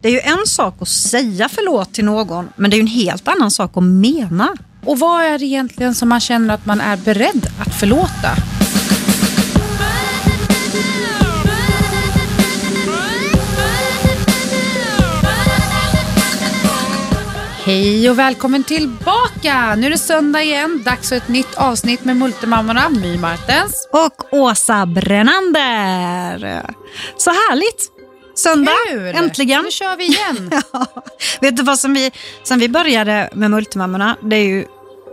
Det 0.00 0.08
är 0.08 0.12
ju 0.12 0.20
en 0.20 0.46
sak 0.46 0.74
att 0.80 0.88
säga 0.88 1.48
förlåt 1.48 1.92
till 1.94 2.04
någon, 2.04 2.48
men 2.56 2.70
det 2.70 2.74
är 2.74 2.78
ju 2.78 2.82
en 2.82 2.86
helt 2.86 3.28
annan 3.28 3.50
sak 3.50 3.76
att 3.76 3.82
mena. 3.82 4.56
Och 4.84 4.98
vad 4.98 5.24
är 5.24 5.38
det 5.38 5.44
egentligen 5.44 5.94
som 5.94 6.08
man 6.08 6.20
känner 6.20 6.54
att 6.54 6.66
man 6.66 6.80
är 6.80 6.96
beredd 6.96 7.46
att 7.60 7.74
förlåta? 7.74 8.30
Hej 17.64 18.10
och 18.10 18.18
välkommen 18.18 18.64
tillbaka! 18.64 19.74
Nu 19.74 19.86
är 19.86 19.90
det 19.90 19.98
söndag 19.98 20.42
igen, 20.42 20.82
dags 20.84 21.08
för 21.08 21.16
ett 21.16 21.28
nytt 21.28 21.54
avsnitt 21.54 22.04
med 22.04 22.16
Multimammorna, 22.16 22.88
My 22.88 23.18
Martens. 23.18 23.88
Och 23.92 24.32
Åsa 24.32 24.86
Brennander. 24.86 26.62
Så 27.16 27.30
härligt! 27.30 27.97
Söndag, 28.42 28.72
Kul! 28.88 29.06
äntligen. 29.14 29.62
Nu 29.64 29.70
kör 29.70 29.96
vi 29.96 30.04
igen. 30.04 30.50
Ja. 30.72 30.86
Vet 31.40 31.56
du 31.56 31.62
vad 31.62 31.78
som 31.78 31.94
vi, 31.94 32.10
sen 32.42 32.58
vi 32.58 32.68
började 32.68 33.30
med 33.32 33.50
Multimammorna, 33.50 34.16
det 34.22 34.36
är 34.36 34.44
ju 34.44 34.64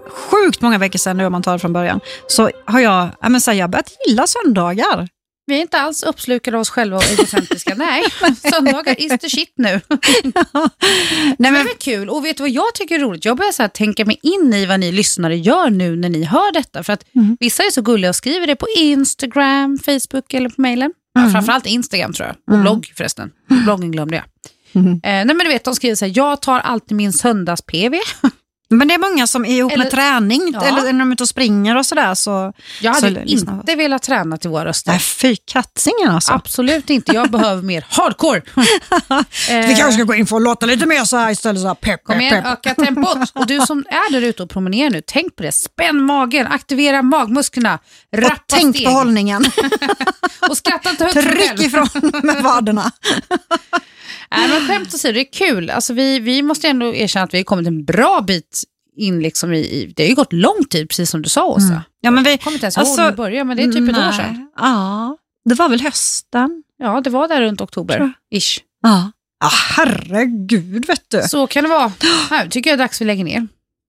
sjukt 0.09 0.61
många 0.61 0.77
veckor 0.77 0.99
sedan 0.99 1.17
nu 1.17 1.25
om 1.25 1.31
man 1.31 1.43
tar 1.43 1.53
det 1.53 1.59
från 1.59 1.73
början, 1.73 1.99
så 2.27 2.49
har 2.65 2.79
jag, 2.79 3.09
ja, 3.21 3.29
men 3.29 3.41
så 3.41 3.51
här, 3.51 3.57
jag 3.57 3.69
börjat 3.69 3.91
gilla 4.07 4.27
söndagar. 4.27 5.07
Vi 5.47 5.55
är 5.57 5.61
inte 5.61 5.79
alls 5.79 6.03
uppslukade 6.03 6.57
av 6.57 6.61
oss 6.61 6.69
själva 6.69 6.97
och 6.97 7.03
egocentriska. 7.11 7.73
Nej, 7.77 8.03
söndagar 8.51 9.01
is 9.01 9.19
the 9.21 9.29
shit 9.29 9.53
nu. 9.57 9.81
Nej, 11.37 11.51
Men 11.51 11.53
det 11.53 11.59
är 11.71 11.77
kul. 11.77 12.09
Och 12.09 12.25
vet 12.25 12.37
du 12.37 12.43
vad 12.43 12.49
jag 12.49 12.73
tycker 12.73 12.95
är 12.95 12.99
roligt? 12.99 13.25
Jag 13.25 13.37
börjar 13.37 13.51
så 13.51 13.67
tänka 13.67 14.05
mig 14.05 14.19
in 14.23 14.53
i 14.53 14.65
vad 14.65 14.79
ni 14.79 14.91
lyssnare 14.91 15.35
gör 15.37 15.69
nu 15.69 15.95
när 15.95 16.09
ni 16.09 16.23
hör 16.23 16.51
detta. 16.53 16.83
För 16.83 16.93
att 16.93 17.05
Mm. 17.15 17.37
vissa 17.39 17.63
är 17.63 17.71
så 17.71 17.81
gulliga 17.81 18.09
och 18.09 18.15
skriver 18.15 18.47
det 18.47 18.55
på 18.55 18.67
Instagram, 18.75 19.77
Facebook 19.85 20.33
eller 20.33 20.49
på 20.49 20.61
mailen. 20.61 20.91
Mm. 21.15 21.27
Ja, 21.27 21.31
framförallt 21.31 21.65
Instagram 21.65 22.13
tror 22.13 22.27
jag. 22.27 22.55
Och 22.55 22.61
blogg 22.61 22.93
förresten. 22.95 23.31
Bloggen 23.47 23.91
glömde 23.91 24.15
jag. 24.15 24.25
Mm. 24.83 24.93
Eh, 24.93 24.99
nej 25.03 25.25
men 25.25 25.37
du 25.37 25.47
vet, 25.47 25.63
de 25.63 25.75
skriver 25.75 25.95
så 25.95 26.05
här, 26.05 26.13
jag 26.15 26.41
tar 26.41 26.59
alltid 26.59 26.97
min 26.97 27.13
söndags-PV. 27.13 27.99
men 28.69 28.87
det 28.87 28.93
är 28.93 28.97
många 29.11 29.27
som 29.27 29.45
är 29.45 29.49
ihop 29.57 29.71
Eller- 29.71 29.83
med 29.83 29.91
träning, 29.91 30.49
Ja. 30.53 30.61
eller 30.65 30.81
när 30.83 30.99
de 30.99 31.09
är 31.09 31.13
ute 31.13 31.23
och 31.23 31.29
springer 31.29 31.77
och 31.77 31.85
sådär. 31.85 32.15
Så, 32.15 32.53
Jag 32.81 32.97
så 32.97 33.05
hade 33.05 33.23
lyssna. 33.25 33.51
inte 33.53 33.75
velat 33.75 34.03
träna 34.03 34.37
till 34.37 34.49
våra 34.49 34.65
röster. 34.65 34.91
Nej, 34.91 34.99
fy 34.99 35.35
katsingen 35.35 36.09
alltså. 36.09 36.33
Absolut 36.33 36.89
inte, 36.89 37.11
jag 37.11 37.31
behöver 37.31 37.61
mer 37.61 37.85
hardcore. 37.89 38.41
Eh, 39.49 39.67
Vi 39.67 39.75
kanske 39.75 39.91
ska 39.91 40.03
gå 40.03 40.15
in 40.15 40.27
för 40.27 40.35
att 40.35 40.41
låta 40.41 40.65
lite 40.65 40.85
mer 40.85 41.03
så 41.03 41.17
här 41.17 41.31
istället. 41.31 41.61
Så 41.61 41.67
här, 41.67 41.75
pepp, 41.75 42.03
Kom 42.03 42.13
pepp, 42.15 42.21
igen, 42.31 42.45
öka 42.45 42.75
tempot. 42.75 43.17
Och 43.33 43.47
du 43.47 43.59
som 43.59 43.79
är 43.89 44.11
där 44.11 44.21
ute 44.21 44.43
och 44.43 44.49
promenerar 44.49 44.89
nu, 44.89 45.01
tänk 45.07 45.35
på 45.35 45.43
det. 45.43 45.51
Spänn 45.51 46.03
magen, 46.03 46.47
aktivera 46.47 47.01
magmusklerna, 47.01 47.79
Och 48.13 48.19
rappa 48.19 48.35
tänk 48.47 48.75
steg 48.75 48.87
på 48.87 48.91
hållningen. 48.93 49.45
och 50.49 50.57
skratta 50.57 50.89
inte 50.89 51.03
högt 51.03 51.13
Tryck 51.13 51.59
ifrån 51.67 51.87
med 52.23 52.43
vaderna. 52.43 52.91
Nej, 54.31 54.47
men 54.49 54.67
skämt 54.67 54.93
åsido, 54.93 55.13
det 55.13 55.19
är 55.19 55.33
kul. 55.33 55.69
Alltså, 55.69 55.93
vi, 55.93 56.19
vi 56.19 56.41
måste 56.41 56.67
ändå 56.67 56.93
erkänna 56.93 57.23
att 57.25 57.33
vi 57.33 57.37
har 57.37 57.43
kommit 57.43 57.67
en 57.67 57.85
bra 57.85 58.21
bit 58.27 58.63
in 58.95 59.19
liksom 59.19 59.53
i, 59.53 59.57
i... 59.59 59.93
Det 59.95 60.03
har 60.03 60.09
ju 60.09 60.15
gått 60.15 60.33
lång 60.33 60.65
tid, 60.69 60.89
precis 60.89 61.09
som 61.09 61.21
du 61.21 61.29
sa 61.29 61.45
Åsa. 61.45 61.83
Ja, 62.01 62.11
men 62.11 62.23
vi, 62.23 62.29
Jag 62.29 62.41
kommer 62.41 62.55
inte 62.55 62.65
ens 62.65 62.77
ihåg 62.77 62.85
Alltså, 62.85 63.01
när 63.01 63.11
vi 63.11 63.17
började, 63.17 63.43
men 63.43 63.57
det 63.57 63.63
är 63.63 63.71
typ 63.71 63.89
ett 63.89 63.97
år 63.97 64.01
nej. 64.01 64.13
sedan. 64.13 64.47
Ja, 64.57 65.17
det 65.49 65.55
var 65.55 65.69
väl 65.69 65.81
hösten. 65.81 66.63
Ja, 66.77 67.01
det 67.01 67.09
var 67.09 67.27
där 67.27 67.41
runt 67.41 67.61
oktober. 67.61 68.13
Ish. 68.35 68.59
Ja. 68.83 69.11
Ja, 69.39 69.49
herregud 69.75 70.85
vet 70.85 71.03
du. 71.07 71.21
Så 71.21 71.47
kan 71.47 71.63
det 71.63 71.69
vara. 71.69 71.91
Här 72.29 72.47
tycker 72.47 72.69
jag 72.69 72.73
är 72.73 72.83
dags 72.83 73.01
vi 73.01 73.05
lägger 73.05 73.23
ner. 73.23 73.47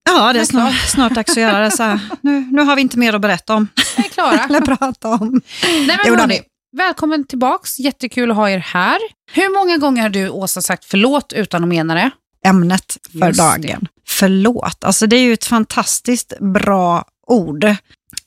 Ja, 0.09 0.33
det 0.33 0.39
är 0.39 0.45
snart, 0.45 0.73
snart 0.87 1.13
dags 1.13 1.31
att 1.31 1.37
göra 1.37 1.59
det. 1.59 1.71
Så. 1.71 1.99
Nu, 2.21 2.47
nu 2.51 2.61
har 2.61 2.75
vi 2.75 2.81
inte 2.81 2.99
mer 2.99 3.13
att 3.13 3.21
berätta 3.21 3.55
om, 3.55 3.67
Vi 3.97 4.05
är 4.05 4.09
klara. 4.09 4.39
eller 4.49 4.61
prata 4.61 5.09
om. 5.09 5.41
Nej, 5.63 5.87
men 5.87 6.13
det 6.15 6.21
hörni, 6.21 6.41
välkommen 6.77 7.23
tillbaks. 7.23 7.79
Jättekul 7.79 8.31
att 8.31 8.37
ha 8.37 8.49
er 8.49 8.57
här. 8.57 8.97
Hur 9.31 9.53
många 9.59 9.77
gånger 9.77 10.01
har 10.01 10.09
du, 10.09 10.29
Åsa, 10.29 10.61
sagt 10.61 10.85
förlåt 10.85 11.33
utan 11.33 11.63
att 11.63 11.69
mena 11.69 11.95
det? 11.95 12.11
Ämnet 12.45 12.97
för 13.19 13.27
Just 13.27 13.39
dagen. 13.39 13.87
Förlåt, 14.07 14.83
alltså 14.83 15.07
det 15.07 15.15
är 15.15 15.21
ju 15.21 15.33
ett 15.33 15.45
fantastiskt 15.45 16.33
bra 16.39 17.05
ord. 17.27 17.75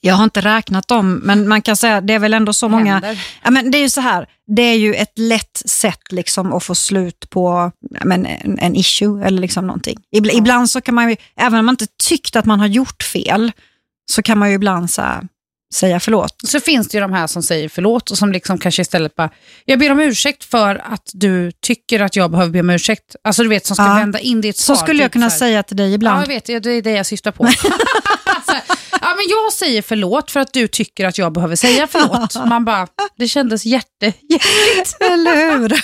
Jag 0.00 0.14
har 0.14 0.24
inte 0.24 0.40
räknat 0.40 0.88
dem, 0.88 1.14
men 1.14 1.48
man 1.48 1.62
kan 1.62 1.76
säga 1.76 2.00
det 2.00 2.14
är 2.14 2.18
väl 2.18 2.34
ändå 2.34 2.52
så 2.52 2.68
många 2.68 2.92
Händer. 2.92 3.26
Ja, 3.44 3.50
men 3.50 3.70
det 3.70 3.78
är 3.78 3.82
ju 3.82 3.88
så 3.88 4.00
här, 4.00 4.26
det 4.56 4.62
är 4.62 4.74
ju 4.74 4.94
ett 4.94 5.18
lätt 5.18 5.62
sätt 5.66 6.12
liksom 6.12 6.52
att 6.52 6.64
få 6.64 6.74
slut 6.74 7.30
på 7.30 7.72
ja, 7.90 8.00
men, 8.04 8.26
en, 8.26 8.58
en 8.58 8.76
issue 8.76 9.26
eller 9.26 9.40
liksom 9.40 9.66
någonting. 9.66 9.98
Ibl- 10.16 10.38
Ibland 10.38 10.70
så 10.70 10.80
kan 10.80 10.94
man 10.94 11.10
ju, 11.10 11.16
även 11.36 11.58
om 11.58 11.66
man 11.66 11.72
inte 11.72 11.86
tyckt 12.08 12.36
att 12.36 12.44
man 12.44 12.60
har 12.60 12.66
gjort 12.66 13.02
fel, 13.02 13.52
så 14.12 14.22
kan 14.22 14.38
man 14.38 14.48
ju 14.48 14.54
ibland 14.54 14.90
så 14.90 15.02
här, 15.02 15.28
säga 15.74 16.00
förlåt. 16.00 16.34
Så 16.44 16.60
finns 16.60 16.88
det 16.88 16.96
ju 16.96 17.00
de 17.00 17.12
här 17.12 17.26
som 17.26 17.42
säger 17.42 17.68
förlåt 17.68 18.10
och 18.10 18.18
som 18.18 18.32
liksom 18.32 18.58
kanske 18.58 18.82
istället 18.82 19.14
bara, 19.14 19.30
jag 19.64 19.78
ber 19.78 19.92
om 19.92 20.00
ursäkt 20.00 20.44
för 20.44 20.76
att 20.92 21.10
du 21.12 21.52
tycker 21.52 22.00
att 22.00 22.16
jag 22.16 22.30
behöver 22.30 22.52
be 22.52 22.60
om 22.60 22.70
ursäkt. 22.70 23.16
Alltså 23.24 23.42
du 23.42 23.48
vet, 23.48 23.66
som 23.66 23.76
ska 23.76 23.84
Ja. 23.86 23.94
vända 23.94 24.18
in 24.18 24.44
i 24.44 24.48
ett 24.48 24.56
Så 24.56 24.62
svar. 24.76 24.84
skulle 24.86 25.02
jag 25.02 25.08
typ 25.08 25.12
kunna 25.12 25.30
säga 25.30 25.62
till 25.62 25.76
dig 25.76 25.88
Ja, 25.88 25.94
ibland. 25.94 26.22
jag 26.22 26.26
vet, 26.26 26.44
det 26.46 26.52
är 26.70 26.82
det 26.82 26.90
jag 26.90 27.06
syftar 27.06 27.30
på. 27.32 27.44
Här, 28.46 28.62
ja, 29.00 29.08
men 29.16 29.24
jag 29.28 29.52
säger 29.52 29.82
förlåt 29.82 30.30
för 30.30 30.40
att 30.40 30.52
du 30.52 30.68
tycker 30.68 31.04
att 31.06 31.18
jag 31.18 31.32
behöver 31.32 31.56
säga 31.56 31.86
förlåt. 31.90 32.34
Man 32.48 32.64
bara, 32.64 32.86
det 33.16 33.28
kändes 33.28 33.64
hjärtligt. 33.66 34.16
Eller 35.00 35.58
hur? 35.58 35.80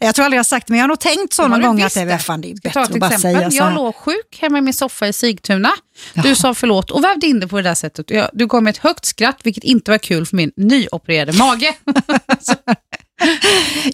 jag 0.00 0.14
tror 0.14 0.24
aldrig 0.24 0.36
jag 0.36 0.40
har 0.40 0.44
sagt 0.44 0.66
det, 0.66 0.70
men 0.72 0.78
jag 0.78 0.84
har 0.84 0.88
nog 0.88 1.00
tänkt 1.00 1.32
så 1.34 1.48
någon 1.48 1.62
gång 1.62 1.82
att 1.82 1.94
det 1.94 2.00
är 2.00 2.18
fan 2.18 2.40
det 2.40 2.50
är 2.50 2.54
bättre 2.62 2.80
att 2.82 2.90
bara 3.00 3.10
exempel. 3.10 3.20
säga 3.20 3.50
så 3.50 3.56
Jag 3.56 3.64
här. 3.64 3.74
låg 3.74 3.94
sjuk 3.94 4.38
hemma 4.40 4.58
i 4.58 4.60
min 4.60 4.74
soffa 4.74 5.08
i 5.08 5.12
Sigtuna. 5.12 5.70
Du 6.14 6.34
sa 6.34 6.54
förlåt 6.54 6.90
och 6.90 7.04
vävde 7.04 7.26
in 7.26 7.40
det 7.40 7.48
på 7.48 7.56
det 7.56 7.62
där 7.62 7.74
sättet. 7.74 8.10
Jag, 8.10 8.30
du 8.32 8.46
gav 8.46 8.62
mig 8.62 8.70
ett 8.70 8.76
högt 8.76 9.04
skratt, 9.04 9.40
vilket 9.42 9.64
inte 9.64 9.90
var 9.90 9.98
kul 9.98 10.26
för 10.26 10.36
min 10.36 10.52
nyopererade 10.56 11.32
mage. 11.32 11.74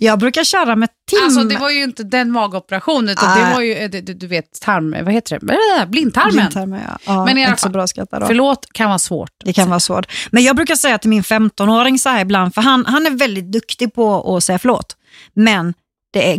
Jag 0.01 0.19
brukar 0.19 0.45
köra 0.45 0.77
med 0.77 0.89
tim. 1.11 1.19
Alltså 1.25 1.45
det 1.45 1.59
var 1.59 1.71
ju 1.71 1.83
inte 1.83 2.03
den 2.03 2.31
magoperationen, 2.31 3.09
utan 3.09 3.39
det 3.39 3.55
var 3.55 3.61
ju, 3.61 3.75
eh, 3.75 3.91
du, 3.91 4.01
du 4.01 4.27
vet, 4.27 4.61
tarm, 4.61 4.97
vad 5.05 5.15
heter 5.15 5.39
det? 5.41 5.87
Blindtarmen. 5.87 6.33
Blindtarmen, 6.33 6.81
ja. 6.89 6.99
ja, 7.07 7.25
Men 7.25 7.39
i 7.39 7.45
alla 7.45 7.51
fall. 7.57 7.73
Förlåt 8.27 8.67
kan 8.73 8.89
vara 8.89 8.99
svårt. 8.99 9.31
Det 9.45 9.53
kan 9.53 9.69
vara 9.69 9.81
svårt. 9.81 10.13
Men 10.31 10.43
jag 10.43 10.57
brukar 10.57 10.75
säga 10.75 10.99
till 10.99 11.11
min 11.11 11.23
15-åring 11.23 11.99
så 11.99 12.09
här 12.09 12.21
ibland, 12.21 12.55
för 12.55 12.63
han, 12.63 12.87
han 12.87 13.07
är 13.07 13.11
väldigt 13.11 13.53
duktig 13.53 13.95
på 13.95 14.37
att 14.37 14.45
säga 14.45 14.59
förlåt. 14.59 14.97
Men 15.35 15.75
det 16.13 16.33
är 16.33 16.39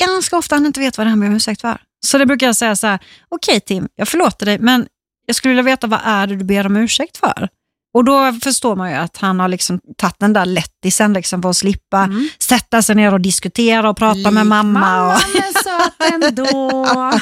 ganska 0.00 0.36
ofta 0.36 0.54
han 0.56 0.66
inte 0.66 0.80
vet 0.80 0.98
vad 0.98 1.06
det 1.06 1.08
här 1.08 1.16
med 1.16 1.32
ursäkt 1.36 1.62
var. 1.62 1.80
Så 2.06 2.18
det 2.18 2.26
brukar 2.26 2.46
jag 2.46 2.56
säga 2.56 2.76
så 2.76 2.86
här, 2.86 2.98
okej 3.28 3.60
Tim, 3.60 3.88
jag 3.96 4.08
förlåter 4.08 4.46
dig, 4.46 4.58
men 4.58 4.86
jag 5.26 5.36
skulle 5.36 5.50
vilja 5.52 5.62
veta 5.62 5.86
vad 5.86 6.00
är 6.04 6.26
det 6.26 6.36
du 6.36 6.44
ber 6.44 6.66
om 6.66 6.76
ursäkt 6.76 7.16
för? 7.16 7.48
Och 7.94 8.04
då 8.04 8.32
förstår 8.42 8.76
man 8.76 8.90
ju 8.90 8.96
att 8.96 9.16
han 9.16 9.40
har 9.40 9.48
liksom 9.48 9.80
tagit 9.98 10.16
den 10.18 10.32
där 10.32 10.46
lättisen 10.46 11.12
liksom 11.12 11.42
för 11.42 11.50
att 11.50 11.56
slippa 11.56 11.98
Mm. 12.04 12.28
sätta 12.38 12.82
sig 12.82 12.94
ner 12.94 13.12
och 13.12 13.20
diskutera 13.20 13.90
och 13.90 13.96
prata 13.96 14.30
med 14.30 14.46
mamma. 14.46 15.06
Och, 15.14 15.20
men 15.34 15.52
söt 15.62 16.12
ändå. 16.12 16.86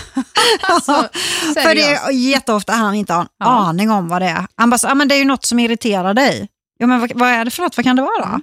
alltså, 0.62 1.09
för 1.55 1.75
det 1.75 1.93
är 1.95 2.10
jätteofta 2.10 2.72
han 2.72 2.95
inte 2.95 3.12
har 3.12 3.21
en 3.22 3.28
Ja. 3.39 3.47
aning 3.47 3.91
om 3.91 4.09
vad 4.09 4.22
det 4.22 4.28
är. 4.28 4.47
Han 4.56 4.71
bara, 4.71 4.78
ah, 4.91 4.95
men 4.95 5.09
det 5.09 5.15
är 5.15 5.19
ju 5.19 5.25
något 5.25 5.45
som 5.45 5.59
irriterar 5.59 6.15
dig. 6.15 6.49
Ja, 6.78 6.87
men 6.87 7.00
vad, 7.00 7.12
vad 7.15 7.28
är 7.28 7.45
det 7.45 7.50
för 7.50 7.62
något? 7.62 7.77
Vad 7.77 7.84
kan 7.84 7.97
det 7.97 8.03
vara? 8.03 8.41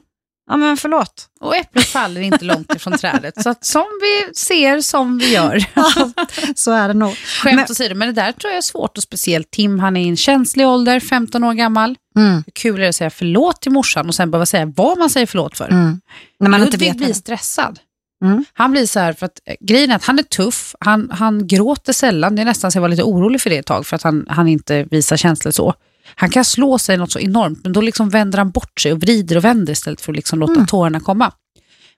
Ja, 0.47 0.57
men 0.57 0.77
förlåt. 0.77 1.25
Och 1.39 1.55
äpplet 1.55 1.85
faller 1.85 2.21
inte 2.21 2.45
långt 2.45 2.75
ifrån 2.75 2.97
trädet. 2.97 3.43
Så 3.43 3.49
att 3.49 3.65
som 3.65 3.85
vi 4.01 4.33
ser, 4.35 4.81
som 4.81 5.17
vi 5.17 5.33
gör. 5.33 5.65
så 6.55 6.71
är 6.71 6.87
det 6.87 6.93
nog. 6.93 7.15
Skämt 7.15 7.55
Men- 7.55 7.65
åsido, 7.69 7.95
men 7.95 8.07
det 8.15 8.21
där 8.21 8.31
tror 8.31 8.51
jag 8.51 8.57
är 8.57 8.61
svårt 8.61 8.97
och 8.97 9.03
speciellt 9.03 9.51
Tim, 9.51 9.79
han 9.79 9.97
är 9.97 10.01
i 10.01 10.07
en 10.09 10.17
känslig 10.17 10.67
ålder, 10.67 10.99
15 10.99 11.43
år 11.43 11.53
gammal. 11.53 11.95
Mm, 12.17 12.33
Hur 12.45 12.51
kul 12.53 12.75
är 12.75 12.83
det 12.83 12.89
att 12.89 12.95
säga 12.95 13.09
förlåt 13.09 13.61
till 13.61 13.71
morsan 13.71 14.07
och 14.07 14.15
sen 14.15 14.31
behöva 14.31 14.45
säga 14.45 14.65
vad 14.75 14.97
man 14.97 15.09
säger 15.09 15.25
förlåt 15.25 15.57
för? 15.57 15.67
mm. 15.69 16.01
När 16.39 16.49
man 16.49 16.59
inte 16.61 16.71
Ludvig 16.71 16.87
vet 16.89 16.97
blir 16.97 17.13
stressad. 17.13 17.79
Mm. 18.23 18.45
Han 18.53 18.71
blir 18.71 18.85
så 18.85 18.99
här, 18.99 19.13
för 19.13 19.25
att 19.25 19.39
eh, 19.45 19.55
grejen 19.59 19.91
är 19.91 19.95
att 19.95 20.05
han 20.05 20.19
är 20.19 20.23
tuff, 20.23 20.75
han, 20.79 21.09
han 21.11 21.47
gråter 21.47 21.93
sällan, 21.93 22.35
det 22.35 22.41
är 22.41 22.45
nästan 22.45 22.71
så 22.71 22.77
jag 22.77 22.81
var 22.81 22.89
lite 22.89 23.03
orolig 23.03 23.41
för 23.41 23.49
det 23.49 23.57
ett 23.57 23.65
tag 23.65 23.85
för 23.85 23.95
att 23.95 24.03
han, 24.03 24.25
han 24.29 24.47
inte 24.47 24.83
visar 24.83 25.17
känslor 25.17 25.51
så. 25.51 25.73
Han 26.15 26.29
kan 26.29 26.45
slå 26.45 26.79
sig 26.79 26.97
något 26.97 27.11
så 27.11 27.19
enormt, 27.19 27.59
men 27.63 27.73
då 27.73 27.81
liksom 27.81 28.09
vänder 28.09 28.37
han 28.37 28.51
bort 28.51 28.79
sig 28.81 28.91
och 28.93 28.99
vrider 29.01 29.37
och 29.37 29.43
vänder 29.43 29.73
istället 29.73 30.01
för 30.01 30.11
att 30.11 30.15
liksom 30.15 30.39
låta 30.39 30.53
Mm. 30.53 30.65
tårarna 30.67 30.99
komma. 30.99 31.31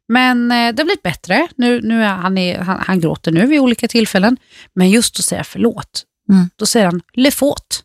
Men 0.07 0.51
eh, 0.51 0.55
det 0.73 0.81
har 0.81 0.85
blivit 0.85 1.03
bättre, 1.03 1.47
nu, 1.55 1.81
nu 1.81 2.03
är 2.03 2.07
han, 2.07 2.37
är, 2.37 2.59
han, 2.59 2.79
han 2.87 2.99
gråter 2.99 3.31
nu 3.31 3.45
vid 3.47 3.59
olika 3.59 3.87
tillfällen, 3.87 4.37
men 4.73 4.89
just 4.89 5.19
att 5.19 5.25
säga 5.25 5.43
förlåt, 5.43 6.03
Mm. 6.29 6.49
då 6.55 6.65
säger 6.65 6.85
han 6.85 7.01
le 7.13 7.31
faute, 7.31 7.75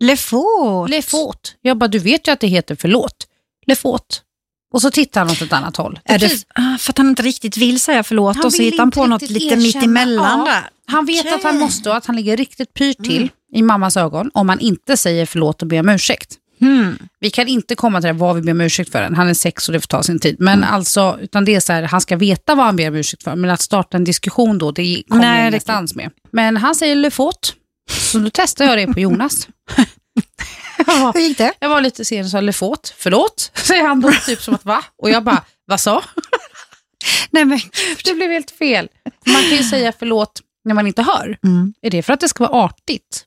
Le 0.00 0.16
faute. 0.16 0.90
le 0.90 1.02
faute. 1.02 1.50
Jag 1.62 1.78
bara, 1.78 1.88
du 1.88 1.98
vet 1.98 2.28
ju 2.28 2.32
att 2.32 2.40
det 2.40 2.46
heter 2.46 2.76
förlåt, 2.80 3.26
le 3.66 3.74
faute. 3.76 4.16
Och 4.72 4.82
så 4.82 4.90
tittar 4.90 5.20
han 5.20 5.30
åt 5.30 5.42
ett 5.42 5.52
annat 5.52 5.76
håll. 5.76 6.00
Är 6.04 6.18
det 6.18 6.44
ah, 6.54 6.78
för 6.78 6.92
att 6.92 6.98
han 6.98 7.08
inte 7.08 7.22
riktigt 7.22 7.56
vill 7.56 7.80
säga 7.80 8.02
förlåt 8.02 8.36
Han 8.36 8.44
och 8.46 8.52
så 8.52 8.62
hittar 8.62 8.78
han 8.78 8.90
på 8.90 9.06
något 9.06 9.22
lite 9.30 9.56
mitt 9.56 9.66
erkänna. 9.76 9.84
emellan 9.84 10.38
Ja. 10.38 10.44
där. 10.44 10.70
Han 10.86 11.06
vet. 11.06 11.24
Mm. 11.26 11.34
att 11.38 11.42
han 11.42 11.58
måste 11.58 11.90
och 11.90 11.96
att 11.96 12.06
han 12.06 12.16
ligger 12.16 12.36
riktigt 12.36 12.74
pyrt 12.74 13.04
till 13.04 13.30
i 13.52 13.62
mammas 13.62 13.96
ögon 13.96 14.30
om 14.34 14.48
han 14.48 14.60
inte 14.60 14.96
säger 14.96 15.26
förlåt 15.26 15.62
och 15.62 15.68
ber 15.68 15.80
om 15.80 15.88
ursäkt. 15.88 16.34
Hmm. 16.60 16.98
Vi 17.20 17.30
kan 17.30 17.48
inte 17.48 17.74
komma 17.74 18.00
till 18.00 18.06
det 18.06 18.12
vad 18.12 18.36
vi 18.36 18.42
ber 18.42 18.52
om 18.52 18.60
ursäkt 18.60 18.92
för 18.92 19.02
än. 19.02 19.14
Han 19.14 19.28
är 19.28 19.34
sex 19.34 19.68
och 19.68 19.72
det 19.72 19.80
får 19.80 19.86
ta 19.86 20.02
sin 20.02 20.18
tid. 20.20 20.36
Men 20.38 20.58
Mm. 20.58 20.74
alltså, 20.74 21.18
utan 21.20 21.44
det 21.44 21.54
är 21.54 21.60
så 21.60 21.72
här, 21.72 21.82
han 21.82 22.00
ska 22.00 22.16
veta 22.16 22.54
vad 22.54 22.66
han 22.66 22.76
ber 22.76 22.88
om 22.88 22.94
ursäkt 22.94 23.22
för. 23.22 23.36
Men 23.36 23.50
att 23.50 23.60
starta 23.60 23.96
en 23.96 24.04
diskussion 24.04 24.58
då, 24.58 24.70
det 24.72 25.02
kommer 25.08 25.38
jag 25.38 25.48
ingenstans 25.48 25.94
med. 25.94 26.10
Men 26.30 26.56
han 26.56 26.74
säger 26.74 26.94
le 26.94 27.10
faute. 27.10 27.48
Så 27.90 28.18
då 28.18 28.30
testar 28.32 28.64
jag 28.64 28.78
det 28.78 28.94
på 28.94 29.00
Jonas. 29.00 29.48
Hur 31.14 31.20
gick 31.20 31.38
det? 31.38 31.52
Jag 31.60 31.68
var 31.68 31.80
lite 31.80 32.04
sen 32.04 32.24
och 32.24 32.30
sa 32.30 32.40
le 32.40 32.52
faute. 32.52 32.90
Förlåt, 32.96 33.50
säger 33.54 33.84
han 33.84 34.00
då, 34.00 34.10
typ 34.26 34.42
som 34.42 34.54
att 34.54 34.64
va? 34.64 34.84
Och 35.02 35.10
jag 35.10 35.24
bara, 35.24 35.42
vad 35.66 35.80
sa? 35.80 36.02
Nej, 37.30 37.44
men, 37.44 37.60
Det 38.04 38.14
blev 38.14 38.30
helt 38.30 38.50
fel. 38.50 38.88
Man 39.26 39.42
kan 39.42 39.56
ju 39.56 39.62
säga 39.62 39.92
förlåt 39.98 40.40
när 40.64 40.74
man 40.74 40.86
inte 40.86 41.02
hör. 41.02 41.38
mm. 41.44 41.74
Är 41.82 41.90
det 41.90 42.02
för 42.02 42.12
att 42.12 42.20
det 42.20 42.28
ska 42.28 42.46
vara 42.46 42.64
artigt? 42.64 43.24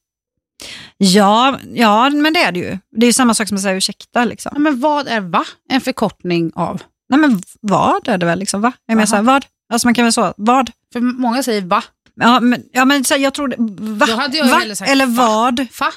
Ja, 0.98 1.58
ja, 1.74 2.10
men 2.10 2.34
det 2.34 2.40
är 2.44 2.52
det 2.52 2.60
ju. 2.60 2.78
Det 2.92 3.06
är 3.06 3.08
ju 3.08 3.14
samma 3.14 3.34
sak 3.34 3.48
som 3.48 3.58
att 3.58 3.62
säga 3.64 3.76
ursäkta. 3.76 4.26
Liksom. 4.26 4.52
Ja, 4.56 4.60
men 4.60 4.80
vad 4.80 5.08
är 5.08 5.20
va? 5.20 5.46
En 5.70 5.82
förkortning 5.82 6.52
av? 6.56 6.82
Nej, 7.10 7.20
men 7.20 7.42
vad 7.62 8.08
är 8.08 8.18
det 8.18 8.26
väl? 8.26 8.40
Liksom, 8.40 8.62
va? 8.62 8.72
Jag 8.86 8.96
menar 8.96 9.06
så 9.08 9.16
här, 9.16 9.24
vad? 9.24 9.46
Alltså 9.74 9.88
man 9.88 9.94
kan 9.94 10.06
väl 10.06 10.14
så, 10.14 10.34
vad? 10.38 10.72
För 10.94 11.00
många 11.00 11.44
säger 11.44 11.62
va? 11.62 11.84
Ja, 12.16 12.40
men, 12.40 12.64
ja, 12.72 12.86
men 12.86 13.04
så 13.04 13.14
här, 13.14 13.22
jag 13.22 13.34
tror, 13.34 13.56
va? 13.96 14.06
Jag 14.10 14.18
va? 14.50 14.76
sagt 14.76 14.90
Eller 14.92 15.06
fa. 15.06 15.12
vad? 15.28 15.68
Fa? 15.72 15.92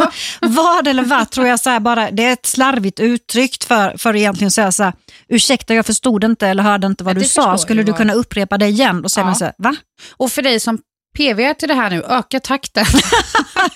Vad 0.40 0.88
eller 0.88 1.02
vad 1.02 1.30
tror 1.30 1.46
jag 1.46 1.60
så 1.60 1.70
här, 1.70 1.80
bara, 1.80 2.10
det 2.10 2.24
är 2.24 2.32
ett 2.32 2.46
slarvigt 2.46 3.00
uttryck 3.00 3.64
för, 3.64 3.96
för 3.98 4.10
att 4.10 4.16
egentligen 4.16 4.50
säga 4.50 4.72
så 4.72 4.82
här, 4.82 4.92
ursäkta 5.28 5.74
jag 5.74 5.86
förstod 5.86 6.24
inte 6.24 6.48
eller 6.48 6.62
hörde 6.62 6.86
inte 6.86 7.04
vad 7.04 7.16
Ja, 7.16 7.20
du 7.20 7.26
sa, 7.28 7.58
skulle 7.58 7.82
du 7.82 7.92
vad- 7.92 7.98
kunna 7.98 8.12
upprepa 8.12 8.58
det 8.58 8.66
igen? 8.66 9.02
Då 9.02 9.08
säger 9.08 9.28
Ja. 9.28 9.34
så 9.34 9.44
här, 9.44 9.54
va? 9.58 9.76
Och 10.16 10.32
för 10.32 10.42
dig 10.42 10.60
som 10.60 10.78
PV 11.16 11.54
till 11.54 11.68
det 11.68 11.74
här 11.74 11.90
nu, 11.90 12.02
öka 12.02 12.40
takten. 12.40 12.84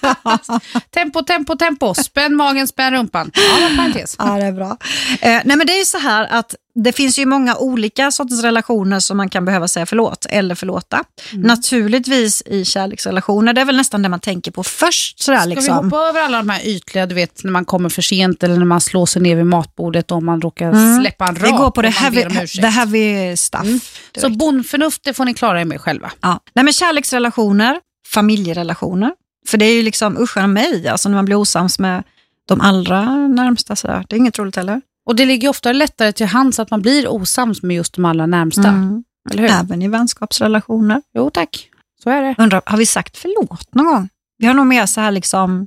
tempo, 0.94 1.22
tempo, 1.22 1.56
tempo. 1.56 1.94
Spänn 1.94 2.36
magen, 2.36 2.68
spänn 2.68 2.92
rumpan. 2.92 3.30
Ja, 3.34 3.68
med 3.68 3.76
parentes. 3.76 4.16
Ja, 4.18 4.24
det 4.24 4.44
är 4.44 4.52
bra. 4.52 4.76
Eh, 5.20 5.40
nej, 5.44 5.56
men 5.56 5.66
det 5.66 5.72
är 5.72 5.78
ju 5.78 5.84
så 5.84 5.98
här 5.98 6.28
att 6.30 6.54
det 6.74 6.92
finns 6.92 7.18
ju 7.18 7.26
många 7.26 7.56
olika 7.56 8.10
sorters 8.10 8.42
relationer 8.42 9.00
som 9.00 9.16
man 9.16 9.28
kan 9.28 9.44
behöva 9.44 9.68
säga 9.68 9.86
förlåt 9.86 10.26
eller 10.30 10.54
förlåta. 10.54 11.04
Mm. 11.32 11.46
Naturligtvis 11.46 12.42
i 12.46 12.64
kärleksrelationer, 12.64 13.52
det 13.52 13.60
är 13.60 13.64
väl 13.64 13.76
nästan 13.76 14.02
det 14.02 14.08
man 14.08 14.20
tänker 14.20 14.50
på 14.50 14.62
först. 14.62 15.20
Sådär, 15.22 15.38
Ska 15.40 15.48
vi 15.48 15.54
liksom. 15.54 15.76
hoppa 15.84 15.96
över 16.08 16.20
alla 16.22 16.38
de 16.38 16.48
här 16.48 16.66
ytliga, 16.66 17.06
du 17.06 17.14
vet 17.14 17.44
när 17.44 17.52
man 17.52 17.64
kommer 17.64 17.88
för 17.88 18.02
sent 18.02 18.42
eller 18.42 18.56
när 18.56 18.64
man 18.64 18.80
slår 18.80 19.06
sig 19.06 19.22
ner 19.22 19.36
vid 19.36 19.46
matbordet 19.46 20.10
och 20.10 20.22
man 20.22 20.40
råkar 20.40 20.70
Mm. 20.70 21.00
släppa 21.00 21.26
en 21.28 21.34
rak 21.34 21.46
Vi 21.46 21.50
går 21.50 21.70
på 21.70 21.82
det 21.82 21.88
heavy, 21.88 22.46
the 22.46 22.66
heavy 22.66 23.36
stuff. 23.36 23.62
Mm. 23.62 23.80
Så 24.18 24.28
bondförnuft, 24.30 25.04
det 25.04 25.14
får 25.14 25.24
ni 25.24 25.34
klara 25.34 25.60
er 25.60 25.64
med 25.64 25.80
själva. 25.80 26.12
Ja. 26.20 26.40
Nej, 26.54 26.64
men 26.64 26.72
kärleksrelationer, 26.72 27.80
familjerelationer. 28.08 29.12
För 29.48 29.58
det 29.58 29.64
är 29.64 29.74
ju 29.74 29.82
liksom 29.82 30.18
usch 30.18 30.36
mig, 30.36 30.88
alltså 30.88 31.08
när 31.08 31.16
man 31.16 31.24
blir 31.24 31.36
osams 31.36 31.78
med 31.78 32.02
de 32.48 32.60
allra 32.60 33.04
närmsta. 33.28 33.76
Sådär. 33.76 34.04
Det 34.08 34.16
är 34.16 34.18
inget 34.18 34.38
roligt 34.38 34.56
heller. 34.56 34.80
Och 35.10 35.16
det 35.16 35.24
ligger 35.26 35.48
ofta 35.48 35.72
lättare 35.72 36.12
till 36.12 36.26
hands 36.26 36.58
att 36.58 36.70
man 36.70 36.82
blir 36.82 37.08
osams 37.08 37.62
med 37.62 37.76
just 37.76 37.94
de 37.94 38.04
allra 38.04 38.26
närmsta. 38.26 38.68
Mm. 38.68 39.04
Eller 39.30 39.42
hur? 39.42 39.50
Även 39.50 39.82
i 39.82 39.88
vänskapsrelationer. 39.88 41.02
Jo 41.14 41.30
tack, 41.30 41.68
så 42.02 42.10
är 42.10 42.22
det. 42.22 42.34
Undrar, 42.38 42.62
har 42.66 42.78
vi 42.78 42.86
sagt 42.86 43.16
förlåt 43.16 43.74
någon 43.74 43.86
gång? 43.86 44.08
Vi 44.38 44.46
har 44.46 44.54
nog 44.54 44.66
mer 44.66 44.86
så 44.86 45.00
här 45.00 45.10
liksom, 45.10 45.66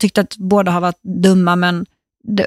tyckt 0.00 0.18
att 0.18 0.36
båda 0.36 0.70
har 0.72 0.80
varit 0.80 1.02
dumma 1.22 1.56
men, 1.56 1.86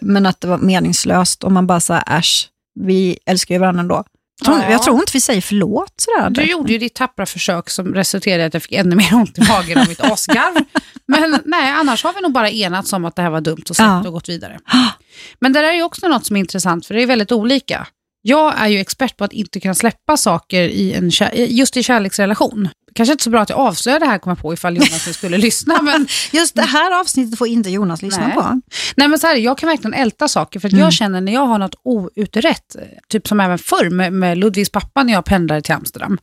men 0.01 0.25
att 0.25 0.41
det 0.41 0.47
var 0.47 0.57
meningslöst 0.57 1.43
och 1.43 1.51
man 1.51 1.67
bara 1.67 1.79
så 1.79 1.93
här, 1.93 2.19
äsch, 2.19 2.49
vi 2.79 3.19
älskar 3.25 3.55
ju 3.55 3.59
varandra 3.59 3.81
ändå. 3.81 4.03
Jag 4.39 4.45
tror, 4.45 4.57
Ja. 4.59 4.71
jag 4.71 4.83
tror 4.83 4.99
inte 4.99 5.11
vi 5.13 5.21
säger 5.21 5.41
förlåt 5.41 5.93
sådär. 5.97 6.29
Du 6.29 6.43
gjorde 6.51 6.71
ju 6.73 6.77
ditt 6.79 6.95
tappra 6.95 7.25
försök 7.25 7.69
som 7.69 7.93
resulterade 7.93 8.43
i 8.43 8.45
att 8.45 8.53
jag 8.53 8.63
fick 8.63 8.71
ännu 8.73 8.95
mer 8.95 9.13
ont 9.15 9.37
i 9.37 9.41
magen 9.49 9.77
av 9.77 9.87
mitt 9.87 9.99
asgarv. 10.01 10.63
Men 11.07 11.39
nej, 11.45 11.71
annars 11.71 12.03
har 12.03 12.13
vi 12.13 12.21
nog 12.21 12.31
bara 12.31 12.49
enats 12.49 12.93
om 12.93 13.05
att 13.05 13.15
det 13.15 13.21
här 13.21 13.29
var 13.29 13.41
dumt 13.41 13.63
och 13.69 13.75
släppt 13.75 13.87
Ja. 13.89 14.07
och 14.07 14.13
gått 14.13 14.29
vidare. 14.29 14.59
Men 15.39 15.53
det 15.53 15.61
där 15.61 15.73
är 15.73 15.83
också 15.83 16.07
något 16.07 16.25
som 16.25 16.35
är 16.35 16.39
intressant, 16.39 16.85
för 16.85 16.93
det 16.93 17.03
är 17.03 17.07
väldigt 17.07 17.31
olika. 17.31 17.87
Jag 18.21 18.53
är 18.57 18.67
ju 18.67 18.79
expert 18.79 19.17
på 19.17 19.23
att 19.23 19.33
inte 19.33 19.59
kunna 19.59 19.73
släppa 19.75 20.17
saker 20.17 20.61
i 20.63 20.93
en, 20.93 21.11
just 21.47 21.77
i 21.77 21.83
kärleksrelation. 21.83 22.69
Kanske 22.95 23.11
inte 23.11 23.23
så 23.23 23.29
bra 23.29 23.41
att 23.41 23.49
jag 23.49 23.59
avslöjar 23.59 23.99
det 23.99 24.05
här, 24.05 24.17
kommer 24.17 24.35
på, 24.35 24.53
ifall 24.53 24.75
Jonas 24.77 25.13
skulle 25.17 25.37
lyssna. 25.47 25.81
Men, 25.81 26.07
Just 26.33 26.55
det 26.55 26.61
här 26.61 26.99
avsnittet 26.99 27.37
får 27.39 27.47
inte 27.47 27.69
Jonas 27.69 28.01
lyssna 28.01 28.27
Nej. 28.27 28.35
på. 28.35 28.61
nej, 28.95 29.07
men 29.07 29.19
så 29.19 29.27
här, 29.27 29.35
jag 29.35 29.57
kan 29.57 29.69
verkligen 29.69 29.93
älta 29.93 30.27
saker, 30.27 30.59
för 30.59 30.67
att 30.67 30.73
Mm. 30.73 30.83
jag 30.83 30.93
känner 30.93 31.21
när 31.21 31.33
jag 31.33 31.45
har 31.45 31.57
något 31.57 31.75
outrett, 31.83 32.75
typ 33.09 33.27
som 33.27 33.39
även 33.39 33.57
förr 33.57 33.89
med, 33.89 34.13
med 34.13 34.37
Ludvigs 34.37 34.69
pappa 34.69 35.03
när 35.03 35.13
jag 35.13 35.25
pendlade 35.25 35.61
till 35.61 35.73
Amsterdam. 35.73 36.17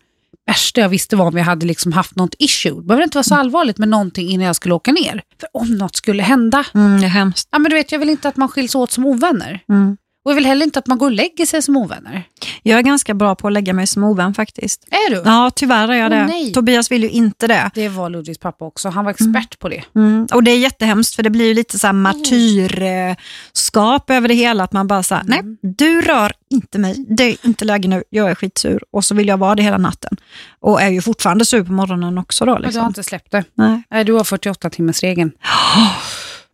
Värsta 0.46 0.81
jag 0.81 0.88
visste 0.88 1.17
var 1.17 1.26
om 1.26 1.34
vi 1.34 1.40
hade 1.40 1.67
liksom 1.67 1.93
haft 1.93 2.17
något 2.17 2.34
issue. 2.38 2.73
Det 2.75 2.82
behöver 2.82 3.05
inte 3.05 3.17
vara 3.17 3.25
så 3.25 3.34
allvarligt 3.34 3.79
med 3.79 3.88
någonting 3.88 4.29
innan 4.31 4.46
jag 4.46 4.56
skulle 4.56 4.75
åka 4.75 4.93
ner. 4.93 5.23
För 5.40 5.49
om 5.52 5.76
något 5.79 5.96
skulle 5.96 6.23
hända, 6.23 6.64
Mm, 6.75 7.00
det 7.00 7.06
är 7.06 7.11
hemskt. 7.11 7.49
ja, 7.52 7.58
men 7.58 7.70
du 7.70 7.76
vet, 7.76 7.93
jag 7.93 7.99
vill 7.99 8.11
inte 8.11 8.29
att 8.29 8.37
man 8.37 8.49
skiljs 8.49 8.75
åt 8.75 8.90
som 8.93 9.06
ovänner. 9.06 9.61
Mm. 9.69 9.96
Och 10.24 10.30
jag 10.30 10.34
vill 10.34 10.46
heller 10.46 10.64
inte 10.66 10.78
att 10.78 10.86
man 10.86 10.98
går 10.98 11.06
och 11.06 11.12
lägger 11.12 11.46
sig 11.46 11.62
som 11.62 11.76
ovänner. 11.76 12.22
Jag 12.62 12.78
är 12.78 12.82
ganska 12.82 13.14
bra 13.14 13.34
på 13.34 13.46
att 13.46 13.52
lägga 13.52 13.72
mig 13.72 13.86
som 13.86 14.04
ovän 14.04 14.34
faktiskt. 14.34 14.84
Är 14.90 15.10
du? 15.10 15.22
Ja, 15.24 15.50
tyvär 15.50 15.88
är 15.88 15.92
jag 15.92 16.12
Åh, 16.12 16.19
det. 16.19 16.26
nej. 16.26 16.52
Tobias 16.52 16.90
vill 16.90 17.02
ju 17.02 17.10
inte 17.10 17.46
det. 17.46 17.70
Det 17.74 17.88
var 17.88 18.10
Ludvigs 18.10 18.38
pappa 18.38 18.64
också. 18.64 18.88
Han 18.88 19.04
var 19.04 19.10
expert 19.10 19.58
på 19.58 19.69
det. 19.69 19.82
Mm. 19.94 20.26
Och 20.32 20.42
det 20.42 20.50
är 20.50 20.58
jättehemskt 20.58 21.14
för 21.14 21.22
det 21.22 21.30
blir 21.30 21.46
ju 21.46 21.54
lite 21.54 21.78
så 21.78 21.86
här 21.86 21.92
martyrskap 21.92 24.10
över 24.10 24.28
det 24.28 24.34
hela. 24.34 24.64
Att 24.64 24.72
man 24.72 24.86
bara 24.86 25.02
säger, 25.02 25.22
nej 25.26 25.40
du 25.62 26.00
rör 26.02 26.32
inte 26.50 26.78
mig, 26.78 27.04
det 27.08 27.24
är 27.24 27.36
inte 27.46 27.64
läge 27.64 27.88
nu, 27.88 28.04
jag 28.10 28.30
är 28.30 28.34
skitsur. 28.34 28.82
Och 28.92 29.04
så 29.04 29.14
vill 29.14 29.28
jag 29.28 29.36
vara 29.36 29.54
det 29.54 29.62
hela 29.62 29.78
natten. 29.78 30.16
Och 30.60 30.82
är 30.82 30.88
ju 30.90 31.02
fortfarande 31.02 31.44
sur 31.44 31.64
på 31.64 31.72
morgonen 31.72 32.19
också 32.19 32.44
då. 32.44 32.52
Men 32.52 32.60
du 32.60 32.64
har 32.66 32.72
Liksom. 32.72 32.86
inte 32.86 33.02
släppt 33.02 33.30
det. 33.32 33.44
Nej. 33.54 34.04
Du 34.04 34.12
har 34.12 34.24
48 34.24 34.70
timmars 34.70 35.02
regeln. 35.02 35.32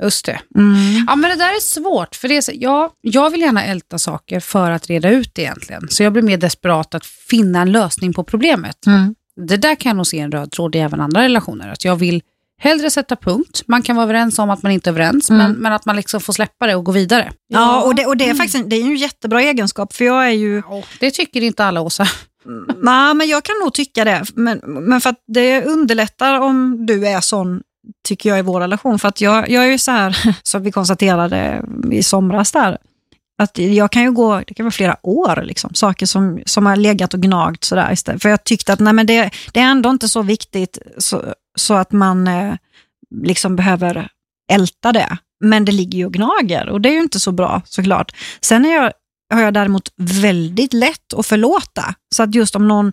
Just 0.02 0.24
det. 0.26 0.40
Mm. 0.56 1.04
Ja, 1.06 1.16
men 1.16 1.30
det 1.30 1.36
där 1.36 1.56
är 1.56 1.60
svårt. 1.60 2.14
För 2.16 2.28
det 2.28 2.36
är 2.36 2.40
så, 2.40 2.52
ja, 2.54 2.90
jag 3.00 3.30
vill 3.30 3.40
gärna 3.40 3.64
älta 3.64 3.98
saker 3.98 4.40
för 4.40 4.70
att 4.70 4.86
reda 4.86 5.10
ut 5.10 5.34
det 5.34 5.42
egentligen. 5.42 5.88
Så 5.88 6.02
jag 6.02 6.12
blir 6.12 6.22
mer 6.22 6.36
desperat 6.36 6.94
att 6.94 7.06
finna 7.06 7.60
en 7.60 7.72
lösning 7.72 8.12
på 8.12 8.24
problemet. 8.24 8.86
Mm. 8.86 9.14
Det 9.46 9.56
där 9.56 9.74
kan 9.74 9.90
jag 9.90 9.96
nog 9.96 10.06
se 10.06 10.18
en 10.18 10.32
röd 10.32 10.50
tråd 10.50 10.76
i 10.76 10.78
även 10.78 11.00
andra 11.00 11.22
relationer. 11.22 11.68
Att 11.68 11.84
jag 11.84 11.96
vill 11.96 12.22
hellre 12.60 12.90
sätta 12.90 13.16
punkt. 13.16 13.62
Man 13.66 13.82
kan 13.82 13.96
vara 13.96 14.04
överens 14.04 14.38
om 14.38 14.50
att 14.50 14.62
man 14.62 14.72
inte 14.72 14.90
är 14.90 14.92
överens, 14.92 15.30
men, 15.30 15.52
men 15.52 15.72
att 15.72 15.84
man 15.84 15.96
liksom 15.96 16.20
får 16.20 16.32
släppa 16.32 16.66
det 16.66 16.74
och 16.74 16.84
gå 16.84 16.92
vidare. 16.92 17.32
Ja, 17.48 17.82
och 17.82 17.94
det, 17.94 18.06
och 18.06 18.16
det 18.16 18.28
är 18.28 18.34
faktiskt 18.34 18.54
en, 18.54 18.68
det 18.68 18.76
är 18.76 18.82
en 18.84 18.96
jättebra 18.96 19.42
egenskap 19.42 19.92
för 19.92 20.04
jag 20.04 20.26
är 20.26 20.30
ju 20.30 20.62
Ja, 20.68 20.82
Det 21.00 21.10
tycker 21.10 21.40
inte 21.40 21.64
alla, 21.64 21.80
Åsa. 21.80 22.06
Nej, 22.82 23.14
men 23.14 23.28
jag 23.28 23.42
kan 23.44 23.54
nog 23.64 23.74
tycka 23.74 24.04
det. 24.04 24.24
Men, 24.34 24.58
men 24.64 25.00
för 25.00 25.10
att 25.10 25.24
det 25.26 25.64
underlättar 25.64 26.40
om 26.40 26.86
du 26.86 27.06
är 27.06 27.20
sån, 27.20 27.60
tycker 28.08 28.28
jag, 28.28 28.38
i 28.38 28.42
vår 28.42 28.60
relation. 28.60 28.98
För 28.98 29.08
att 29.08 29.20
jag, 29.20 29.50
jag 29.50 29.64
är 29.64 29.70
ju 29.70 29.78
så 29.78 29.90
här, 29.90 30.34
som 30.42 30.62
vi 30.62 30.72
konstaterade 30.72 31.64
i 31.92 32.02
somras 32.02 32.52
där, 32.52 32.78
att 33.42 33.58
jag 33.58 33.92
kan 33.92 34.02
ju 34.02 34.12
gå, 34.12 34.42
det 34.46 34.54
kan 34.54 34.64
vara 34.64 34.70
flera 34.70 34.96
år, 35.02 35.42
liksom, 35.42 35.74
saker 35.74 36.06
som, 36.06 36.42
som 36.46 36.66
har 36.66 36.76
legat 36.76 37.14
och 37.14 37.20
gnagt 37.20 37.64
sådär 37.64 37.92
istället. 37.92 38.22
För 38.22 38.28
jag 38.28 38.44
tyckte 38.44 38.72
att 38.72 38.80
nej, 38.80 38.92
men 38.92 39.06
det, 39.06 39.30
det 39.52 39.60
är 39.60 39.64
ändå 39.64 39.90
inte 39.90 40.08
så 40.08 40.22
viktigt 40.22 40.78
så, 40.98 41.34
så 41.58 41.74
att 41.74 41.92
man 41.92 42.28
eh, 42.28 42.54
liksom 43.24 43.56
behöver 43.56 44.08
älta 44.52 44.92
det. 44.92 45.16
Men 45.44 45.64
det 45.64 45.72
ligger 45.72 45.98
ju 45.98 46.06
och 46.06 46.12
gnager 46.12 46.68
och 46.68 46.80
det 46.80 46.88
är 46.88 46.92
ju 46.92 47.00
inte 47.00 47.20
så 47.20 47.32
bra 47.32 47.62
såklart. 47.64 48.12
Sen 48.40 48.64
är 48.64 48.74
jag, 48.74 48.92
har 49.34 49.42
jag 49.42 49.54
däremot 49.54 49.92
väldigt 49.96 50.72
lätt 50.72 51.14
att 51.14 51.26
förlåta. 51.26 51.94
Så 52.14 52.22
att 52.22 52.34
just 52.34 52.56
om 52.56 52.68
någon 52.68 52.92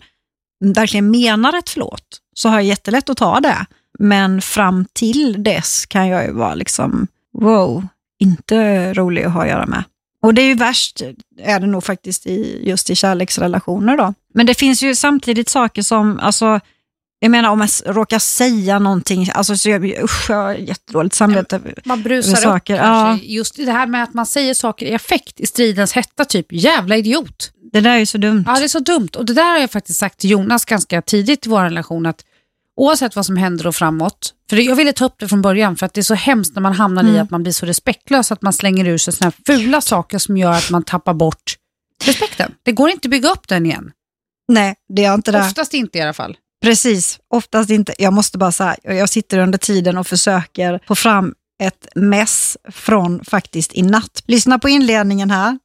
verkligen 0.66 1.12
menar 1.12 1.58
ett 1.58 1.70
förlåt 1.70 2.20
så 2.36 2.50
har 2.50 2.56
jag 2.56 2.64
jättelätt 2.64 3.10
att 3.10 3.18
ta 3.18 3.40
det. 3.40 3.66
Men 4.00 4.42
fram 4.42 4.86
till 4.94 5.44
dess 5.44 5.86
kan 5.86 6.08
jag 6.08 6.26
ju 6.26 6.32
vara 6.32 6.56
liksom, 6.56 7.08
wow, 7.34 7.88
inte 8.20 8.94
rolig 8.94 9.24
att 9.24 9.34
ha 9.34 9.42
att 9.44 9.50
göra 9.50 9.66
med. 9.66 9.84
Och 10.22 10.34
det 10.34 10.42
är 10.42 10.48
ju 10.48 10.56
värst, 10.56 11.02
är 11.40 11.60
det 11.60 11.68
nog 11.68 11.84
faktiskt 11.84 12.28
i, 12.28 12.62
just 12.70 12.90
i 12.90 12.96
kärleksrelationer 12.96 13.98
då. 13.98 14.14
Men 14.34 14.46
det 14.46 14.54
finns 14.54 14.84
ju 14.84 14.96
samtidigt 14.96 15.50
saker 15.50 15.82
som, 15.82 16.20
alltså, 16.20 16.60
jag 17.20 17.32
menar 17.32 17.50
om 17.50 17.62
jag 17.62 17.98
råkar 17.98 18.20
säga 18.20 18.80
någonting, 18.80 19.30
alltså 19.34 19.58
så 19.58 19.70
jag, 19.70 19.86
usch, 19.86 20.30
jag 20.30 20.36
har 20.36 20.54
jättedåligt 20.54 21.16
samvete. 21.16 21.62
Man 21.84 22.04
brusar 22.04 22.36
saker, 22.36 22.74
upp 22.74 22.82
kanske. 22.82 23.26
Just 23.26 23.56
det 23.56 23.72
här 23.72 23.88
med 23.88 24.04
att 24.04 24.14
man 24.14 24.26
säger 24.26 24.54
saker 24.54 24.86
i 24.86 24.94
affekt 24.94 25.40
i 25.40 25.46
stridens 25.46 25.94
hetta, 25.94 26.26
typ 26.26 26.46
jävla 26.52 26.98
idiot. 26.98 27.52
Det 27.72 27.82
där 27.82 27.92
är 27.92 27.98
ju 27.98 28.06
så 28.06 28.18
dumt. 28.18 28.44
Ja, 28.48 28.56
det 28.60 28.64
är 28.64 28.68
så 28.68 28.80
dumt. 28.80 29.10
Och 29.18 29.26
det 29.26 29.34
där 29.34 29.52
har 29.52 29.60
jag 29.60 29.72
faktiskt 29.72 30.00
sagt 30.00 30.20
till 30.20 30.30
Jonas 30.30 30.66
ganska 30.66 31.02
tidigt 31.02 31.46
i 31.46 31.50
vår 31.50 31.62
relation, 31.62 32.06
att 32.06 32.24
oavsett 32.78 33.16
vad 33.16 33.26
som 33.26 33.38
händer 33.38 33.68
och 33.68 33.76
framåt, 33.76 34.34
för 34.50 34.58
jag 34.58 34.76
ville 34.76 34.94
ta 34.94 35.06
upp 35.06 35.16
det 35.20 35.28
från 35.28 35.42
början, 35.42 35.76
för 35.76 35.86
att 35.86 35.94
det 35.94 36.02
är 36.02 36.04
så 36.04 36.14
hemskt 36.14 36.56
när 36.56 36.62
man 36.62 36.74
hamnar 36.74 37.04
i 37.04 37.10
Mm. 37.10 37.22
att 37.24 37.30
man 37.32 37.44
blir 37.44 37.54
så 37.54 37.66
respektlös, 37.66 38.32
att 38.32 38.42
man 38.42 38.54
slänger 38.54 38.86
ur 38.88 38.98
sig 38.98 39.14
såna 39.14 39.32
här 39.32 39.56
fula 39.58 39.82
saker 39.82 40.18
som 40.18 40.38
gör 40.38 40.52
att 40.52 40.70
man 40.72 40.84
tappar 40.84 41.14
bort 41.14 41.56
respekten. 42.04 42.52
Det 42.64 42.72
går 42.72 42.90
inte 42.90 43.06
att 43.08 43.12
bygga 43.12 43.30
upp 43.30 43.48
den 43.48 43.66
igen. 43.66 43.92
Nej, 44.48 44.76
det 44.94 45.06
är 45.06 45.14
inte 45.14 45.32
det. 45.32 45.40
Oftast 45.42 45.74
inte 45.74 45.98
i 45.98 46.02
alla 46.02 46.14
fall. 46.14 46.38
Precis, 46.64 47.20
oftast 47.34 47.70
inte. 47.70 47.94
Jag 47.98 48.14
måste 48.14 48.38
bara 48.38 48.52
säga, 48.52 48.76
jag 48.84 49.10
sitter 49.10 49.38
under 49.40 49.58
tiden 49.58 49.98
och 49.98 50.08
försöker 50.08 50.80
få 50.88 50.96
fram 50.96 51.34
ett 51.64 51.88
mess 51.96 52.58
från 52.72 53.24
faktiskt 53.26 53.74
i 53.74 53.82
natt. 53.82 54.24
Lyssna 54.26 54.60
på 54.60 54.70
inledningen 54.70 55.32
här. 55.32 55.60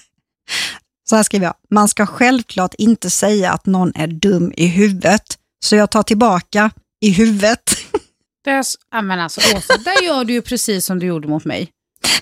Så 1.08 1.16
här 1.16 1.22
skriver 1.22 1.46
jag. 1.46 1.54
Man 1.70 1.88
ska 1.88 2.06
självklart 2.06 2.74
inte 2.74 3.10
säga 3.10 3.52
att 3.52 3.66
någon 3.66 3.92
är 3.94 4.06
dum 4.06 4.52
i 4.56 4.66
huvudet. 4.66 5.38
Så 5.64 5.76
jag 5.76 5.90
tar 5.90 6.02
tillbaka 6.02 6.70
i 7.00 7.10
huvudet. 7.10 7.62
Det 8.44 8.50
är, 8.50 8.64
ja, 8.90 9.02
men 9.02 9.20
alltså, 9.20 9.40
Åsa, 9.56 9.76
där 9.76 10.02
gör 10.02 10.24
du 10.24 10.32
ju 10.32 10.42
precis 10.42 10.86
som 10.86 10.98
du 10.98 11.06
gjorde 11.06 11.28
mot 11.28 11.44
mig. 11.44 11.70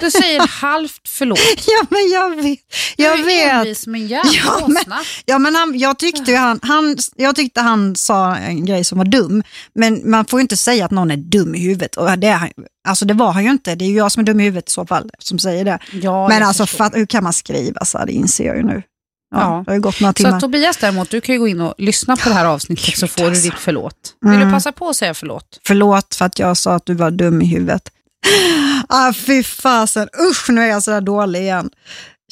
Du 0.00 0.10
säger 0.10 0.46
halvt 0.48 1.08
förlåt. 1.08 1.38
ja, 1.66 1.86
men 1.90 2.10
jag 2.10 2.42
vet. 2.42 2.58
Jag 2.96 3.18
du 3.18 3.32
är 3.32 3.64
vet. 3.64 3.78
som 3.78 3.94
en 3.94 4.06
jävla 4.06 4.32
Ja, 4.32 4.68
men-. 4.68 5.04
Ja, 5.24 5.38
men 5.38 5.54
han, 5.54 5.78
jag, 5.78 5.98
tyckte 5.98 6.36
han, 6.36 6.60
han, 6.62 6.96
jag 7.16 7.36
tyckte 7.36 7.60
han 7.60 7.96
sa 7.96 8.36
en 8.36 8.66
grej 8.66 8.84
som 8.84 8.98
var 8.98 9.04
dum, 9.04 9.42
men 9.74 10.10
man 10.10 10.24
får 10.24 10.40
ju 10.40 10.42
inte 10.42 10.56
säga 10.56 10.84
att 10.84 10.90
någon 10.90 11.10
är 11.10 11.16
dum 11.16 11.54
i 11.54 11.58
huvudet. 11.58 11.96
Och 11.96 12.18
det, 12.18 12.26
är, 12.26 12.52
alltså 12.88 13.04
det 13.04 13.14
var 13.14 13.32
han 13.32 13.44
ju 13.44 13.50
inte, 13.50 13.74
det 13.74 13.84
är 13.84 13.88
ju 13.88 13.96
jag 13.96 14.12
som 14.12 14.20
är 14.20 14.24
dum 14.24 14.40
i 14.40 14.44
huvudet 14.44 14.68
i 14.68 14.72
så 14.72 14.86
fall 14.86 15.10
som 15.18 15.38
säger 15.38 15.64
det. 15.64 15.78
Ja, 15.92 16.28
men 16.28 16.42
alltså 16.42 16.66
fatt, 16.66 16.96
hur 16.96 17.06
kan 17.06 17.24
man 17.24 17.32
skriva 17.32 17.84
så 17.84 18.04
det 18.04 18.12
inser 18.12 18.44
jag 18.44 18.56
ju 18.56 18.62
nu. 18.62 18.82
Ja, 19.30 19.64
Ja. 19.66 19.78
Gått 19.78 20.00
några 20.00 20.12
Så 20.12 20.16
timmar. 20.16 20.32
att 20.32 20.40
Tobias 20.40 20.76
däremot, 20.76 21.10
du 21.10 21.20
kan 21.20 21.32
ju 21.34 21.38
gå 21.38 21.48
in 21.48 21.60
och 21.60 21.74
lyssna 21.78 22.16
på 22.16 22.28
det 22.28 22.34
här 22.34 22.44
avsnittet 22.44 22.86
Gud, 22.86 22.96
så 22.98 23.06
får 23.08 23.24
du 23.30 23.40
ditt 23.40 23.54
förlåt. 23.58 24.14
Vill 24.20 24.32
Mm. 24.34 24.46
du 24.48 24.54
passa 24.54 24.72
på 24.72 24.88
att 24.88 24.96
säga 24.96 25.14
förlåt? 25.14 25.60
Förlåt 25.66 26.14
för 26.14 26.24
att 26.24 26.38
jag 26.38 26.56
sa 26.56 26.74
att 26.74 26.86
du 26.86 26.94
var 26.94 27.10
dum 27.10 27.42
i 27.42 27.46
huvudet. 27.46 27.88
Ah, 28.88 29.12
fy 29.12 29.42
fasen, 29.42 30.08
usch 30.30 30.50
nu 30.50 30.60
är 30.62 30.66
jag 30.66 30.82
sådär 30.82 31.00
dålig 31.00 31.40
igen, 31.40 31.70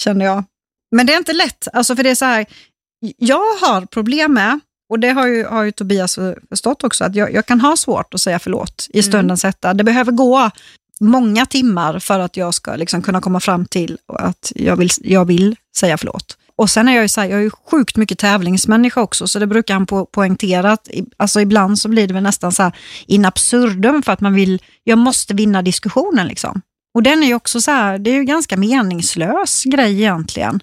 kände 0.01 0.25
jag. 0.25 0.45
Men 0.97 1.07
det 1.07 1.13
är 1.15 1.19
inte 1.19 1.33
lätt, 1.33 1.69
alltså 1.73 1.97
för 1.97 2.03
det 2.03 2.11
är 2.11 2.15
så 2.15 2.25
här, 2.25 2.47
jag 3.17 3.37
har 3.61 3.87
problem 3.87 4.33
med, 4.35 4.61
och 4.91 4.99
det 5.01 5.09
har 5.11 5.27
ju, 5.27 5.45
har 5.45 5.63
ju 5.63 5.73
Tobias 5.73 6.19
förstått 6.49 6.85
också, 6.85 7.05
att 7.05 7.15
jag, 7.15 7.33
jag 7.35 7.47
kan 7.47 7.61
ha 7.61 7.77
svårt 7.77 8.15
att 8.15 8.21
säga 8.21 8.39
förlåt 8.39 8.87
i 8.91 9.03
stundens 9.03 9.43
hetta. 9.45 9.75
Det 9.75 9.85
behöver 9.85 10.13
gå 10.13 10.51
många 11.01 11.47
timmar 11.47 11.99
för 11.99 12.19
att 12.19 12.37
jag 12.37 12.55
ska 12.55 12.77
liksom 12.77 13.03
kunna 13.03 13.21
komma 13.21 13.41
fram 13.41 13.67
till 13.67 13.99
att 14.13 14.53
jag 14.55 14.77
vill, 14.77 14.91
jag 15.01 15.25
vill 15.25 15.57
säga 15.77 15.99
förlåt. 15.99 16.37
Och 16.59 16.71
sen 16.71 16.89
är 16.89 16.93
jag 16.95 17.03
ju 17.03 17.09
så 17.09 17.21
här, 17.21 17.29
jag 17.29 17.39
är 17.39 17.43
ju 17.43 17.51
sjukt 17.71 17.97
mycket 17.97 18.19
tävlingsmänniska 18.19 19.01
också, 19.01 19.27
så 19.29 19.39
det 19.39 19.47
brukar 19.47 19.75
han 19.75 19.87
po 19.87 20.07
poängtera 20.07 20.73
att 20.73 20.89
i- 20.89 21.05
alltså 21.17 21.41
ibland 21.41 21.79
så 21.79 21.89
blir 21.89 22.09
det 22.09 22.15
väl 22.15 22.23
nästan 22.23 22.53
så 22.53 22.63
här 22.63 22.73
in 23.07 23.25
absurdum 23.25 24.03
för 24.03 24.13
att 24.13 24.21
man 24.21 24.35
vill, 24.35 24.63
jag 24.85 24.99
måste 24.99 25.35
vinna 25.35 25.63
diskussionen 25.63 26.27
liksom. 26.29 26.63
Och 26.95 27.03
den 27.03 27.23
är 27.23 27.27
ju 27.27 27.35
också 27.35 27.61
så 27.61 27.71
här, 27.71 27.99
det 27.99 28.11
är 28.11 28.15
ju 28.15 28.25
ganska 28.25 28.57
meningslös 28.57 29.65
grej 29.65 29.93
egentligen. 29.95 30.61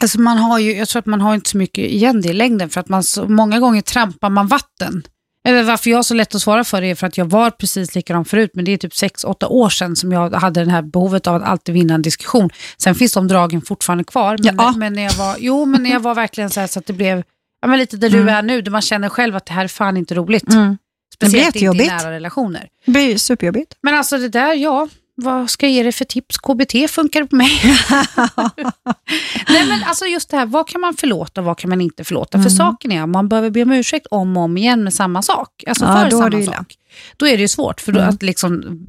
Alltså 0.00 0.20
man 0.20 0.38
har 0.38 0.58
ju, 0.58 0.72
jag 0.76 0.88
tror 0.88 1.00
att 1.00 1.06
man 1.06 1.20
har 1.20 1.34
inte 1.34 1.50
så 1.50 1.56
mycket 1.58 1.84
igen 1.84 2.20
det 2.20 2.28
i 2.28 2.32
längden 2.32 2.70
för 2.70 2.80
att 2.80 2.88
man 2.88 3.02
så, 3.02 3.28
många 3.28 3.60
gånger 3.60 3.82
trampar 3.82 4.30
man 4.30 4.46
vatten. 4.46 5.02
Varför 5.44 5.90
jag 5.90 5.98
har 5.98 6.02
så 6.02 6.14
lätt 6.14 6.34
att 6.34 6.42
svara 6.42 6.64
för 6.64 6.80
det 6.80 6.86
är 6.86 6.94
för 6.94 7.06
att 7.06 7.18
jag 7.18 7.24
var 7.24 7.50
precis 7.50 7.94
likadan 7.94 8.24
förut 8.24 8.50
men 8.54 8.64
det 8.64 8.72
är 8.72 8.76
typ 8.76 8.92
6-8 8.92 9.44
år 9.46 9.68
sedan 9.70 9.96
som 9.96 10.12
jag 10.12 10.30
hade 10.34 10.64
det 10.64 10.70
här 10.70 10.82
behovet 10.82 11.26
av 11.26 11.34
att 11.34 11.42
alltid 11.48 11.74
vinna 11.74 11.94
en 11.94 12.02
diskussion. 12.02 12.50
Sen 12.78 12.94
finns 12.94 13.12
de 13.12 13.28
dragen 13.28 13.62
fortfarande 13.62 14.04
kvar 14.04 14.38
men, 14.42 14.56
Ja. 14.58 14.74
men, 14.76 14.92
när, 14.92 15.02
jag 15.02 15.12
var, 15.14 15.36
jo, 15.38 15.64
men 15.64 15.82
när 15.82 15.90
jag 15.90 16.00
var 16.00 16.14
verkligen 16.14 16.50
så 16.50 16.68
så 16.68 16.78
att 16.78 16.86
det 16.86 16.92
blev 16.92 17.22
ja, 17.62 17.68
men 17.68 17.78
lite 17.78 17.96
där 17.96 18.10
du 18.10 18.16
Mm. 18.20 18.34
är 18.34 18.42
nu 18.42 18.62
där 18.62 18.70
man 18.70 18.82
känner 18.82 19.08
själv 19.08 19.36
att 19.36 19.46
det 19.46 19.52
här 19.52 19.64
är 19.64 19.68
fan 19.68 19.96
inte 19.96 20.14
roligt. 20.14 20.44
Det 20.46 20.50
blir 20.50 20.76
Speciellt 21.14 21.56
inte 21.56 21.84
i 21.84 21.86
nära 21.86 22.10
relationer. 22.10 22.68
Det 22.84 22.90
blir 22.92 23.18
superjobbigt. 23.18 23.74
Men 23.82 23.94
alltså 23.94 24.18
det 24.18 24.28
där, 24.28 24.54
ja, 24.54 24.88
vad 25.22 25.50
ska 25.50 25.66
jag 25.66 25.72
ge 25.72 25.82
dig 25.82 25.92
för 25.92 26.04
tips? 26.04 26.38
KBT 26.38 26.90
funkar 26.90 27.24
på 27.24 27.36
mig. 27.36 27.50
Nej 29.48 29.66
men 29.68 29.84
alltså 29.84 30.04
just 30.06 30.30
det 30.30 30.36
här, 30.36 30.46
vad 30.46 30.68
kan 30.68 30.80
man 30.80 30.94
förlåta 30.94 31.40
och 31.40 31.44
vad 31.44 31.58
kan 31.58 31.70
man 31.70 31.80
inte 31.80 32.04
förlåta? 32.04 32.30
För 32.38 32.38
Mm. 32.38 32.50
saken 32.50 32.92
är 32.92 33.02
att 33.02 33.08
man 33.08 33.28
behöver 33.28 33.50
be 33.50 33.62
om 33.62 33.72
ursäkt 33.72 34.06
om 34.10 34.36
och 34.36 34.42
om 34.42 34.56
igen 34.56 34.84
med 34.84 34.94
samma 34.94 35.22
sak. 35.22 35.64
Alltså 35.66 35.84
Ja, 35.84 35.92
för 35.96 36.10
då 36.10 36.18
samma 36.18 36.42
sak. 36.56 36.74
Då 37.16 37.26
är 37.26 37.36
det 37.36 37.40
ju 37.42 37.48
svårt 37.48 37.80
för 37.80 37.92
Mm. 37.92 38.08
att 38.08 38.22
liksom 38.22 38.80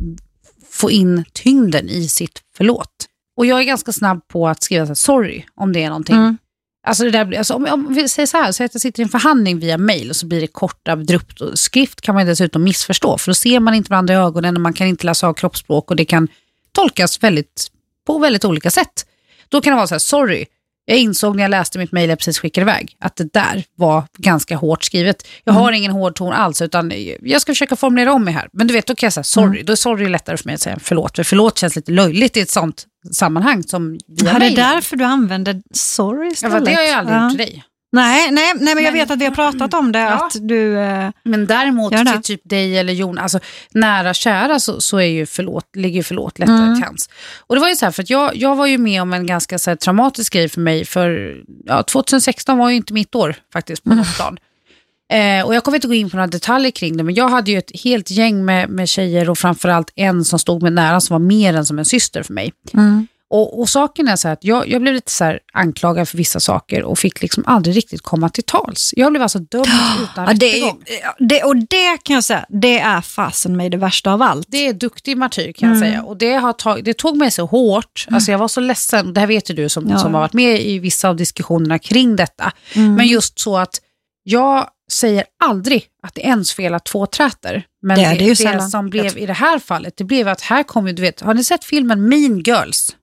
få 0.71 0.91
in 0.91 1.25
tyngden 1.33 1.89
i 1.89 2.07
sitt 2.07 2.41
förlåt. 2.57 2.89
Och 3.37 3.45
jag 3.45 3.59
är 3.59 3.63
ganska 3.63 3.91
snabb 3.91 4.27
på 4.27 4.47
att 4.47 4.63
skriva 4.63 4.85
så 4.85 4.89
här, 4.89 4.95
sorry 4.95 5.43
om 5.55 5.73
det 5.73 5.83
är 5.83 5.89
någonting. 5.89 6.15
Mm. 6.15 6.37
Alltså 6.85 7.03
det 7.03 7.11
där, 7.11 7.37
alltså 7.37 7.53
om, 7.53 7.65
om 7.65 7.93
vi 7.93 8.09
säger 8.09 8.27
så 8.27 8.37
här, 8.37 8.51
så 8.51 8.63
att 8.63 8.73
jag 8.73 8.81
sitter 8.81 9.01
i 9.01 9.03
en 9.03 9.09
förhandling 9.09 9.59
via 9.59 9.77
mail 9.77 10.09
och 10.09 10.15
så 10.15 10.25
blir 10.25 10.41
det 10.41 10.47
kort 10.47 10.87
abrupt. 10.87 11.41
Och 11.41 11.59
skrift 11.59 12.01
kan 12.01 12.15
man 12.15 12.25
dessutom 12.25 12.63
missförstå 12.63 13.17
för 13.17 13.29
då 13.31 13.35
ser 13.35 13.59
man 13.59 13.73
inte 13.73 13.89
varandra 13.89 14.13
i 14.13 14.17
ögonen 14.17 14.55
och 14.55 14.61
man 14.61 14.73
kan 14.73 14.87
inte 14.87 15.05
läsa 15.05 15.27
av 15.27 15.33
kroppsspråk 15.33 15.91
och 15.91 15.95
det 15.95 16.05
kan 16.05 16.27
tolkas 16.71 17.23
väldigt, 17.23 17.67
på 18.07 18.19
väldigt 18.19 18.45
olika 18.45 18.71
sätt. 18.71 19.05
Då 19.49 19.61
kan 19.61 19.71
det 19.71 19.77
vara 19.77 19.87
så 19.87 19.93
här, 19.93 19.99
sorry, 19.99 20.45
jag 20.85 20.97
insåg 20.97 21.35
när 21.35 21.43
jag 21.43 21.49
läste 21.49 21.79
mitt 21.79 21.91
mejl 21.91 22.09
jag 22.09 22.19
precis 22.19 22.39
skickade 22.39 22.63
iväg 22.71 22.95
att 22.99 23.15
det 23.15 23.33
där 23.33 23.63
var 23.77 24.03
ganska 24.17 24.55
hårt 24.55 24.83
skrivet. 24.83 25.27
Jag 25.43 25.53
har 25.53 25.71
ingen 25.71 25.91
hård 25.91 26.15
ton 26.15 26.33
alls 26.33 26.61
utan 26.61 26.91
jag 27.21 27.41
ska 27.41 27.51
försöka 27.51 27.75
formulera 27.75 28.13
om 28.13 28.23
mig 28.23 28.33
här. 28.33 28.49
Men 28.53 28.67
du 28.67 28.73
vet, 28.73 28.85
då 28.87 28.95
kan 28.95 29.05
jag 29.07 29.13
säga 29.13 29.23
sorry. 29.23 29.63
Då 29.63 29.71
är 29.71 29.75
sorry 29.75 30.09
lättare 30.09 30.37
för 30.37 30.45
mig 30.45 30.53
att 30.55 30.61
säga 30.61 30.77
förlåt. 30.81 31.15
För 31.15 31.23
förlåt 31.23 31.57
känns 31.57 31.75
lite 31.75 31.91
löjligt 31.91 32.37
i 32.37 32.39
ett 32.39 32.49
sånt 32.49 32.85
sammanhang 33.11 33.63
som 33.63 33.91
via 34.07 34.33
Ja, 34.33 34.39
det 34.39 34.45
är 34.45 34.55
därför 34.55 34.95
du 34.97 35.03
använder 35.03 35.61
sorry 35.73 36.25
Ja, 36.27 36.31
istället. 36.33 36.57
för 36.57 36.65
det 36.65 36.73
har 36.73 36.83
jag 36.83 36.93
aldrig 36.99 37.17
Ja. 37.17 37.23
gjort 37.23 37.31
till 37.31 37.37
dig. 37.37 37.63
Nej, 37.93 38.31
nej, 38.31 38.53
nej, 38.59 38.75
men 38.75 38.83
jag 38.83 38.91
vet 38.91 39.11
att 39.11 39.19
vi 39.19 39.25
har 39.25 39.31
pratat 39.31 39.73
om 39.73 39.91
det, 39.91 39.99
Ja. 39.99 40.25
att 40.25 40.35
du... 40.41 40.77
Eh, 40.79 41.09
Men 41.23 41.45
däremot 41.47 41.91
till 42.13 42.21
typ 42.23 42.41
dig 42.43 42.77
eller 42.77 42.93
Jon, 42.93 43.17
alltså 43.17 43.39
nära 43.71 44.13
kära 44.13 44.59
så, 44.59 44.81
så 44.81 44.97
är 44.97 45.05
ju 45.05 45.25
förlåt, 45.25 45.75
ligger 45.75 45.97
ju 45.97 46.03
förlåt 46.03 46.39
lättare 46.39 46.57
Mm. 46.57 46.75
till 46.75 46.83
hands. 46.83 47.09
Och 47.47 47.55
det 47.55 47.61
var 47.61 47.69
ju 47.69 47.75
så 47.75 47.85
här, 47.85 47.91
för 47.91 48.05
jag, 48.07 48.35
jag 48.35 48.55
var 48.55 48.65
ju 48.65 48.77
med 48.77 49.01
om 49.01 49.13
en 49.13 49.25
ganska 49.25 49.59
så 49.59 49.69
här, 49.69 49.75
traumatisk 49.75 50.33
grej 50.33 50.49
för 50.49 50.61
mig, 50.61 50.85
för 50.85 51.37
ja, 51.65 51.83
2016 51.83 52.57
var 52.57 52.69
ju 52.69 52.75
inte 52.75 52.93
mitt 52.93 53.15
år 53.15 53.35
faktiskt 53.53 53.83
på 53.83 53.89
något 53.95 54.15
plan. 54.15 54.37
Eh, 55.13 55.45
och 55.45 55.55
jag 55.55 55.63
kommer 55.63 55.75
inte 55.77 55.87
gå 55.87 55.93
in 55.93 56.09
på 56.09 56.17
några 56.17 56.27
detaljer 56.27 56.71
kring 56.71 56.97
det, 56.97 57.03
men 57.03 57.15
jag 57.15 57.29
hade 57.29 57.51
ju 57.51 57.57
ett 57.57 57.81
helt 57.83 58.11
gäng 58.11 58.45
med, 58.45 58.69
med 58.69 58.89
tjejer 58.89 59.29
och 59.29 59.37
framförallt 59.37 59.91
en 59.95 60.25
som 60.25 60.39
stod 60.39 60.61
mig 60.61 60.71
nära 60.71 60.99
som 61.01 61.13
var 61.13 61.19
mer 61.27 61.53
än 61.53 61.65
som 61.65 61.79
en 61.79 61.85
syster 61.85 62.23
för 62.23 62.33
mig. 62.33 62.53
mm. 62.73 63.07
Och, 63.33 63.59
och 63.59 63.69
saken 63.69 64.07
är 64.07 64.15
så 64.15 64.27
att 64.27 64.43
jag, 64.43 64.69
jag 64.69 64.81
blev 64.81 64.93
lite 64.93 65.11
så 65.11 65.37
anklagad 65.53 66.09
för 66.09 66.17
vissa 66.17 66.39
saker 66.39 66.83
och 66.83 66.99
fick 66.99 67.21
liksom 67.21 67.43
aldrig 67.47 67.75
riktigt 67.77 68.01
komma 68.01 68.29
till 68.29 68.43
tals. 68.43 68.93
Jag 68.97 69.11
blev 69.11 69.21
alltså 69.23 69.39
dömd 69.39 69.67
utan 70.03 70.25
ja, 70.27 70.33
det, 70.33 70.61
är, 70.61 70.73
det, 71.19 71.43
och 71.43 71.55
det 71.57 71.97
kan 72.03 72.13
jag 72.13 72.23
säga, 72.23 72.45
det 72.49 72.79
är 72.79 73.01
fasen 73.01 73.57
mig 73.57 73.69
det 73.69 73.77
värsta 73.77 74.13
av 74.13 74.21
allt. 74.21 74.47
Det 74.49 74.67
är 74.67 74.73
duktig 74.73 75.17
martyr 75.17 75.51
kan 75.51 75.69
jag 75.69 75.77
Mm. 75.77 75.89
säga. 75.89 76.03
Och 76.03 76.17
det, 76.17 76.33
har 76.33 76.53
tag, 76.53 76.83
det 76.83 76.93
tog 76.93 77.17
mig 77.17 77.31
så 77.31 77.45
hårt. 77.45 78.05
Alltså 78.11 78.31
jag 78.31 78.39
var 78.39 78.47
så 78.47 78.59
ledsen. 78.61 79.13
Det 79.13 79.19
här 79.19 79.27
vet 79.27 79.49
ju 79.49 79.53
du 79.53 79.69
som, 79.69 79.89
Ja. 79.89 79.97
som 79.97 80.13
har 80.13 80.21
varit 80.21 80.33
med 80.33 80.61
i 80.61 80.79
vissa 80.79 81.09
av 81.09 81.15
diskussionerna 81.15 81.79
kring 81.79 82.15
detta. 82.15 82.51
Mm. 82.75 82.95
Men 82.95 83.07
just 83.07 83.39
så 83.39 83.57
att 83.57 83.81
jag 84.23 84.67
säger 84.91 85.23
aldrig 85.43 85.85
att 86.07 86.15
det 86.15 86.21
är 86.25 86.29
ens 86.29 86.53
fel 86.53 86.73
att 86.73 86.85
två 86.85 87.05
träter. 87.05 87.63
Men 87.81 87.97
Det 87.97 88.03
det 88.35 88.53
det 88.53 88.61
som 88.61 88.89
blev 88.89 89.17
i 89.17 89.25
det 89.25 89.33
här 89.33 89.59
fallet, 89.59 89.93
det 89.97 90.03
blev 90.03 90.27
att 90.27 90.41
här 90.41 90.63
kom 90.63 90.87
ju, 90.87 90.93
du 90.93 91.01
vet, 91.01 91.21
har 91.21 91.33
ni 91.33 91.43
sett 91.43 91.65
filmen 91.65 92.07
Mean 92.09 92.39
Girls? 92.39 92.95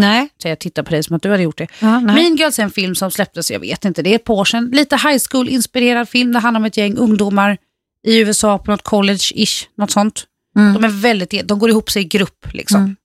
Nej. 0.00 0.28
Så 0.42 0.48
jag 0.48 0.58
tittar 0.58 0.82
på 0.82 0.90
dig 0.90 1.02
som 1.02 1.16
att 1.16 1.22
du 1.22 1.30
hade 1.30 1.42
gjort 1.42 1.58
det. 1.58 1.66
Ja. 1.80 2.00
Mean 2.00 2.36
Girls 2.36 2.58
är 2.58 2.62
en 2.62 2.70
film 2.70 2.94
som 2.94 3.10
släpptes, 3.10 3.50
jag 3.50 3.60
vet 3.60 3.84
inte, 3.84 4.02
det 4.02 4.10
är 4.10 4.14
ett 4.14 4.24
par 4.24 4.34
år 4.34 4.44
sedan. 4.44 4.70
Lite 4.72 4.96
high 4.96 5.18
school-inspirerad 5.30 6.08
film. 6.08 6.32
Det 6.32 6.38
handlar 6.38 6.60
om 6.60 6.64
ett 6.64 6.76
gäng 6.76 6.96
ungdomar 6.96 7.56
i 8.06 8.18
USA 8.18 8.58
på 8.58 8.70
något 8.70 8.82
college-ish, 8.84 9.66
något 9.78 9.90
sånt. 9.90 10.24
Mm. 10.56 10.74
De 10.74 10.84
är 10.84 10.88
väldigt, 10.88 11.48
de 11.48 11.58
går 11.58 11.70
ihop 11.70 11.90
sig 11.90 12.02
i 12.02 12.04
grupp 12.04 12.46
liksom. 12.52 12.80
Mm. 12.80 12.96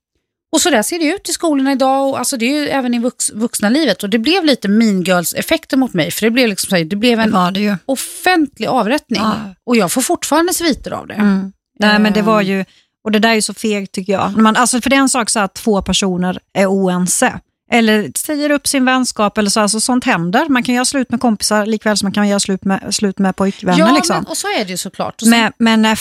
Och 0.52 0.60
så 0.60 0.70
där 0.70 0.82
ser 0.82 0.98
det 0.98 1.04
ut 1.04 1.28
i 1.28 1.32
skolorna 1.32 1.72
idag 1.72 2.08
och 2.08 2.18
alltså 2.18 2.36
det 2.36 2.44
är 2.46 2.60
ju 2.62 2.68
även 2.68 2.94
i 2.94 2.98
vux, 2.98 3.30
vuxna 3.32 3.68
livet 3.68 4.02
och 4.02 4.10
det 4.10 4.18
blev 4.18 4.44
lite 4.44 4.68
mean 4.68 5.02
girls 5.02 5.34
effekter 5.34 5.76
mot 5.76 5.92
mig 5.94 6.10
för 6.10 6.26
det 6.26 6.30
blev 6.30 6.48
liksom 6.48 6.76
här, 6.76 6.84
det 6.84 6.96
blev 6.96 7.18
Det 7.18 7.24
en 7.24 7.52
det 7.54 7.60
ju. 7.60 7.76
offentlig 7.86 8.66
avrättning 8.66 9.20
Ja. 9.22 9.34
och 9.66 9.76
jag 9.76 9.92
får 9.92 10.00
fortfarande 10.00 10.54
sviter 10.54 10.90
av 10.90 11.06
det. 11.06 11.14
Mm. 11.14 11.52
Nej, 11.78 11.98
men 11.98 12.12
det 12.12 12.20
Eh. 12.20 12.26
var 12.26 12.40
ju, 12.40 12.64
och 13.04 13.12
det 13.12 13.18
där 13.18 13.34
är 13.34 13.40
så 13.40 13.54
fegt 13.54 13.92
tycker 13.92 14.12
jag. 14.12 14.36
Man, 14.36 14.56
alltså 14.56 14.80
för 14.80 14.90
det 14.90 14.96
är 14.96 15.00
en 15.00 15.08
sak 15.08 15.30
så 15.30 15.40
att 15.40 15.54
två 15.54 15.82
personer 15.82 16.38
är 16.52 16.66
oense. 16.66 17.40
Eller 17.70 18.12
säger 18.18 18.50
upp 18.50 18.66
sin 18.66 18.84
vänskap 18.84 19.38
eller 19.38 19.50
så. 19.50 19.60
Alltså, 19.60 19.80
sånt 19.80 20.04
händer. 20.04 20.48
Man 20.48 20.62
kan 20.62 20.74
göra 20.74 20.84
slut 20.84 21.10
med 21.10 21.20
kompisar 21.20 21.66
likväl 21.66 21.96
som 21.96 22.06
man 22.06 22.12
kan 22.12 22.28
göra 22.28 22.40
slut 22.40 22.64
med, 22.64 22.94
slut 22.94 23.18
med 23.18 23.36
pojkvänner. 23.36 23.78
Ja, 23.78 23.94
liksom. 23.94 24.16
men, 24.16 24.24
och 24.26 24.36
så 24.36 24.46
är 24.46 24.64
det 24.64 24.70
ju 24.70 24.76
såklart. 24.76 25.20
Sen- 25.20 25.30
Men, 25.30 25.52
men 25.58 25.82
när 25.82 25.98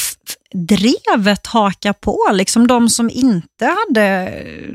drevet 0.67 1.47
hakar 1.47 1.93
på, 1.93 2.19
liksom 2.31 2.67
de 2.67 2.89
som 2.89 3.09
inte 3.09 3.65
hade 3.87 4.03
eh, 4.03 4.73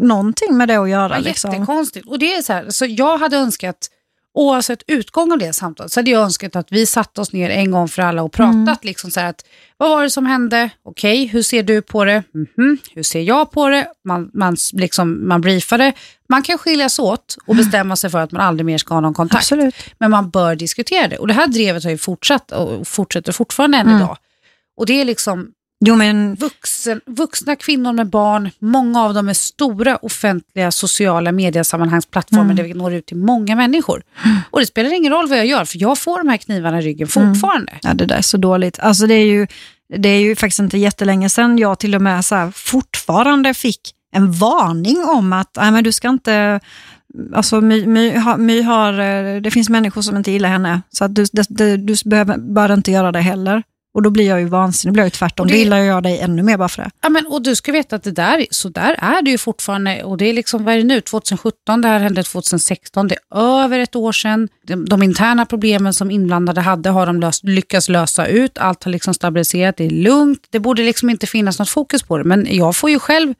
någonting 0.00 0.56
med 0.56 0.68
det 0.68 0.76
att 0.76 0.90
göra. 0.90 1.14
Ja, 1.14 1.18
liksom. 1.18 1.52
Jättekonstigt. 1.52 2.06
Och 2.08 2.18
det 2.18 2.34
är 2.34 2.42
så 2.42 2.52
här, 2.52 2.70
så 2.70 2.86
jag 2.86 3.18
hade 3.18 3.36
önskat, 3.36 3.76
oavsett 4.34 4.82
utgång 4.86 5.32
av 5.32 5.38
det 5.38 5.52
samtalet, 5.52 5.92
så 5.92 6.00
hade 6.00 6.10
jag 6.10 6.22
önskat 6.22 6.56
att 6.56 6.66
vi 6.72 6.86
satt 6.86 7.18
oss 7.18 7.32
ner 7.32 7.50
en 7.50 7.70
gång 7.70 7.88
för 7.88 8.02
alla 8.02 8.22
och 8.22 8.32
pratat. 8.32 8.54
Mm. 8.54 8.76
Liksom 8.82 9.10
så 9.10 9.20
här 9.20 9.30
att, 9.30 9.44
vad 9.76 9.90
var 9.90 10.02
det 10.02 10.10
som 10.10 10.26
hände? 10.26 10.70
Okej, 10.84 11.26
hur 11.26 11.42
ser 11.42 11.62
du 11.62 11.82
på 11.82 12.04
det? 12.04 12.22
Mhm, 12.34 12.78
Hur 12.94 13.02
ser 13.02 13.20
jag 13.20 13.50
på 13.50 13.68
det? 13.68 13.86
Man, 14.04 14.30
man, 14.34 14.56
liksom, 14.72 15.28
man 15.28 15.40
briefade. 15.40 15.92
Man 16.28 16.42
kan 16.42 16.58
skiljas 16.58 16.98
åt 16.98 17.36
och 17.46 17.56
bestämma 17.56 17.96
sig 17.96 18.10
för 18.10 18.18
att 18.18 18.32
man 18.32 18.42
aldrig 18.42 18.66
mer 18.66 18.78
ska 18.78 18.94
ha 18.94 19.00
någon 19.00 19.14
kontakt. 19.14 19.42
Absolut. 19.44 19.74
Men 19.98 20.10
man 20.10 20.30
bör 20.30 20.56
diskutera 20.56 21.08
det. 21.08 21.16
Och 21.18 21.26
det 21.28 21.34
här 21.34 21.46
drevet 21.46 21.84
har 21.84 21.90
ju 21.90 21.98
fortsatt 21.98 22.52
och 22.52 22.88
fortsätter 22.88 23.32
fortfarande 23.32 23.78
än 23.78 23.86
Mm. 23.86 23.98
idag. 23.98 24.16
Och 24.76 24.86
det 24.86 25.00
är 25.00 25.04
liksom 25.04 25.50
Jo, 25.86 25.96
men 25.96 26.34
vuxen, 26.34 27.00
vuxna 27.06 27.56
kvinnor 27.56 27.92
med 27.92 28.10
barn, 28.10 28.50
många 28.58 29.02
av 29.02 29.14
dem 29.14 29.28
är 29.28 29.34
stora 29.34 29.96
offentliga 29.96 30.70
sociala 30.70 31.32
mediesammanhangsplattformar 31.32 32.44
Mm. 32.44 32.56
där 32.56 32.64
vi 32.64 32.74
når 32.74 32.94
ut 32.94 33.06
till 33.06 33.16
många 33.16 33.56
människor. 33.56 34.02
Och 34.50 34.60
det 34.60 34.66
spelar 34.66 34.94
ingen 34.94 35.12
roll 35.12 35.28
vad 35.28 35.38
jag 35.38 35.46
gör, 35.46 35.64
för 35.64 35.78
jag 35.82 35.98
får 35.98 36.18
de 36.18 36.28
här 36.28 36.36
knivarna 36.36 36.78
i 36.78 36.82
ryggen 36.82 37.08
fortfarande. 37.08 37.72
Ja, 37.82 37.94
det 37.94 38.06
där 38.06 38.16
är 38.16 38.22
så 38.22 38.36
dåligt. 38.36 38.78
Alltså 38.78 39.06
det 39.06 39.14
är 39.14 39.26
ju, 39.26 39.46
det 39.96 40.08
är 40.08 40.20
ju 40.20 40.36
faktiskt 40.36 40.58
inte 40.60 40.78
jättelänge 40.78 41.28
sedan 41.28 41.58
jag 41.58 41.78
till 41.78 41.94
och 41.94 42.02
med 42.02 42.24
så 42.24 42.34
här, 42.34 42.50
fortfarande 42.54 43.54
fick 43.54 43.80
en 44.12 44.32
varning 44.32 45.04
om 45.04 45.32
att 45.32 45.50
nej, 45.56 45.70
men 45.70 45.84
du 45.84 45.92
ska 45.92 46.08
inte... 46.08 46.60
Alltså 47.34 47.60
My, 47.60 47.86
my, 47.86 48.12
my 48.38 48.62
har, 48.62 48.92
eh, 49.00 49.40
det 49.40 49.50
finns 49.50 49.68
människor 49.68 50.02
som 50.02 50.16
inte 50.16 50.30
gillar 50.30 50.48
henne, 50.48 50.82
så 50.90 51.04
att 51.04 51.14
du, 51.14 51.24
det, 51.32 51.46
det, 51.48 51.76
du 51.76 51.94
behöver, 52.04 52.38
bör 52.38 52.72
inte 52.74 52.90
göra 52.90 53.12
det 53.12 53.20
heller. 53.20 53.62
Och 53.94 54.02
då 54.02 54.10
blir 54.10 54.28
jag 54.28 54.40
ju 54.40 54.46
vansinnig, 54.46 54.92
då 54.92 54.94
blir 54.94 55.02
jag 55.02 55.06
ju 55.06 55.10
tvärtom. 55.10 55.44
Och 55.44 55.48
Då 55.48 55.52
det- 55.52 55.58
gillar 55.58 55.78
jag 55.78 56.02
dig 56.02 56.20
ännu 56.20 56.42
mer 56.42 56.56
bara 56.56 56.68
för 56.68 56.82
det. 56.82 56.90
Ja, 57.02 57.08
men, 57.08 57.26
och 57.26 57.42
du 57.42 57.56
ska 57.56 57.72
veta 57.72 57.96
att 57.96 58.02
det 58.02 58.10
där, 58.10 58.46
så 58.50 58.68
där 58.68 58.96
är 58.98 59.22
det 59.22 59.30
ju 59.30 59.38
fortfarande. 59.38 60.04
Och 60.04 60.16
det 60.16 60.24
är 60.26 60.32
liksom, 60.32 60.64
vad 60.64 60.74
är 60.74 60.78
det 60.78 60.84
nu, 60.84 61.00
2017, 61.00 61.80
det 61.80 61.88
här 61.88 62.00
hände 62.00 62.22
2016, 62.22 63.08
det 63.08 63.14
är 63.34 63.62
över 63.64 63.78
ett 63.78 63.96
år 63.96 64.12
sedan. 64.12 64.48
De, 64.66 64.84
de 64.88 65.02
interna 65.02 65.46
problemen 65.46 65.94
som 65.94 66.10
inblandade 66.10 66.60
hade 66.60 66.90
har 66.90 67.06
de 67.06 67.20
löst, 67.20 67.44
lyckats 67.44 67.88
lösa 67.88 68.26
ut. 68.26 68.58
Allt 68.58 68.84
har 68.84 68.92
liksom 68.92 69.14
stabiliserat, 69.14 69.76
det 69.76 69.84
är 69.86 69.90
lugnt. 69.90 70.40
Det 70.50 70.60
borde 70.60 70.82
liksom 70.82 71.10
inte 71.10 71.26
finnas 71.26 71.58
något 71.58 71.68
fokus 71.68 72.02
på 72.02 72.18
det. 72.18 72.24
Men 72.24 72.46
jag 72.50 72.76
får 72.76 72.90
ju 72.90 72.98
själv 72.98 73.34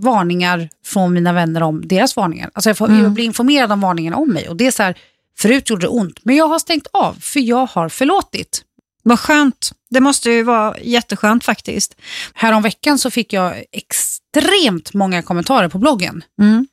varningar 0.00 0.68
från 0.86 1.12
mina 1.12 1.32
vänner 1.32 1.62
om 1.62 1.88
deras 1.88 2.16
varningar. 2.16 2.50
Alltså 2.52 2.70
jag, 2.70 2.78
får, 2.78 2.90
jag 2.90 3.10
blir 3.12 3.24
informerad 3.24 3.72
om 3.72 3.80
varningarna 3.80 4.16
om 4.16 4.32
mig. 4.32 4.48
Och 4.48 4.56
det 4.56 4.66
är 4.66 4.70
så 4.70 4.82
här, 4.82 4.94
förut 5.38 5.70
gjorde 5.70 5.82
det 5.82 5.88
ont, 5.88 6.18
men 6.22 6.36
jag 6.36 6.46
har 6.48 6.58
stängt 6.58 6.86
av 6.92 7.16
för 7.20 7.40
jag 7.40 7.66
har 7.66 7.88
förlåtit. 7.88 8.62
Vad 9.02 9.20
skönt. 9.20 9.72
Det 9.90 10.00
måste 10.00 10.30
ju 10.30 10.42
vara 10.42 10.78
jätteskönt 10.80 11.44
faktiskt. 11.44 11.96
Härom 12.34 12.62
veckan 12.62 12.98
så 12.98 13.10
fick 13.10 13.32
jag 13.32 13.64
extremt 13.72 14.94
många 14.94 15.22
kommentarer 15.22 15.68
på 15.68 15.78
bloggen. 15.78 16.24
Mm. 16.40 16.66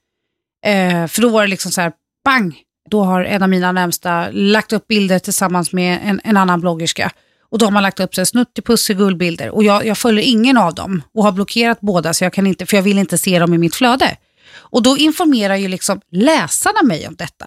Eh, 0.65 1.07
för 1.07 1.21
då 1.21 1.29
var 1.29 1.41
det 1.41 1.47
liksom 1.47 1.71
så 1.71 1.81
här, 1.81 1.91
bang! 2.25 2.63
Då 2.89 3.03
har 3.03 3.23
en 3.23 3.43
av 3.43 3.49
mina 3.49 3.71
närmsta 3.71 4.29
lagt 4.31 4.73
upp 4.73 4.87
bilder 4.87 5.19
tillsammans 5.19 5.73
med 5.73 5.99
en, 6.03 6.21
en 6.23 6.37
annan 6.37 6.61
bloggerska. 6.61 7.11
Och 7.49 7.59
då 7.59 7.65
har 7.65 7.71
man 7.71 7.83
lagt 7.83 7.99
upp 7.99 8.15
så 8.15 8.21
här 8.21 8.25
snuttipussigullbilder. 8.25 9.49
Och 9.49 9.63
jag, 9.63 9.85
jag 9.85 9.97
följer 9.97 10.23
ingen 10.25 10.57
av 10.57 10.75
dem 10.75 11.01
och 11.13 11.23
har 11.23 11.31
blockerat 11.31 11.81
båda 11.81 12.13
så 12.13 12.23
jag 12.23 12.33
kan 12.33 12.47
inte, 12.47 12.65
för 12.65 12.77
jag 12.77 12.83
vill 12.83 12.97
inte 12.97 13.17
se 13.17 13.39
dem 13.39 13.53
i 13.53 13.57
mitt 13.57 13.75
flöde. 13.75 14.17
Och 14.55 14.83
då 14.83 14.97
informerar 14.97 15.55
ju 15.55 15.67
liksom 15.67 16.01
läsarna 16.11 16.83
mig 16.83 17.07
om 17.07 17.15
detta. 17.15 17.45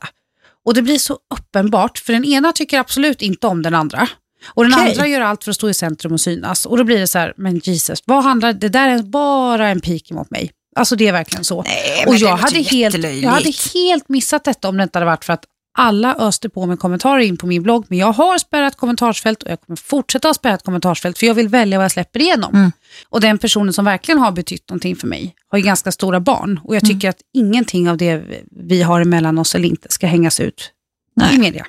Och 0.64 0.74
det 0.74 0.82
blir 0.82 0.98
så 0.98 1.18
uppenbart, 1.34 1.98
för 1.98 2.12
den 2.12 2.24
ena 2.24 2.52
tycker 2.52 2.78
absolut 2.78 3.22
inte 3.22 3.46
om 3.46 3.62
den 3.62 3.74
andra. 3.74 4.08
Och 4.46 4.64
den 4.64 4.72
Okej. 4.72 4.90
andra 4.90 5.06
gör 5.06 5.20
allt 5.20 5.44
för 5.44 5.50
att 5.50 5.56
stå 5.56 5.68
i 5.68 5.74
centrum 5.74 6.12
och 6.12 6.20
synas. 6.20 6.66
Och 6.66 6.76
då 6.76 6.84
blir 6.84 6.98
det 6.98 7.06
så 7.06 7.18
här, 7.18 7.34
men 7.36 7.58
Jesus, 7.58 8.02
vad 8.04 8.24
handlar, 8.24 8.52
det 8.52 8.68
där 8.68 8.88
är 8.88 9.02
bara 9.02 9.68
en 9.68 9.80
pik 9.80 10.10
mot 10.10 10.30
mig. 10.30 10.50
Alltså 10.76 10.96
det 10.96 11.08
är 11.08 11.12
verkligen 11.12 11.44
så. 11.44 11.62
Nej, 11.62 12.04
och 12.06 12.16
jag 12.16 12.36
hade, 12.36 12.58
helt, 12.58 13.04
jag 13.22 13.30
hade 13.30 13.52
helt 13.74 14.08
missat 14.08 14.44
detta 14.44 14.68
om 14.68 14.76
det 14.76 14.82
inte 14.82 14.98
hade 14.98 15.06
varit 15.06 15.24
för 15.24 15.32
att 15.32 15.44
alla 15.78 16.14
öste 16.14 16.48
på 16.48 16.66
med 16.66 16.78
kommentarer 16.78 17.20
in 17.20 17.36
på 17.36 17.46
min 17.46 17.62
blogg. 17.62 17.84
Men 17.88 17.98
jag 17.98 18.12
har 18.12 18.38
spärrat 18.38 18.76
kommentarsfält 18.76 19.42
och 19.42 19.50
jag 19.50 19.60
kommer 19.60 19.76
fortsätta 19.76 20.28
ha 20.28 20.34
spärrat 20.34 20.64
kommentarsfält 20.64 21.18
för 21.18 21.26
jag 21.26 21.34
vill 21.34 21.48
välja 21.48 21.78
vad 21.78 21.84
jag 21.84 21.90
släpper 21.92 22.20
igenom. 22.20 22.54
Mm. 22.54 22.72
Och 23.08 23.20
den 23.20 23.38
personen 23.38 23.72
som 23.72 23.84
verkligen 23.84 24.18
har 24.18 24.32
betytt 24.32 24.68
någonting 24.68 24.96
för 24.96 25.06
mig 25.06 25.34
har 25.50 25.58
ju 25.58 25.64
ganska 25.64 25.92
stora 25.92 26.20
barn. 26.20 26.60
Och 26.64 26.76
jag 26.76 26.84
Mm. 26.84 26.94
tycker 26.94 27.08
att 27.08 27.20
ingenting 27.34 27.90
av 27.90 27.96
det 27.96 28.22
vi 28.68 28.82
har 28.82 29.00
emellan 29.00 29.38
oss 29.38 29.54
eller 29.54 29.68
inte 29.68 29.88
ska 29.90 30.06
hängas 30.06 30.40
ut 30.40 30.70
Nej. 31.16 31.34
i 31.34 31.38
media. 31.38 31.66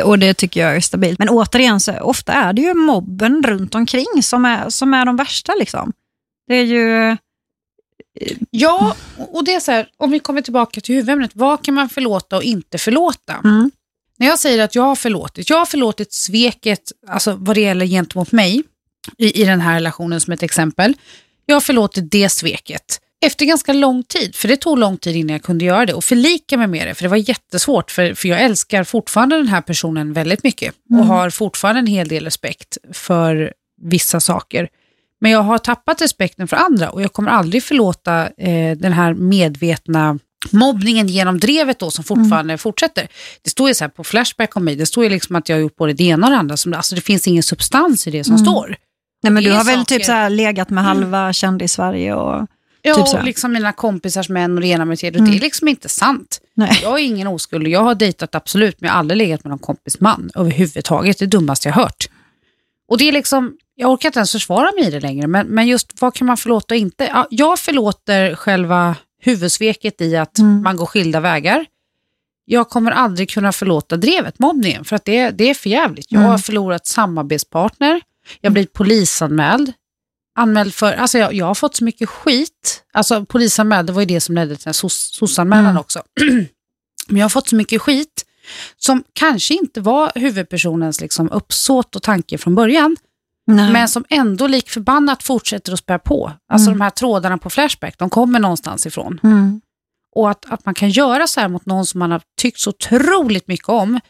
Det, 0.00 0.04
och 0.04 0.18
det 0.18 0.34
tycker 0.34 0.60
jag 0.60 0.76
är 0.76 0.80
stabilt. 0.80 1.18
Men 1.18 1.28
återigen, 1.28 1.80
så 1.80 1.98
ofta 2.00 2.32
är 2.32 2.52
det 2.52 2.62
ju 2.62 2.74
mobben 2.74 3.42
runt 3.42 3.74
omkring 3.74 4.22
som 4.22 4.44
är, 4.44 4.70
som 4.70 4.94
är 4.94 5.04
de 5.04 5.16
värsta. 5.16 5.54
Liksom. 5.54 5.92
Det 6.48 6.54
är 6.54 6.64
ju... 6.64 7.16
Ja, 8.50 8.96
och 9.16 9.44
det 9.44 9.54
är 9.54 9.60
så 9.60 9.72
här, 9.72 9.88
om 9.96 10.10
vi 10.10 10.18
kommer 10.18 10.42
tillbaka 10.42 10.80
till 10.80 10.94
huvudämnet, 10.94 11.30
vad 11.34 11.64
kan 11.64 11.74
man 11.74 11.88
förlåta 11.88 12.36
och 12.36 12.42
inte 12.42 12.78
förlåta? 12.78 13.34
Mm. 13.44 13.70
När 14.18 14.26
jag 14.26 14.38
säger 14.38 14.64
att 14.64 14.74
jag 14.74 14.82
har 14.82 14.96
förlåtit, 14.96 15.50
jag 15.50 15.56
har 15.56 15.66
förlåtit 15.66 16.12
sveket, 16.12 16.92
alltså 17.08 17.36
vad 17.38 17.56
det 17.56 17.60
gäller 17.60 17.86
gentemot 17.86 18.32
mig, 18.32 18.62
i, 19.18 19.42
i 19.42 19.44
den 19.44 19.60
här 19.60 19.74
relationen 19.74 20.20
som 20.20 20.32
ett 20.32 20.42
exempel. 20.42 20.94
Jag 21.46 21.56
har 21.56 21.60
förlåtit 21.60 22.10
det 22.10 22.28
sveket 22.28 23.00
efter 23.20 23.46
ganska 23.46 23.72
lång 23.72 24.02
tid, 24.02 24.34
för 24.36 24.48
det 24.48 24.56
tog 24.56 24.78
lång 24.78 24.96
tid 24.96 25.16
innan 25.16 25.32
jag 25.32 25.42
kunde 25.42 25.64
göra 25.64 25.86
det 25.86 25.94
och 25.94 26.04
förlika 26.04 26.56
mig 26.56 26.66
med 26.66 26.86
det, 26.86 26.94
för 26.94 27.02
det 27.02 27.08
var 27.08 27.16
jättesvårt, 27.28 27.90
för, 27.90 28.14
för 28.14 28.28
jag 28.28 28.40
älskar 28.40 28.84
fortfarande 28.84 29.36
den 29.36 29.48
här 29.48 29.60
personen 29.60 30.12
väldigt 30.12 30.44
mycket 30.44 30.74
och 30.90 31.06
har 31.06 31.30
fortfarande 31.30 31.78
en 31.78 31.86
hel 31.86 32.08
del 32.08 32.24
respekt 32.24 32.78
för 32.92 33.52
vissa 33.82 34.20
saker. 34.20 34.68
Men 35.20 35.30
jag 35.30 35.42
har 35.42 35.58
tappat 35.58 36.02
respekten 36.02 36.48
för 36.48 36.56
andra 36.56 36.90
och 36.90 37.02
jag 37.02 37.12
kommer 37.12 37.30
aldrig 37.30 37.62
förlåta 37.62 38.22
eh, 38.26 38.76
den 38.76 38.92
här 38.92 39.14
medvetna 39.14 40.18
mobbningen 40.50 41.08
genom 41.08 41.38
drevet 41.38 41.78
då 41.78 41.90
som 41.90 42.04
fortfarande 42.04 42.58
fortsätter. 42.58 43.08
Det 43.42 43.50
står 43.50 43.68
ju 43.68 43.74
så 43.74 43.84
här 43.84 43.88
på 43.88 44.04
Flashback 44.04 44.56
om 44.56 44.64
mig, 44.64 44.76
det 44.76 44.86
står 44.86 45.04
ju 45.04 45.10
liksom 45.10 45.36
att 45.36 45.48
jag 45.48 45.56
har 45.56 45.60
gjort 45.60 45.76
både 45.76 45.92
det 45.92 46.04
ena 46.04 46.26
och 46.26 46.30
det 46.32 46.38
andra. 46.38 46.56
Som, 46.56 46.74
alltså 46.74 46.94
det 46.94 47.00
finns 47.00 47.26
ingen 47.26 47.42
substans 47.42 48.06
i 48.06 48.10
det 48.10 48.24
som 48.24 48.38
står. 48.38 48.76
Nej, 49.22 49.32
men 49.32 49.44
du 49.44 49.52
har 49.52 49.64
väl 49.64 49.78
saker- 49.78 49.96
typ 49.96 50.04
så 50.04 50.12
här 50.12 50.30
legat 50.30 50.70
med 50.70 50.84
halva 50.84 51.32
kändis-Sverige 51.32 52.14
och... 52.14 52.46
Ja, 52.82 52.94
Typ 52.94 53.14
och 53.18 53.24
liksom 53.24 53.52
mina 53.52 53.72
kompisars 53.72 54.28
män 54.28 54.54
och 54.54 54.60
det 54.60 54.66
ena 54.66 54.84
med 54.84 54.98
det. 55.00 55.06
Och 55.16 55.24
Det 55.24 55.36
är 55.36 55.40
liksom 55.40 55.68
inte 55.68 55.88
sant. 55.88 56.40
Nej. 56.54 56.80
Jag 56.82 57.00
är 57.00 57.04
ingen 57.04 57.26
oskuld. 57.26 57.68
Jag 57.68 57.80
har 57.80 57.94
dejtat 57.94 58.34
absolut, 58.34 58.80
men 58.80 58.88
jag 58.88 58.94
har 58.94 58.98
aldrig 58.98 59.18
legat 59.18 59.44
med 59.44 59.50
någon 59.50 59.58
kompis 59.58 60.00
man 60.00 60.30
överhuvudtaget. 60.34 61.18
Det 61.18 61.24
är 61.24 61.26
det 61.26 61.36
dummaste 61.36 61.68
jag 61.68 61.74
har 61.74 61.82
hört. 61.82 62.08
Och 62.88 62.98
det 62.98 63.08
är 63.08 63.12
liksom, 63.12 63.56
jag 63.74 63.90
orkar 63.90 64.08
inte 64.08 64.18
ens 64.18 64.32
försvara 64.32 64.70
mig 64.72 64.86
i 64.86 64.90
det 64.90 65.00
längre, 65.00 65.26
men, 65.26 65.46
men 65.46 65.66
just 65.66 66.00
vad 66.02 66.14
kan 66.14 66.26
man 66.26 66.36
förlåta 66.36 66.74
och 66.74 66.78
inte? 66.78 67.04
Ja, 67.04 67.26
jag 67.30 67.58
förlåter 67.58 68.34
själva 68.34 68.96
huvudsveket 69.22 70.00
i 70.00 70.16
att 70.16 70.38
Mm. 70.38 70.62
man 70.62 70.76
går 70.76 70.86
skilda 70.86 71.20
vägar. 71.20 71.66
Jag 72.44 72.68
kommer 72.68 72.90
aldrig 72.90 73.30
kunna 73.30 73.52
förlåta 73.52 73.96
drevet, 73.96 74.38
mobbningen, 74.38 74.84
för 74.84 74.96
att 74.96 75.04
det, 75.04 75.30
det 75.30 75.50
är 75.50 75.54
för 75.54 75.70
jävligt. 75.70 76.06
Jag 76.12 76.20
har 76.20 76.26
Mm. 76.28 76.38
förlorat 76.38 76.86
samarbetspartner, 76.86 78.00
jag 78.40 78.50
har 78.50 78.52
blivit 78.52 78.72
polisanmäld, 78.72 79.72
anmäld 80.40 80.74
för, 80.74 80.92
alltså 80.92 81.18
jag, 81.18 81.34
jag 81.34 81.46
har 81.46 81.54
fått 81.54 81.76
så 81.76 81.84
mycket 81.84 82.08
skit. 82.08 82.82
Alltså 82.92 83.24
polisanmäld, 83.24 83.86
det 83.86 83.92
var 83.92 84.00
ju 84.02 84.06
det 84.06 84.20
som 84.20 84.34
ledde 84.34 84.56
till 84.56 84.64
den 84.64 84.68
här 84.68 84.72
soc- 84.88 85.14
sossanmälan 85.14 85.64
Mm. 85.66 85.76
också. 85.80 86.02
Men 87.08 87.16
jag 87.16 87.24
har 87.24 87.28
fått 87.30 87.48
så 87.48 87.56
mycket 87.56 87.82
skit 87.82 88.24
som 88.76 89.04
kanske 89.12 89.54
inte 89.54 89.80
var 89.80 90.12
huvudpersonens 90.14 91.00
liksom 91.00 91.30
uppsåt 91.30 91.96
och 91.96 92.02
tanke 92.02 92.38
från 92.38 92.54
början, 92.54 92.96
Nej. 93.46 93.72
men 93.72 93.88
som 93.88 94.04
ändå 94.08 94.46
lik 94.46 94.68
förbannat 94.70 95.22
fortsätter 95.22 95.72
att 95.72 95.78
spä 95.78 95.98
på. 95.98 96.32
Alltså 96.52 96.68
Mm. 96.68 96.78
de 96.78 96.84
här 96.84 96.90
trådarna 96.90 97.38
på 97.38 97.50
Flashback, 97.50 97.98
de 97.98 98.10
kommer 98.10 98.38
någonstans 98.40 98.86
ifrån. 98.86 99.20
Mm. 99.22 99.60
Och 100.16 100.30
att, 100.30 100.52
att 100.52 100.64
man 100.66 100.74
kan 100.74 100.90
göra 100.90 101.26
så 101.26 101.40
här 101.40 101.48
mot 101.48 101.66
någon 101.66 101.86
som 101.86 101.98
man 101.98 102.10
har 102.10 102.22
tyckt 102.40 102.60
så 102.60 102.70
otroligt 102.70 103.48
mycket 103.48 103.68
om, 103.68 104.00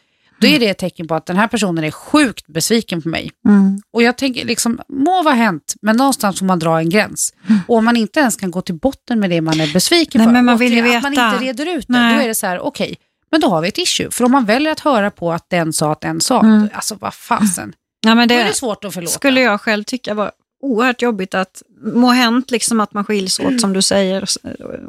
då 0.41 0.47
är 0.47 0.59
det 0.59 0.67
ett 0.69 0.77
tecken 0.77 1.07
på 1.07 1.15
att 1.15 1.25
den 1.25 1.37
här 1.37 1.47
personen 1.47 1.83
är 1.83 1.91
sjukt 1.91 2.47
besviken 2.47 3.01
på 3.01 3.09
mig. 3.09 3.31
Mm. 3.47 3.81
Och 3.93 4.03
jag 4.03 4.17
tänker, 4.17 4.45
liksom, 4.45 4.79
må 4.89 5.23
vara 5.23 5.33
hänt, 5.35 5.73
men 5.81 5.97
någonstans 5.97 6.39
får 6.39 6.45
man 6.45 6.59
dra 6.59 6.79
en 6.79 6.89
gräns. 6.89 7.33
Och 7.67 7.75
om 7.77 7.85
man 7.85 7.97
inte 7.97 8.19
ens 8.19 8.35
kan 8.35 8.51
gå 8.51 8.61
till 8.61 8.75
botten 8.75 9.19
med 9.19 9.29
det 9.29 9.41
man 9.41 9.59
är 9.61 9.73
besviken 9.73 10.19
Nej, 10.19 10.27
för, 10.27 10.33
men 10.33 10.45
man 10.45 10.57
vill 10.57 10.73
ju 10.73 10.81
återigen, 10.81 10.97
att 10.97 11.03
man 11.03 11.11
veta. 11.11 11.33
inte 11.33 11.45
reder 11.45 11.77
ut 11.77 11.85
det, 11.87 11.93
Nej. 11.93 12.15
då 12.15 12.21
är 12.21 12.27
det 12.27 12.35
så 12.35 12.47
här, 12.47 12.59
okej, 12.59 12.95
men 13.31 13.41
då 13.41 13.47
har 13.47 13.61
vi 13.61 13.67
ett 13.67 13.77
issue. 13.77 14.11
För 14.11 14.23
om 14.25 14.31
man 14.31 14.45
väljer 14.45 14.71
att 14.71 14.79
höra 14.79 15.11
på 15.11 15.31
att 15.33 15.49
den 15.49 15.73
sa 15.73 15.91
att 15.91 16.01
den 16.01 16.21
sa, 16.21 16.39
Mm. 16.41 16.69
alltså 16.73 16.95
vad 16.99 17.13
fasen, 17.13 17.73
Ja, 18.05 18.15
men 18.15 18.27
då 18.27 18.35
är 18.35 18.39
det 18.43 18.49
det 18.49 18.53
svårt 18.55 18.83
att 18.85 18.93
förlåta. 18.93 19.11
skulle 19.13 19.41
jag 19.41 19.61
själv 19.61 19.83
tycka 19.83 20.13
var 20.13 20.31
oerhört 20.61 21.01
jobbigt 21.01 21.33
att 21.33 21.63
må 21.83 22.09
hänt 22.09 22.51
liksom 22.51 22.79
att 22.79 22.93
man 22.93 23.05
skiljs 23.05 23.39
åt 23.39 23.61
som 23.61 23.73
du 23.73 23.81
säger 23.81 24.25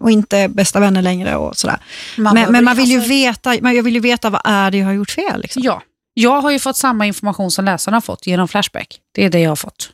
och 0.00 0.10
inte 0.10 0.38
är 0.38 0.48
bästa 0.48 0.80
vänner 0.80 1.02
längre 1.02 1.36
och 1.36 1.56
sådär. 1.56 1.78
Man 2.16 2.34
men, 2.34 2.52
men 2.52 2.64
man 2.64 2.76
vill 2.76 2.90
ju 2.90 2.96
alltså, 2.96 3.08
veta, 3.08 3.56
men 3.60 3.76
jag 3.76 3.82
vill 3.82 3.94
ju 3.94 4.00
veta 4.00 4.30
vad 4.30 4.40
är 4.44 4.70
det 4.70 4.78
jag 4.78 4.86
har 4.86 4.92
gjort 4.92 5.10
fel. 5.10 5.42
Liksom. 5.42 5.62
Ja, 5.62 5.82
jag 6.14 6.40
har 6.40 6.50
ju 6.50 6.58
fått 6.58 6.76
samma 6.76 7.06
information 7.06 7.50
som 7.50 7.64
läsarna 7.64 7.96
har 7.96 8.00
fått 8.00 8.26
genom 8.26 8.48
Flashback. 8.48 8.98
Det 9.14 9.24
är 9.24 9.30
det 9.30 9.40
jag 9.40 9.50
har 9.50 9.56
fått. 9.56 9.90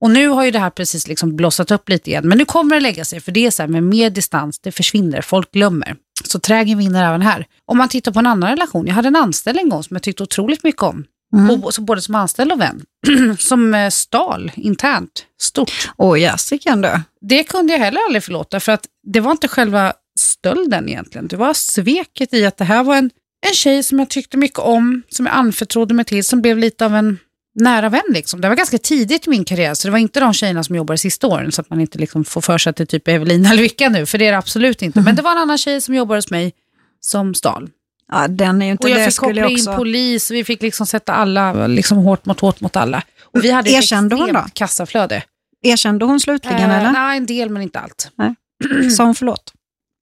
Och 0.00 0.10
nu 0.10 0.28
har 0.28 0.44
ju 0.44 0.50
det 0.50 0.58
här 0.58 0.70
precis 0.70 1.08
liksom 1.08 1.36
blossat 1.36 1.70
upp 1.70 1.88
lite 1.88 2.10
igen. 2.10 2.28
Men 2.28 2.38
nu 2.38 2.44
kommer 2.44 2.74
det 2.76 2.80
lägga 2.80 3.04
sig, 3.04 3.20
för 3.20 3.32
det 3.32 3.46
är 3.46 3.50
så 3.50 3.62
här 3.62 3.68
med 3.68 3.82
mer 3.82 4.10
distans, 4.10 4.58
det 4.58 4.72
försvinner, 4.72 5.22
folk 5.22 5.52
glömmer. 5.52 5.96
Så 6.24 6.38
trägen 6.38 6.78
vinner 6.78 7.08
även 7.08 7.22
här. 7.22 7.46
Om 7.66 7.78
man 7.78 7.88
tittar 7.88 8.12
på 8.12 8.18
en 8.18 8.26
annan 8.26 8.50
relation, 8.50 8.86
jag 8.86 8.94
hade 8.94 9.08
en 9.08 9.16
anställd 9.16 9.58
en 9.58 9.68
gång 9.68 9.82
som 9.82 9.94
jag 9.94 10.02
tyckte 10.02 10.22
otroligt 10.22 10.64
mycket 10.64 10.82
om. 10.82 11.04
Mm. 11.36 11.64
Och, 11.64 11.74
så 11.74 11.82
både 11.82 12.00
som 12.00 12.14
anställd 12.14 12.52
och 12.52 12.60
vän. 12.60 12.82
som 13.38 13.74
eh, 13.74 13.90
stal 13.90 14.52
internt, 14.56 15.24
stort. 15.40 15.90
Åh, 15.96 16.20
jasiken 16.20 16.80
du. 16.80 17.00
Det 17.20 17.44
kunde 17.44 17.72
jag 17.72 17.80
heller 17.80 18.00
aldrig 18.06 18.24
förlåta, 18.24 18.60
för 18.60 18.72
att 18.72 18.86
det 19.06 19.20
var 19.20 19.30
inte 19.30 19.48
själva 19.48 19.92
stölden 20.18 20.88
egentligen. 20.88 21.28
Det 21.28 21.36
var 21.36 21.54
sveket 21.54 22.34
i 22.34 22.46
att 22.46 22.56
det 22.56 22.64
här 22.64 22.84
var 22.84 22.96
en, 22.96 23.10
en 23.46 23.54
tjej 23.54 23.82
som 23.82 23.98
jag 23.98 24.08
tyckte 24.08 24.36
mycket 24.36 24.58
om, 24.58 25.02
som 25.08 25.26
jag 25.26 25.34
anförtrodde 25.34 25.94
mig 25.94 26.04
till, 26.04 26.24
som 26.24 26.42
blev 26.42 26.58
lite 26.58 26.84
av 26.84 26.94
en 26.94 27.18
nära 27.54 27.88
vän. 27.88 28.02
Liksom. 28.08 28.40
Det 28.40 28.48
var 28.48 28.56
ganska 28.56 28.78
tidigt 28.78 29.26
i 29.26 29.30
min 29.30 29.44
karriär, 29.44 29.74
så 29.74 29.88
det 29.88 29.92
var 29.92 29.98
inte 29.98 30.20
de 30.20 30.32
tjejerna 30.32 30.64
som 30.64 30.76
jobbade 30.76 30.98
sista 30.98 31.26
åren, 31.26 31.52
så 31.52 31.60
att 31.60 31.70
man 31.70 31.80
inte 31.80 31.98
liksom 31.98 32.24
får 32.24 32.40
för 32.40 32.58
sig 32.58 32.70
att 32.70 32.76
det 32.76 32.84
är 32.84 32.86
typ 32.86 33.08
Evelina 33.08 33.50
eller 33.50 33.62
Vicka 33.62 33.88
nu, 33.88 34.06
för 34.06 34.18
det 34.18 34.26
är 34.26 34.32
det 34.32 34.38
absolut 34.38 34.82
inte. 34.82 35.00
Men 35.00 35.16
det 35.16 35.22
var 35.22 35.32
en 35.32 35.38
annan 35.38 35.58
tjej 35.58 35.80
som 35.80 35.94
jobbade 35.94 36.18
hos 36.18 36.30
mig 36.30 36.52
som 37.00 37.34
stal. 37.34 37.70
Ja, 38.12 38.28
den 38.28 38.62
är 38.62 38.66
ju 38.66 38.72
inte 38.72 38.86
Och 38.86 38.90
jag 38.90 38.98
det 38.98 39.04
fick 39.04 39.16
koppla 39.16 39.46
in 39.48 39.54
också... 39.54 39.76
polis, 39.76 40.30
vi 40.30 40.44
fick 40.44 40.62
liksom 40.62 40.86
sätta 40.86 41.12
alla 41.14 41.66
liksom 41.66 41.98
hårt 41.98 42.26
mot 42.26 42.40
hårt 42.40 42.60
mot 42.60 42.76
alla. 42.76 43.02
Och 43.24 43.44
vi 43.44 43.50
hade 43.50 43.70
ett 43.70 43.76
Erkände 43.76 44.16
hon 44.16 44.24
extremt 44.28 44.54
kassaflöde. 44.54 45.22
Erkände 45.62 46.04
hon 46.04 46.20
slutligen 46.20 46.70
Eh, 46.70 46.78
eller? 46.78 46.92
Nej, 46.92 47.16
en 47.16 47.26
del 47.26 47.50
men 47.50 47.62
inte 47.62 47.78
allt. 47.80 48.10
Sa 48.96 49.04
hon 49.04 49.14
förlåt? 49.14 49.52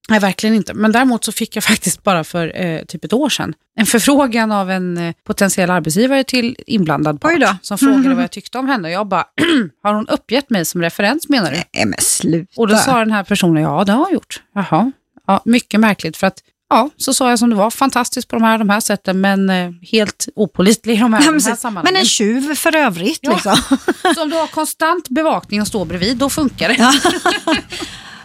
Nej, 0.09 0.21
verkligen 0.21 0.57
inte. 0.57 0.75
Men 0.75 0.93
däremot 0.93 1.25
så 1.25 1.33
fick 1.33 1.57
jag 1.57 1.65
faktiskt 1.73 2.03
bara 2.03 2.25
för 2.25 2.61
eh, 2.65 2.83
typ 2.83 3.05
ett 3.05 3.13
år 3.13 3.29
sedan 3.29 3.55
en 3.79 3.87
förfrågan 3.87 4.53
av 4.53 4.71
en 4.71 4.99
eh, 4.99 5.15
potentiell 5.25 5.71
arbetsgivare 5.71 6.25
till 6.25 6.57
inblandad 6.67 7.21
part 7.21 7.33
som 7.63 7.79
frågade 7.79 7.99
Mhm. 7.99 8.15
vad 8.15 8.23
jag 8.25 8.31
tyckte 8.31 8.59
om 8.59 8.69
henne. 8.69 8.89
Och 8.89 8.95
jag 8.95 9.07
bara, 9.07 9.25
har 9.83 9.95
hon 9.95 10.09
uppgett 10.09 10.51
mig 10.51 10.65
som 10.65 10.83
referens 10.83 11.29
menar 11.29 11.51
du? 11.51 11.57
Nej 11.57 11.87
men 11.87 11.99
sluta. 12.01 12.53
Och 12.61 12.69
då 12.69 12.77
sa 12.77 12.99
den 12.99 13.11
här 13.11 13.25
personen, 13.25 13.63
ja 13.63 13.85
det 13.85 13.93
har 13.93 14.05
jag 14.07 14.13
gjort. 14.13 14.43
Jaha. 14.55 14.93
Ja, 15.27 15.43
mycket 15.45 15.81
märkligt 15.81 16.17
för 16.17 16.27
att 16.27 16.39
ja, 16.71 16.91
så 16.97 17.15
sa 17.15 17.31
jag 17.31 17.39
som 17.39 17.51
det 17.51 17.57
var. 17.57 17.71
Fantastisk 17.71 18.29
på 18.29 18.37
de 18.37 18.43
här, 18.43 18.59
de 18.59 18.69
här 18.69 18.81
sätten, 18.81 19.21
men 19.21 19.51
eh, 19.51 19.71
helt 19.93 20.29
opålitlig 20.35 20.95
i 20.95 20.99
de 20.99 21.13
här, 21.13 21.21
de 21.21 21.31
men 21.31 21.41
här 21.41 21.57
sammanhangen. 21.57 21.93
Men 21.95 22.01
en 22.01 22.07
tjuv 22.07 22.55
för 22.55 22.77
övrigt. 22.77 23.19
Ja. 23.23 23.33
Liksom. 23.33 23.57
Så 24.15 24.23
om 24.23 24.31
du 24.31 24.37
har 24.37 24.47
konstant 24.47 25.09
bevakning 25.09 25.61
och 25.61 25.67
står 25.67 25.85
bredvid, 25.85 26.17
då 26.17 26.31
funkar 26.31 26.69
det. 26.69 26.75
Ja. 26.79 26.93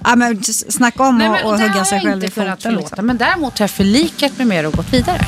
ja, 0.04 0.16
men 0.16 0.44
snacka 0.44 1.04
om 1.04 1.18
Nej, 1.18 1.28
att 1.28 1.34
men, 1.34 1.46
och 1.46 1.52
och 1.52 1.60
där 1.60 1.70
hugga 1.70 1.86
sig 1.86 2.02
själv 2.02 2.24
i 2.24 2.30
foten. 2.30 2.76
Liksom. 2.76 3.06
Men 3.06 3.18
däremot 3.18 3.60
har 3.60 3.64
jag 3.64 3.72
förlikat 3.72 4.38
mig 4.38 4.48
med 4.48 4.64
det 4.64 4.68
och 4.68 4.74
gått 4.74 4.94
vidare. 4.94 5.26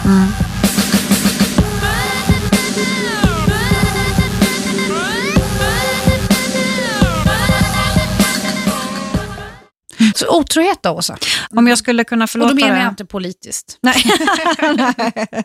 Så 10.17 10.39
otrohet 10.39 10.83
då, 10.83 10.89
Åsa? 10.89 11.17
Om 11.49 11.67
jag 11.67 11.77
skulle 11.77 12.03
kunna 12.03 12.23
Och 12.23 12.29
förlåta 12.29 12.53
då 12.53 12.55
menar 12.55 12.79
jag 12.79 12.89
inte 12.89 13.05
politiskt. 13.05 13.77
Nej. 13.81 14.03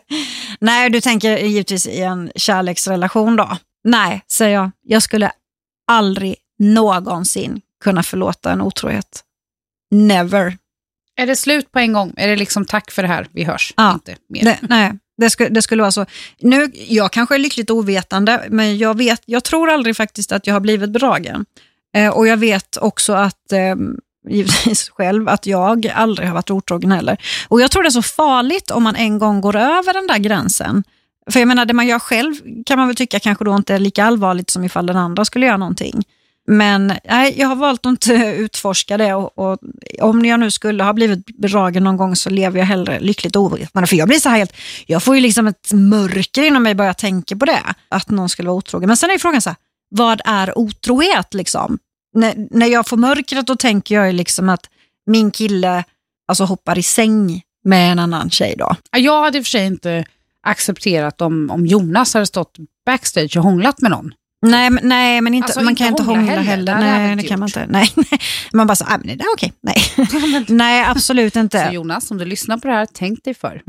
Nej, 0.59 0.89
du 0.89 1.01
tänker 1.01 1.37
givetvis 1.37 1.87
i 1.87 2.01
en 2.01 2.31
kärleksrelation 2.35 3.35
då. 3.35 3.57
Nej, 3.83 4.23
säger 4.31 4.55
jag. 4.55 4.71
Jag 4.81 5.03
skulle 5.03 5.31
aldrig 5.87 6.35
någonsin 6.59 7.61
kunna 7.83 8.03
förlåta 8.03 8.51
en 8.51 8.61
otrohet. 8.61 9.23
Never. 9.91 10.57
Är 11.15 11.27
det 11.27 11.35
slut 11.35 11.71
på 11.71 11.79
en 11.79 11.93
gång? 11.93 12.13
Är 12.17 12.27
det 12.27 12.35
liksom 12.35 12.65
tack 12.65 12.91
för 12.91 13.01
det 13.01 13.07
här, 13.07 13.27
vi 13.31 13.43
hörs? 13.43 13.73
Ja. 13.77 13.93
Inte 13.93 14.15
mer. 14.29 14.43
Det, 14.43 14.57
nej, 14.61 14.93
det, 15.17 15.29
skulle, 15.29 15.49
det 15.49 15.61
skulle 15.61 15.81
vara 15.81 15.91
så. 15.91 16.05
Nu, 16.39 16.71
jag 16.73 17.11
kanske 17.11 17.35
är 17.35 17.39
lyckligt 17.39 17.69
ovetande, 17.69 18.45
men 18.49 18.77
jag, 18.77 18.97
vet, 18.97 19.21
jag 19.25 19.43
tror 19.43 19.69
aldrig 19.69 19.97
faktiskt 19.97 20.31
att 20.31 20.47
jag 20.47 20.55
har 20.55 20.59
blivit 20.59 20.89
bedragen. 20.89 21.45
Eh, 21.95 22.09
och 22.09 22.27
jag 22.27 22.37
vet 22.37 22.77
också 22.77 23.13
att, 23.13 23.51
eh, 23.51 23.75
givetvis 24.29 24.89
själv, 24.89 25.29
att 25.29 25.45
jag 25.45 25.87
aldrig 25.93 26.27
har 26.27 26.35
varit 26.35 26.51
otrogen 26.51 26.91
heller. 26.91 27.17
Och 27.47 27.61
jag 27.61 27.71
tror 27.71 27.83
det 27.83 27.89
är 27.89 27.91
så 27.91 28.01
farligt 28.01 28.71
om 28.71 28.83
man 28.83 28.95
en 28.95 29.19
gång 29.19 29.41
går 29.41 29.55
över 29.55 29.93
den 29.93 30.07
där 30.07 30.17
gränsen. 30.17 30.83
För 31.31 31.39
jag 31.39 31.47
menar, 31.47 31.65
det 31.65 31.73
man 31.73 31.87
gör 31.87 31.99
själv 31.99 32.35
kan 32.65 32.77
man 32.77 32.87
väl 32.87 32.95
tycka 32.95 33.19
kanske 33.19 33.45
då 33.45 33.55
inte 33.55 33.73
är 33.73 33.79
lika 33.79 34.05
allvarligt 34.05 34.49
som 34.49 34.63
ifall 34.63 34.85
den 34.85 34.97
andra 34.97 35.25
skulle 35.25 35.45
göra 35.45 35.57
någonting. 35.57 36.03
Men 36.47 36.93
nej, 37.09 37.33
jag 37.37 37.47
har 37.47 37.55
valt 37.55 37.85
att 37.85 37.89
inte 37.89 38.13
utforska 38.37 38.97
det 38.97 39.13
och, 39.13 39.37
och 39.37 39.59
om 39.99 40.25
jag 40.25 40.39
nu 40.39 40.51
skulle 40.51 40.83
ha 40.83 40.93
blivit 40.93 41.25
bedragen 41.25 41.83
någon 41.83 41.97
gång 41.97 42.15
så 42.15 42.29
lever 42.29 42.59
jag 42.59 42.65
hellre 42.65 42.99
lyckligt 42.99 43.35
ovetande. 43.35 43.87
För 43.87 43.95
jag 43.95 44.07
blir 44.07 44.19
så 44.19 44.29
här 44.29 44.37
helt, 44.37 44.53
jag 44.85 45.03
får 45.03 45.15
ju 45.15 45.21
liksom 45.21 45.47
ett 45.47 45.73
mörker 45.73 46.43
inom 46.43 46.63
mig 46.63 46.75
bara 46.75 46.87
jag 46.87 46.97
tänker 46.97 47.35
på 47.35 47.45
det, 47.45 47.75
att 47.89 48.09
någon 48.09 48.29
skulle 48.29 48.49
vara 48.49 48.57
otrogen. 48.57 48.87
Men 48.87 48.97
sen 48.97 49.09
är 49.09 49.13
ju 49.13 49.19
frågan 49.19 49.41
så 49.41 49.49
här, 49.49 49.57
vad 49.89 50.21
är 50.25 50.57
otrohet 50.57 51.33
liksom? 51.33 51.79
När, 52.13 52.47
när 52.51 52.67
jag 52.67 52.87
får 52.87 52.97
mörkret 52.97 53.47
då 53.47 53.55
tänker 53.55 53.95
jag 53.95 54.05
ju 54.07 54.11
liksom 54.11 54.49
att 54.49 54.69
min 55.05 55.31
kille 55.31 55.83
alltså 56.27 56.43
hoppar 56.43 56.77
i 56.77 56.83
säng 56.83 57.41
med 57.65 57.91
en 57.91 57.99
annan 57.99 58.29
tjej 58.29 58.55
då. 58.57 58.75
Ja, 58.91 58.99
Jag 58.99 59.21
hade 59.23 59.37
i 59.37 59.41
och 59.41 59.45
för 59.45 59.49
sig 59.49 59.65
inte 59.65 60.05
accepterat 60.43 61.21
om, 61.21 61.49
om 61.51 61.65
Jonas 61.65 62.13
hade 62.13 62.25
stått 62.25 62.55
backstage 62.85 63.37
och 63.37 63.43
hånglat 63.43 63.81
med 63.81 63.91
någon. 63.91 64.13
Nej, 64.41 64.69
men, 64.69 64.87
nej, 64.87 65.21
men 65.21 65.33
inte, 65.33 65.45
Alltså, 65.45 65.59
man 65.61 65.69
inte 65.69 65.83
kan 65.83 65.87
inte 65.87 66.03
hångla 66.03 66.31
heller. 66.31 66.43
heller. 66.43 66.79
Nej, 66.79 67.11
inte 67.11 67.23
det 67.23 67.27
kan 67.29 67.39
man 67.39 67.47
inte. 67.49 67.65
Nej. 67.69 67.93
Man 68.53 68.67
bara 68.67 68.75
så, 68.75 68.85
ah, 68.85 68.97
men 68.97 69.17
det 69.17 69.23
är 69.23 69.33
okej. 69.33 69.53
Nej. 69.61 69.77
nej, 70.47 70.83
absolut 70.87 71.33
Så 71.33 71.39
inte. 71.39 71.69
Jonas, 71.73 72.11
om 72.11 72.17
du 72.17 72.25
lyssnar 72.25 72.57
på 72.57 72.67
det 72.67 72.73
här, 72.73 72.87
tänk 72.93 73.23
dig 73.23 73.33
för. 73.33 73.61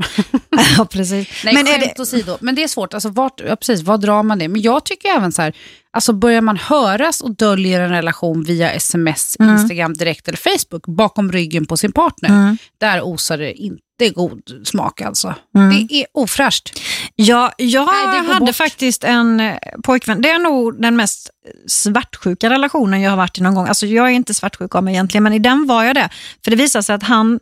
ja, 0.77 0.85
precis. 0.85 1.27
Nej, 1.45 1.53
men 1.53 1.67
är 1.67 1.71
skämt 1.71 1.93
det, 1.95 2.01
åsido. 2.01 2.37
Men 2.41 2.55
det 2.55 2.63
är 2.63 2.67
svårt. 2.67 2.93
Alltså, 2.93 3.09
vart, 3.09 3.41
ja, 3.47 3.55
precis, 3.55 3.81
var 3.81 3.97
drar 3.97 4.23
man 4.23 4.39
det? 4.39 4.47
Men 4.47 4.61
jag 4.61 4.85
tycker 4.85 5.09
även 5.09 5.31
så 5.31 5.41
här, 5.41 5.53
alltså 5.93 6.13
börjar 6.13 6.41
man 6.41 6.57
höras 6.57 7.21
och 7.21 7.35
döljer 7.35 7.81
en 7.81 7.89
relation 7.89 8.43
via 8.43 8.71
sms, 8.71 9.37
Mm. 9.39 9.55
Instagram 9.55 9.93
direkt 9.93 10.27
eller 10.27 10.37
Facebook 10.37 10.87
bakom 10.87 11.31
ryggen 11.31 11.65
på 11.65 11.77
sin 11.77 11.91
partner, 11.91 12.29
Mm. 12.29 12.57
där 12.77 13.01
osar 13.01 13.37
det 13.37 13.53
inte 13.53 13.79
god 14.15 14.41
smak 14.63 15.01
alltså. 15.01 15.35
Mm. 15.55 15.69
Det 15.87 15.93
är 15.95 16.05
ofräscht. 16.13 16.79
Ja, 17.15 17.51
jag 17.57 17.85
Nej, 17.85 18.27
hade 18.33 18.45
bort. 18.45 18.55
faktiskt 18.55 19.03
en 19.03 19.39
eh, 19.39 19.57
pojkvän. 19.83 20.21
Det 20.21 20.29
är 20.29 20.39
nog 20.39 20.81
den 20.81 20.95
mest 20.95 21.29
svartsjuka 21.67 22.49
relationen 22.49 23.01
jag 23.01 23.09
har 23.09 23.17
varit 23.17 23.37
i 23.37 23.41
någon 23.41 23.55
gång. 23.55 23.67
Alltså, 23.67 23.85
jag 23.85 24.05
är 24.05 24.11
inte 24.11 24.33
svartsjuk 24.33 24.75
av 24.75 24.83
mig 24.83 24.93
egentligen, 24.93 25.23
men 25.23 25.33
i 25.33 25.39
den 25.39 25.67
var 25.67 25.83
jag 25.83 25.95
det. 25.95 26.09
För 26.43 26.51
det 26.51 26.57
visade 26.57 26.83
sig 26.83 26.95
att 26.95 27.03
han, 27.03 27.39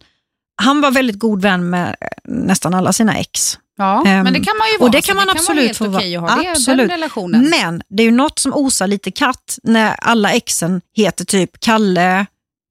han 0.61 0.81
var 0.81 0.91
väldigt 0.91 1.19
god 1.19 1.41
vän 1.41 1.69
med 1.69 1.95
eh, 2.01 2.07
nästan 2.25 2.73
alla 2.73 2.93
sina 2.93 3.17
ex. 3.17 3.57
Ja, 3.81 4.03
Ehm, 4.05 4.23
men 4.23 4.33
det 4.33 4.39
kan 4.39 4.57
man 4.57 4.67
ju 4.71 4.77
vara. 4.77 4.87
och 4.87 4.91
det 4.91 5.01
kan 5.01 5.15
man 5.15 5.25
vara 5.25 5.37
absolut 5.37 5.65
helt 5.65 5.77
få 5.77 5.87
vara. 5.87 5.97
okej 5.97 6.15
att 6.15 6.21
ha 6.21 6.41
det, 6.41 6.51
Absolut. 6.51 6.91
relationen. 6.91 7.49
Men 7.49 7.81
det 7.89 8.03
är 8.03 8.05
ju 8.05 8.11
något 8.11 8.39
som 8.39 8.53
osar 8.53 8.87
lite 8.87 9.11
katt 9.11 9.59
när 9.63 9.95
alla 10.01 10.31
exen 10.31 10.81
heter 10.95 11.25
typ 11.25 11.59
Kalle, 11.59 12.25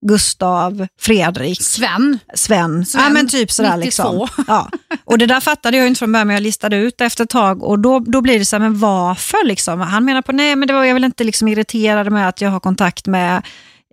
Gustav, 0.07 0.87
Fredrik, 1.01 1.63
Sven, 1.63 2.19
Sven. 2.35 2.87
Sven, 2.87 3.03
ja, 3.03 3.09
men 3.11 3.29
typ 3.29 3.53
sådär 3.53 3.77
92. 3.77 3.85
liksom. 3.85 4.45
Ja. 4.47 4.69
Och 5.05 5.19
det 5.19 5.27
där 5.27 5.41
fattade 5.41 5.77
jag 5.77 5.87
inte 5.87 5.99
från 5.99 6.13
början, 6.13 6.27
men 6.27 6.35
jag 6.35 6.43
listade 6.43 6.77
ut 6.77 7.01
efter 7.01 7.25
ett 7.25 7.31
tag 7.31 7.63
och 7.63 7.79
då, 7.79 7.99
då 7.99 8.21
blir 8.21 8.39
det 8.39 8.45
så 8.45 8.57
här, 8.57 8.61
men 8.61 8.79
varför 8.79 9.47
liksom? 9.47 9.81
Han 9.81 10.05
menar 10.05 10.23
på, 10.23 10.33
nej 10.33 10.57
men 10.57 10.69
det 10.69 10.75
var, 10.75 10.85
jag 10.85 10.95
vill 10.95 11.05
inte 11.05 11.25
liksom 11.25 11.49
irriterad 11.49 12.13
med 12.13 12.29
att 12.29 12.41
jag 12.41 12.51
har 12.51 12.61
kontakt 12.61 13.07
med 13.07 13.37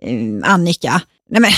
eh, 0.02 0.50
Annika. 0.52 1.00
Nej 1.30 1.40
men, 1.40 1.50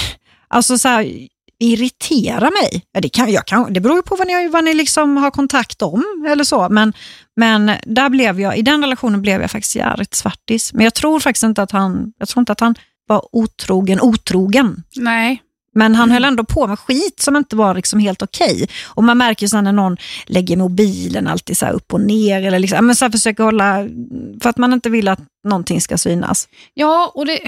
alltså 0.49 0.79
så 0.79 0.89
här, 0.89 1.13
irritera 1.61 2.51
mig? 2.51 2.83
Ja, 2.93 3.01
det, 3.01 3.09
kan, 3.09 3.33
jag 3.33 3.47
kan, 3.47 3.73
det 3.73 3.81
beror 3.81 3.97
ju 3.97 4.03
på 4.03 4.17
vad 4.17 4.27
ni, 4.27 4.49
vad 4.49 4.65
ni 4.65 4.75
liksom 4.75 5.17
har 5.17 5.31
kontakt 5.31 5.83
om 5.83 6.27
eller 6.29 6.45
så. 6.45 6.69
Men, 6.69 6.93
men 7.37 7.71
där 7.87 8.09
blev 8.09 8.41
jag, 8.41 8.59
i 8.59 8.63
den 8.63 8.81
relationen 8.83 9.23
blev 9.23 9.41
jag 9.41 9.51
faktiskt 9.51 9.77
jävligt 9.77 10.15
svartis. 10.15 10.73
Men 10.73 10.85
jag 10.85 10.95
tror 10.95 11.21
faktiskt 11.21 11.43
inte 11.45 11.63
att 11.63 11.71
han, 11.73 12.13
jag 12.19 12.29
tror 12.29 12.41
inte 12.43 12.53
att 12.53 12.61
han 12.61 12.75
var 13.07 13.23
otrogen, 13.33 14.01
otrogen. 14.01 14.83
nej. 14.97 15.43
Men 15.75 15.95
han 15.95 16.05
Mm. 16.09 16.15
höll 16.15 16.25
ändå 16.25 16.45
på 16.45 16.67
med 16.67 16.79
skit 16.79 17.21
som 17.21 17.37
inte 17.37 17.57
var 17.57 17.75
liksom 17.75 17.99
helt 18.01 18.23
okej. 18.23 18.69
Och 18.87 19.05
man 19.05 19.19
märker 19.19 19.47
ju 19.57 19.63
när 19.63 19.73
någon 19.73 19.97
lägger 20.27 20.57
mobilen 20.57 21.27
alltid 21.27 21.59
så 21.59 21.67
upp 21.67 21.93
och 21.93 22.01
ner 22.01 22.43
eller 22.43 22.59
liksom, 22.59 22.87
men 22.87 22.97
så 22.97 23.11
försöker 23.11 23.45
hålla, 23.45 23.89
för 24.43 24.51
att 24.51 24.57
man 24.59 24.73
inte 24.73 24.91
vill 24.91 25.09
att 25.09 25.21
någonting 25.49 25.81
ska 25.81 25.99
synas. 25.99 26.49
Ja, 26.75 27.13
och 27.15 27.27
det, 27.27 27.39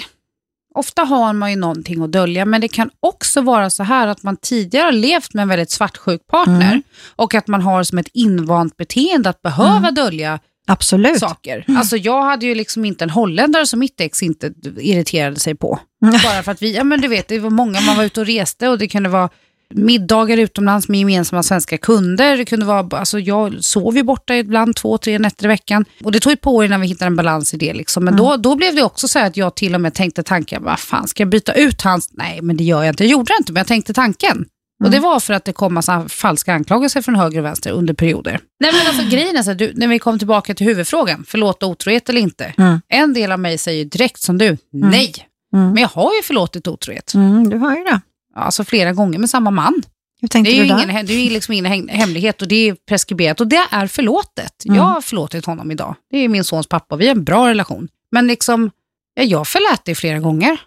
ofta 0.74 1.02
har 1.02 1.32
man 1.32 1.50
ju 1.50 1.56
någonting 1.56 2.02
att 2.02 2.12
dölja, 2.12 2.44
men 2.44 2.60
det 2.60 2.68
kan 2.68 2.90
också 3.00 3.40
vara 3.40 3.70
så 3.70 3.82
här 3.82 4.06
att 4.06 4.22
man 4.22 4.36
tidigare 4.36 4.84
har 4.84 4.92
levt 4.92 5.34
med 5.34 5.42
en 5.42 5.48
väldigt 5.48 5.70
svartsjuk 5.70 6.26
partner 6.26 6.70
Mm. 6.70 6.82
och 7.16 7.34
att 7.34 7.48
man 7.48 7.62
har 7.62 7.82
som 7.82 7.98
ett 7.98 8.08
invant 8.14 8.76
beteende 8.76 9.28
att 9.30 9.42
behöva 9.42 9.76
Mm. 9.78 9.94
dölja 9.94 10.38
Absolut. 10.66 11.18
saker. 11.20 11.64
Alltså 11.68 11.96
jag 11.96 12.22
hade 12.22 12.46
ju 12.46 12.54
liksom 12.54 12.84
inte 12.84 13.04
en 13.04 13.10
holländare 13.10 13.66
som 13.66 13.78
mitt 13.80 14.00
ex 14.00 14.22
inte 14.22 14.52
irriterade 14.78 15.40
sig 15.40 15.54
på. 15.54 15.78
Bara 16.00 16.42
för 16.42 16.52
att 16.52 16.62
vi, 16.62 16.76
ja 16.76 16.84
men 16.84 17.00
du 17.00 17.08
vet, 17.08 17.28
det 17.28 17.38
var 17.38 17.50
många, 17.50 17.80
man 17.80 17.96
var 17.96 18.04
ute 18.04 18.20
och 18.20 18.26
reste 18.26 18.68
och 18.68 18.78
det 18.78 18.88
kunde 18.88 19.08
vara 19.08 19.28
middagar 19.74 20.36
utomlands 20.36 20.88
med 20.88 21.00
gemensamma 21.00 21.42
svenska 21.42 21.78
kunder. 21.78 22.36
Det 22.36 22.44
kunde 22.44 22.66
vara, 22.66 22.98
alltså 22.98 23.18
jag 23.18 23.64
sov 23.64 23.96
ju 23.96 24.02
borta 24.02 24.36
ibland 24.36 24.76
två, 24.76 24.98
tre 24.98 25.18
nätter 25.18 25.44
i 25.44 25.48
veckan. 25.48 25.84
Och 26.04 26.12
det 26.12 26.20
tog 26.20 26.32
ett 26.32 26.40
par 26.40 26.50
år 26.50 26.64
innan 26.64 26.80
vi 26.80 26.86
hittade 26.86 27.06
en 27.06 27.16
balans 27.16 27.54
i 27.54 27.56
det. 27.56 27.72
Liksom. 27.72 28.04
Men 28.04 28.16
då, 28.16 28.36
då 28.36 28.56
blev 28.56 28.74
det 28.74 28.82
också 28.82 29.08
så 29.08 29.18
här 29.18 29.26
att 29.26 29.36
jag 29.36 29.54
till 29.54 29.74
och 29.74 29.80
med 29.80 29.94
tänkte 29.94 30.22
tanken, 30.22 30.64
vad 30.64 30.80
fan 30.80 31.08
ska 31.08 31.22
jag 31.22 31.30
byta 31.30 31.52
ut 31.52 31.82
hans? 31.82 32.10
Nej, 32.12 32.38
men 32.42 32.56
det 32.56 32.64
gör 32.64 32.82
jag 32.82 32.92
inte. 32.92 33.04
Jag 33.04 33.10
gjorde 33.10 33.32
det 33.32 33.36
inte, 33.40 33.52
men 33.52 33.60
jag 33.60 33.66
tänkte 33.66 33.92
tanken. 33.94 34.46
Och 34.84 34.90
det 34.90 35.00
var 35.00 35.20
för 35.20 35.34
att 35.34 35.44
det 35.44 35.52
kom 35.52 35.74
massa 35.74 36.08
falska 36.08 36.54
anklagelser 36.54 37.02
från 37.02 37.14
höger 37.14 37.38
och 37.38 37.44
vänster 37.44 37.70
under 37.70 37.94
perioder. 37.94 38.40
Nej 38.60 38.72
men 38.72 38.86
alltså 38.86 39.16
grejen 39.16 39.36
är 39.36 39.42
så 39.42 39.50
här, 39.50 39.54
du, 39.54 39.72
när 39.74 39.88
vi 39.88 39.98
kommer 39.98 40.18
tillbaka 40.18 40.54
till 40.54 40.66
huvudfrågan, 40.66 41.24
förlåta 41.28 41.66
otrohet 41.66 42.08
eller 42.08 42.20
inte. 42.20 42.54
Mm. 42.58 42.80
En 42.88 43.14
del 43.14 43.32
av 43.32 43.38
mig 43.38 43.58
säger 43.58 43.84
direkt 43.84 44.20
som 44.20 44.38
du, 44.38 44.56
nej. 44.72 45.14
Mm. 45.54 45.72
Men 45.72 45.82
jag 45.82 45.88
har 45.88 46.14
ju 46.14 46.22
förlåtit 46.22 46.68
otrohet. 46.68 47.14
Mm, 47.14 47.50
du 47.50 47.56
har 47.56 47.76
ju 47.76 47.84
det. 47.84 48.00
Alltså 48.34 48.64
flera 48.64 48.92
gånger 48.92 49.18
med 49.18 49.30
samma 49.30 49.50
man. 49.50 49.82
Hur 50.20 50.28
tänkte 50.28 50.52
Det 50.52 50.58
är 50.58 50.62
du 50.62 50.68
där? 50.68 50.82
ingen, 50.90 51.06
det 51.06 51.12
är 51.14 51.24
ju 51.24 51.30
liksom 51.30 51.52
ingen 51.54 51.64
hem- 51.66 51.88
hemlighet 51.88 52.42
och 52.42 52.48
det 52.48 52.68
är 52.68 52.74
preskriberat 52.88 53.40
och 53.40 53.46
det 53.46 53.62
är 53.70 53.86
förlåtet. 53.86 54.64
Mm. 54.64 54.76
Jag 54.76 54.82
har 54.84 55.00
förlåtit 55.00 55.46
honom 55.46 55.70
idag. 55.70 55.94
Det 56.10 56.18
är 56.18 56.28
min 56.28 56.44
sons 56.44 56.66
pappa, 56.66 56.96
vi 56.96 57.06
har 57.08 57.14
en 57.14 57.24
bra 57.24 57.48
relation. 57.48 57.88
Men 58.12 58.26
liksom, 58.26 58.70
ja, 59.14 59.22
jag 59.22 59.48
förlät 59.48 59.80
det 59.84 59.94
flera 59.94 60.18
gånger. 60.18 60.60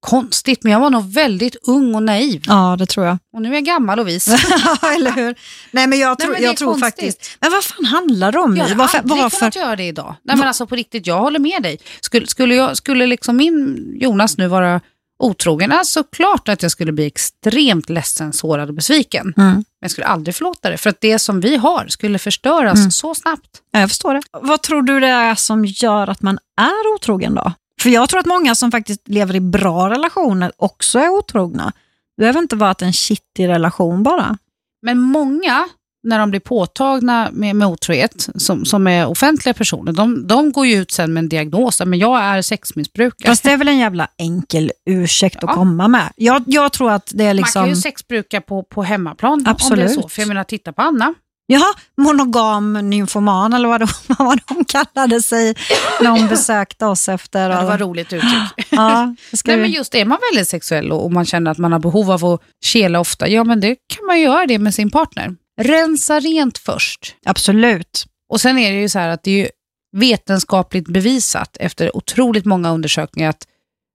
Konstigt, 0.00 0.62
men 0.62 0.72
jag 0.72 0.80
var 0.80 0.90
nog 0.90 1.12
väldigt 1.12 1.56
ung 1.62 1.94
och 1.94 2.02
naiv. 2.02 2.42
Ja, 2.46 2.76
det 2.78 2.86
tror 2.86 3.06
jag. 3.06 3.18
Och 3.32 3.42
nu 3.42 3.48
är 3.50 3.54
jag 3.54 3.64
gammal 3.64 3.98
och 4.00 4.08
vis. 4.08 4.28
Eller 4.96 5.10
hur? 5.12 5.34
Nej, 5.70 5.86
men 5.86 5.98
jag, 5.98 6.08
Nej, 6.08 6.16
tror, 6.26 6.32
men 6.32 6.42
jag 6.42 6.56
tror 6.56 6.68
konstigt. 6.72 6.84
faktiskt... 6.86 7.36
Men 7.40 7.50
vad 7.52 7.64
fan 7.64 7.84
handlar 7.84 8.32
det 8.32 8.38
om? 8.38 8.56
Jag 8.56 8.62
hade 8.64 8.74
Varför, 8.74 8.98
aldrig 8.98 9.22
varför? 9.22 9.38
kunnat 9.38 9.56
göra 9.56 9.76
det 9.76 9.84
idag. 9.84 10.14
Nej 10.22 10.36
men 10.36 10.48
alltså 10.48 10.66
på 10.66 10.76
riktigt, 10.76 11.06
jag 11.06 11.18
håller 11.18 11.38
med 11.38 11.62
dig. 11.62 11.78
Skulle, 12.00 12.26
skulle, 12.26 12.54
jag, 12.54 12.76
skulle 12.76 13.06
liksom 13.06 13.36
min 13.36 13.92
Jonas 14.00 14.38
nu 14.38 14.48
vara 14.48 14.80
otrogen, 15.18 15.72
alltså 15.72 16.04
klart 16.04 16.48
att 16.48 16.62
jag 16.62 16.70
skulle 16.72 16.92
bli 16.92 17.06
extremt 17.06 17.88
ledsen, 17.90 18.32
sårad 18.32 18.68
och 18.68 18.74
besviken. 18.74 19.34
Mm. 19.36 19.52
Men 19.54 19.64
jag 19.80 19.90
skulle 19.90 20.06
aldrig 20.06 20.34
förlåta 20.34 20.70
det, 20.70 20.76
för 20.78 20.90
att 20.90 21.00
det 21.00 21.18
som 21.18 21.40
vi 21.40 21.56
har 21.56 21.86
skulle 21.88 22.18
förstöras 22.18 22.78
Mm. 22.78 22.90
så 22.90 23.14
snabbt. 23.14 23.62
Ja, 23.70 23.80
jag 23.80 23.88
förstår 23.88 24.14
det. 24.14 24.22
Vad 24.32 24.62
tror 24.62 24.82
du 24.82 25.00
det 25.00 25.06
är 25.06 25.34
som 25.34 25.64
gör 25.64 26.10
att 26.10 26.22
man 26.22 26.38
är 26.60 26.94
otrogen 26.94 27.34
då? 27.34 27.52
För 27.80 27.90
jag 27.90 28.08
tror 28.08 28.20
att 28.20 28.26
många 28.26 28.54
som 28.54 28.70
faktiskt 28.70 29.08
lever 29.08 29.36
i 29.36 29.40
bra 29.40 29.90
relationer 29.90 30.52
också 30.56 30.98
är 30.98 31.08
otrogna. 31.08 31.72
Det 32.16 32.20
behöver 32.20 32.40
inte 32.40 32.56
vara 32.56 32.70
att 32.70 32.82
en 32.82 32.92
shitty 32.92 33.46
relation 33.46 34.02
bara. 34.02 34.38
Men 34.82 35.00
många, 35.00 35.68
när 36.08 36.18
de 36.18 36.30
blir 36.30 36.40
påtagna 36.40 37.28
med, 37.32 37.56
med 37.56 37.68
otrohet, 37.68 38.28
som, 38.34 38.64
som 38.64 38.86
är 38.86 39.06
offentliga 39.06 39.54
personer, 39.54 39.92
de, 39.92 40.26
de 40.26 40.52
går 40.52 40.66
ju 40.66 40.74
ut 40.76 40.90
sen 40.90 41.12
med 41.12 41.20
en 41.22 41.28
diagnos, 41.28 41.82
men 41.86 41.98
jag 41.98 42.20
är 42.20 42.42
sexmissbrukare. 42.42 43.28
Fast 43.28 43.42
det 43.42 43.50
är 43.50 43.56
väl 43.56 43.68
en 43.68 43.78
jävla 43.78 44.08
enkel 44.18 44.72
ursäkt 44.90 45.38
Ja. 45.42 45.48
att 45.48 45.54
komma 45.54 45.88
med. 45.88 46.12
Jag, 46.16 46.42
jag 46.46 46.72
tror 46.72 46.90
att 46.90 47.10
det 47.14 47.24
är 47.24 47.34
Man 47.34 47.44
kan 47.44 47.62
ju 47.64 47.68
liksom, 47.70 47.82
sexbruka 47.82 48.40
på, 48.40 48.62
på 48.62 48.82
hemmaplan 48.82 49.32
om 49.32 49.44
det 49.44 49.50
Absolut. 49.50 49.84
är 49.90 49.94
så. 50.02 50.08
För 50.08 50.20
jag 50.22 50.28
menar, 50.28 50.44
titta 50.44 50.72
på 50.72 50.82
Anna. 50.82 51.14
jaha, 51.46 51.74
monogam 51.96 52.72
nymfoman 52.72 53.52
eller 53.52 53.68
vad, 53.68 53.80
de, 53.80 53.88
vad 54.18 54.40
de 54.48 54.64
kallade 54.64 55.22
sig 55.22 55.54
när 56.00 56.10
hon 56.10 56.28
besökte 56.28 56.86
oss 56.86 57.08
efter. 57.08 57.50
Ja, 57.50 57.60
det 57.60 57.66
var 57.66 57.78
roligt 57.78 58.12
uttryck. 58.12 58.32
Ja, 58.70 59.14
Nej, 59.44 59.56
men 59.56 59.70
just 59.70 59.94
är 59.94 60.04
man 60.04 60.18
väldigt 60.32 60.48
sexuell 60.48 60.92
och, 60.92 61.04
och 61.04 61.12
man 61.12 61.24
känner 61.24 61.50
att 61.50 61.58
man 61.58 61.72
har 61.72 61.78
behov 61.78 62.10
av 62.10 62.24
att 62.24 62.40
kela 62.64 63.00
ofta, 63.00 63.28
ja 63.28 63.44
men 63.44 63.60
det 63.60 63.76
kan 63.96 64.06
man 64.06 64.20
göra 64.20 64.46
det 64.46 64.58
med 64.58 64.74
sin 64.74 64.90
partner. 64.90 65.36
Rensa 65.58 66.20
rent 66.20 66.58
först. 66.58 67.14
Absolut. 67.24 68.06
Och 68.28 68.40
sen 68.40 68.58
är 68.58 68.72
det 68.72 68.80
ju 68.80 68.88
så 68.88 68.98
här 68.98 69.08
att 69.08 69.22
det 69.22 69.42
är 69.42 69.50
vetenskapligt 69.96 70.88
bevisat 70.88 71.56
efter 71.60 71.96
otroligt 71.96 72.44
många 72.44 72.70
undersökningar 72.70 73.30
att 73.30 73.46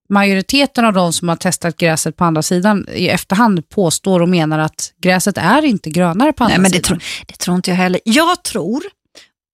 majoriteten 0.09 0.85
av 0.85 0.93
de 0.93 1.13
som 1.13 1.29
har 1.29 1.35
testat 1.35 1.77
gräset 1.77 2.17
på 2.17 2.23
andra 2.23 2.41
sidan 2.41 2.87
i 2.93 3.07
efterhand 3.07 3.69
påstår 3.69 4.19
och 4.19 4.29
menar 4.29 4.59
att 4.59 4.93
gräset 5.01 5.37
är 5.37 5.65
inte 5.65 5.89
grönare 5.89 6.33
på 6.33 6.43
andra 6.43 6.57
Nej, 6.57 6.61
men 6.61 6.71
det, 6.71 6.77
sidan. 6.77 6.99
tror, 6.99 7.03
det 7.25 7.33
tror 7.33 7.55
inte 7.55 7.71
jag 7.71 7.77
heller. 7.77 8.01
Jag 8.05 8.43
tror 8.43 8.83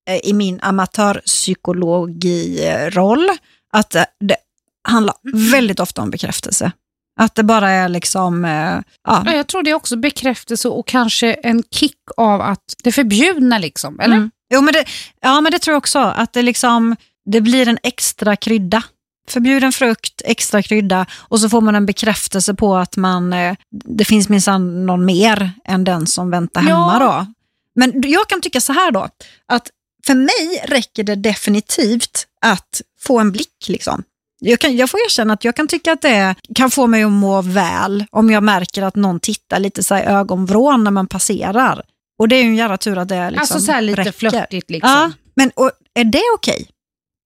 eh, 0.09 0.19
i 0.23 0.33
min 0.33 0.59
amatörpsykologiroll 0.61 3.29
att 3.71 3.95
eh, 3.95 4.03
det 4.19 4.37
handlar 4.83 5.15
väldigt 5.51 5.79
ofta 5.79 6.01
om 6.01 6.09
bekräftelse. 6.09 6.71
Att 7.19 7.35
det 7.35 7.43
bara 7.43 7.69
är 7.69 7.89
liksom, 7.89 8.45
eh, 8.45 8.81
ja, 9.07 9.23
Ja, 9.25 9.33
jag 9.33 9.47
tror 9.47 9.63
det 9.63 9.69
är 9.69 9.73
också 9.73 9.97
bekräftelse 9.97 10.67
och 10.69 10.87
kanske 10.87 11.33
en 11.33 11.63
kick 11.71 11.97
av 12.17 12.41
att 12.41 12.75
det 12.83 12.91
förbjudna 12.91 13.57
liksom, 13.57 13.99
eller? 13.99 14.15
Mm. 14.15 14.31
Jo, 14.53 14.61
men 14.61 14.73
det, 14.73 14.85
ja, 15.21 15.41
men 15.41 15.51
det 15.51 15.59
tror 15.59 15.73
jag 15.73 15.77
också. 15.77 15.99
Att 15.99 16.33
det, 16.33 16.41
liksom, 16.41 16.95
det 17.25 17.41
blir 17.41 17.67
en 17.67 17.77
extra 17.83 18.35
krydda. 18.35 18.83
Förbjuden 19.29 19.71
frukt, 19.71 20.21
extra 20.25 20.61
krydda 20.61 21.05
och 21.13 21.39
så 21.39 21.49
får 21.49 21.61
man 21.61 21.75
en 21.75 21.85
bekräftelse 21.85 22.53
på 22.53 22.75
att 22.75 22.97
man, 22.97 23.33
eh, 23.33 23.55
det 23.85 24.05
finns 24.05 24.29
minsann 24.29 24.85
någon 24.85 25.05
mer 25.05 25.51
än 25.65 25.83
den 25.83 26.07
som 26.07 26.29
väntar 26.29 26.61
hemma. 26.61 26.97
Ja. 26.99 27.05
Då. 27.05 27.33
Men 27.75 28.01
jag 28.05 28.29
kan 28.29 28.41
tycka 28.41 28.61
så 28.61 28.73
här 28.73 28.91
då, 28.91 29.09
att 29.47 29.69
för 30.07 30.15
mig 30.15 30.63
räcker 30.65 31.03
det 31.03 31.15
definitivt 31.15 32.27
att 32.45 32.81
få 33.01 33.19
en 33.19 33.31
blick. 33.31 33.65
Liksom. 33.67 34.03
Jag, 34.39 34.59
kan, 34.59 34.75
jag 34.77 34.89
får 34.89 34.99
erkänna 35.05 35.33
att 35.33 35.43
jag 35.43 35.55
kan 35.55 35.67
tycka 35.67 35.91
att 35.93 36.01
det 36.01 36.35
kan 36.55 36.71
få 36.71 36.87
mig 36.87 37.03
att 37.03 37.11
må 37.11 37.41
väl 37.41 38.05
om 38.11 38.29
jag 38.29 38.43
märker 38.43 38.81
att 38.83 38.95
någon 38.95 39.19
tittar 39.19 39.59
lite 39.59 39.83
så 39.83 39.95
här 39.95 40.03
i 40.03 40.05
ögonvrån 40.05 40.83
när 40.83 40.91
man 40.91 41.07
passerar. 41.07 41.81
Och 42.19 42.27
det 42.27 42.35
är 42.35 42.41
ju 42.43 42.47
en 42.49 42.55
jävla 42.55 42.77
tur 42.77 42.97
att 42.97 43.09
det 43.09 43.29
liksom 43.31 43.39
alltså 43.41 43.59
så 43.59 43.71
här 43.71 43.81
lite 43.81 44.01
räcker. 44.01 44.11
flörtigt 44.11 44.69
liksom. 44.69 44.91
Ja, 44.91 45.11
men 45.35 45.51
och, 45.55 45.71
är 45.95 46.03
det 46.03 46.21
okej? 46.35 46.67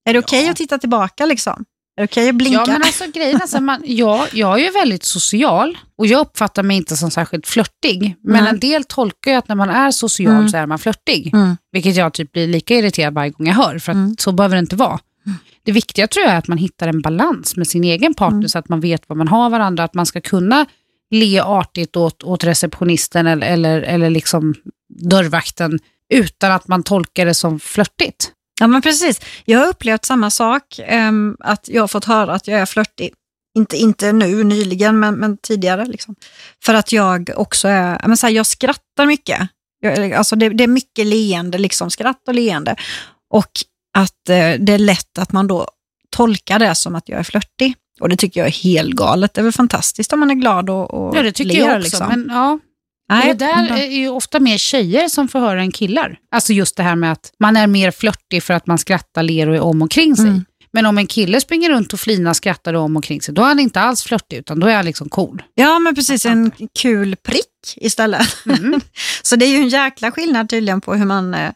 Är 0.10 0.14
det 0.14 0.20
okej 0.20 0.44
Ja. 0.46 0.52
att 0.52 0.58
titta 0.58 0.78
tillbaka 0.78 1.26
liksom? 1.26 1.66
Är 1.98 2.02
det 2.02 2.06
okej 2.06 2.30
att 2.30 2.36
blinka? 2.36 2.60
Ja, 2.60 2.66
men 2.66 2.82
alltså 2.82 3.04
grejen 3.14 3.42
är 3.42 3.48
så 3.48 3.58
här, 3.58 3.62
man, 3.64 3.82
jag, 3.86 4.28
jag 4.34 4.60
är 4.60 4.64
ju 4.64 4.72
väldigt 4.72 5.04
social 5.04 5.78
och 5.98 6.08
jag 6.08 6.20
uppfattar 6.20 6.64
mig 6.64 6.78
inte 6.78 6.98
som 6.98 7.12
särskilt 7.12 7.48
flörtig. 7.48 8.16
Men 8.24 8.44
Nej. 8.44 8.50
en 8.54 8.60
del 8.60 8.84
tolkar 8.84 9.32
ju 9.32 9.38
att 9.38 9.48
när 9.48 9.56
man 9.56 9.70
är 9.70 9.92
social 9.92 10.32
Mm. 10.34 10.50
så 10.50 10.58
är 10.58 10.66
man 10.66 10.80
flörtig. 10.80 11.34
Mm. 11.34 11.58
Vilket 11.72 11.96
jag 11.96 12.14
typ 12.14 12.32
blir 12.32 12.48
lika 12.48 12.76
irriterad 12.76 13.14
varje 13.14 13.30
gång 13.32 13.48
jag 13.48 13.54
hör, 13.56 13.80
för 13.80 13.92
att 13.92 13.96
Mm. 13.96 14.16
så 14.20 14.32
behöver 14.32 14.56
det 14.56 14.60
inte 14.60 14.76
vara. 14.76 15.00
Det 15.64 15.72
viktiga 15.72 16.08
tror 16.08 16.26
jag 16.26 16.34
är 16.34 16.38
att 16.38 16.48
man 16.48 16.58
hittar 16.58 16.88
en 16.88 17.02
balans 17.02 17.56
med 17.56 17.68
sin 17.68 17.84
egen 17.84 18.14
partner 18.14 18.38
Mm. 18.38 18.50
så 18.50 18.60
att 18.60 18.70
man 18.70 18.80
vet 18.80 19.10
vad 19.10 19.18
man 19.18 19.28
har 19.28 19.50
varandra, 19.50 19.84
att 19.84 19.94
man 19.94 20.06
ska 20.06 20.22
kunna 20.22 20.66
le 21.12 21.40
artigt 21.40 21.96
åt, 21.96 22.24
åt 22.24 22.44
receptionisten 22.44 23.28
eller, 23.28 23.48
eller, 23.48 23.82
eller 23.82 24.10
liksom 24.10 24.54
dörrvakten 24.90 25.80
utan 26.10 26.52
att 26.52 26.68
man 26.68 26.84
tolkar 26.84 27.26
det 27.26 27.34
som 27.34 27.60
flörtigt. 27.60 28.32
Ja, 28.60 28.68
men 28.68 28.82
precis. 28.82 29.22
Jag 29.46 29.60
har 29.60 29.68
upplevt 29.68 30.06
samma 30.06 30.30
sak, 30.30 30.80
ehm, 30.80 31.38
att 31.40 31.68
jag 31.68 31.84
har 31.84 31.88
fått 31.88 32.06
höra 32.06 32.34
att 32.34 32.48
jag 32.48 32.60
är 32.60 32.66
flörtig. 32.66 33.14
Inte, 33.58 33.78
inte 33.78 34.12
nu, 34.12 34.44
nyligen, 34.44 35.00
men, 35.00 35.16
men 35.16 35.38
tidigare. 35.38 35.86
Liksom. 35.86 36.16
För 36.66 36.74
att 36.74 36.92
jag 36.92 37.32
också 37.36 37.68
är, 37.68 38.08
men 38.08 38.18
så 38.18 38.28
här, 38.28 38.34
jag 38.34 38.46
skrattar 38.46 39.06
mycket. 39.06 39.40
Jag, 39.80 40.14
alltså 40.14 40.36
det, 40.36 40.50
det 40.50 40.64
är 40.64 40.68
mycket 40.68 41.06
leende, 41.06 41.58
liksom, 41.58 41.92
skratt 41.92 42.28
och 42.28 42.34
leende. 42.34 42.76
Och 43.30 43.52
att 43.94 44.30
eh, 44.30 44.52
det 44.60 44.74
är 44.74 44.78
lätt 44.78 45.18
att 45.18 45.32
man 45.32 45.48
då 45.48 45.68
tolkar 46.10 46.60
det 46.60 46.76
som 46.76 46.96
att 46.96 47.10
jag 47.10 47.20
är 47.20 47.24
flörtig. 47.24 47.76
Och 48.00 48.10
det 48.10 48.16
tycker 48.16 48.40
jag 48.40 48.48
är 48.48 48.52
helt 48.52 48.92
galet. 48.92 49.34
Det 49.34 49.42
är 49.42 49.44
väl 49.44 49.54
fantastiskt 49.54 50.14
om 50.14 50.20
man 50.20 50.32
är 50.32 50.36
glad 50.36 50.70
och, 50.70 50.94
och 50.94 51.18
Ja, 51.18 51.24
det 51.24 51.32
tycker 51.32 51.54
ler, 51.54 51.68
jag 51.68 51.78
också. 51.78 51.84
Liksom. 51.84 52.08
Men, 52.08 52.30
ja, 52.30 52.60
Nej, 53.10 53.32
och 53.32 53.38
det 53.38 53.46
där 53.46 53.78
är 53.78 53.86
ju 53.86 54.10
ofta 54.10 54.40
mer 54.40 54.58
tjejer 54.58 55.08
som 55.08 55.28
får 55.28 55.40
höra 55.40 55.62
än 55.62 55.72
killar. 55.72 56.18
Alltså 56.32 56.54
just 56.54 56.78
det 56.78 56.84
här 56.84 56.96
med 56.96 57.12
att 57.12 57.32
man 57.40 57.58
är 57.58 57.68
mer 57.68 57.92
flörtig 57.92 58.44
för 58.44 58.54
att 58.54 58.68
man 58.68 58.78
skrattar, 58.78 59.24
ler 59.24 59.50
och 59.50 59.56
är 59.56 59.62
om 59.62 59.82
och 59.82 59.92
kring 59.92 60.16
sig. 60.16 60.28
Mm. 60.28 60.46
Men 60.74 60.86
om 60.86 60.98
en 60.98 61.08
kille 61.08 61.42
springer 61.42 61.70
runt 61.70 61.94
och 61.94 62.00
flinar, 62.00 62.34
skrattar 62.34 62.74
och 62.74 62.82
om 62.82 62.98
och 62.98 63.04
kring 63.04 63.22
sig, 63.22 63.34
då 63.34 63.42
är 63.42 63.46
han 63.46 63.60
inte 63.60 63.82
alls 63.82 64.04
flörtig, 64.04 64.38
utan 64.38 64.60
då 64.60 64.68
är 64.68 64.76
han 64.76 64.86
liksom 64.86 65.10
cool. 65.10 65.44
Ja, 65.56 65.80
men 65.80 65.96
precis. 65.96 66.26
En 66.26 66.52
kul 66.80 67.16
prick 67.16 67.76
istället. 67.76 68.28
Mm. 68.46 68.82
Så 69.22 69.36
det 69.36 69.46
är 69.46 69.50
ju 69.50 69.58
en 69.58 69.70
jäkla 69.70 70.12
skillnad 70.12 70.50
tydligen 70.50 70.82
på 70.82 70.96
hur 70.96 71.06
man, 71.06 71.34
eh, 71.34 71.52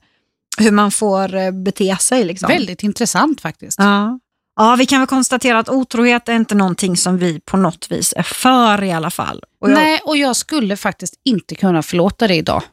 hur 0.58 0.72
man 0.72 0.92
får 0.92 1.36
eh, 1.36 1.52
bete 1.52 1.98
sig. 2.00 2.24
Liksom. 2.24 2.48
Väldigt 2.48 2.84
intressant 2.84 3.42
faktiskt. 3.42 3.80
Ja. 3.80 4.20
ja, 4.56 4.76
vi 4.76 4.86
kan 4.86 5.00
väl 5.00 5.08
konstatera 5.08 5.60
att 5.60 5.70
otrohet 5.70 6.30
är 6.30 6.34
inte 6.34 6.56
någonting 6.56 6.98
som 6.98 7.18
vi 7.18 7.40
på 7.40 7.58
något 7.58 7.92
vis 7.92 8.14
är 8.18 8.24
för 8.24 8.84
i 8.84 8.92
alla 8.92 9.10
fall. 9.10 9.44
Och 9.62 9.72
jag, 9.72 9.76
Nej, 9.76 10.02
och 10.04 10.18
jag 10.18 10.36
skulle 10.36 10.78
faktiskt 10.78 11.14
inte 11.26 11.56
kunna 11.56 11.84
förlåta 11.84 12.28
det 12.28 12.36
idag. 12.36 12.64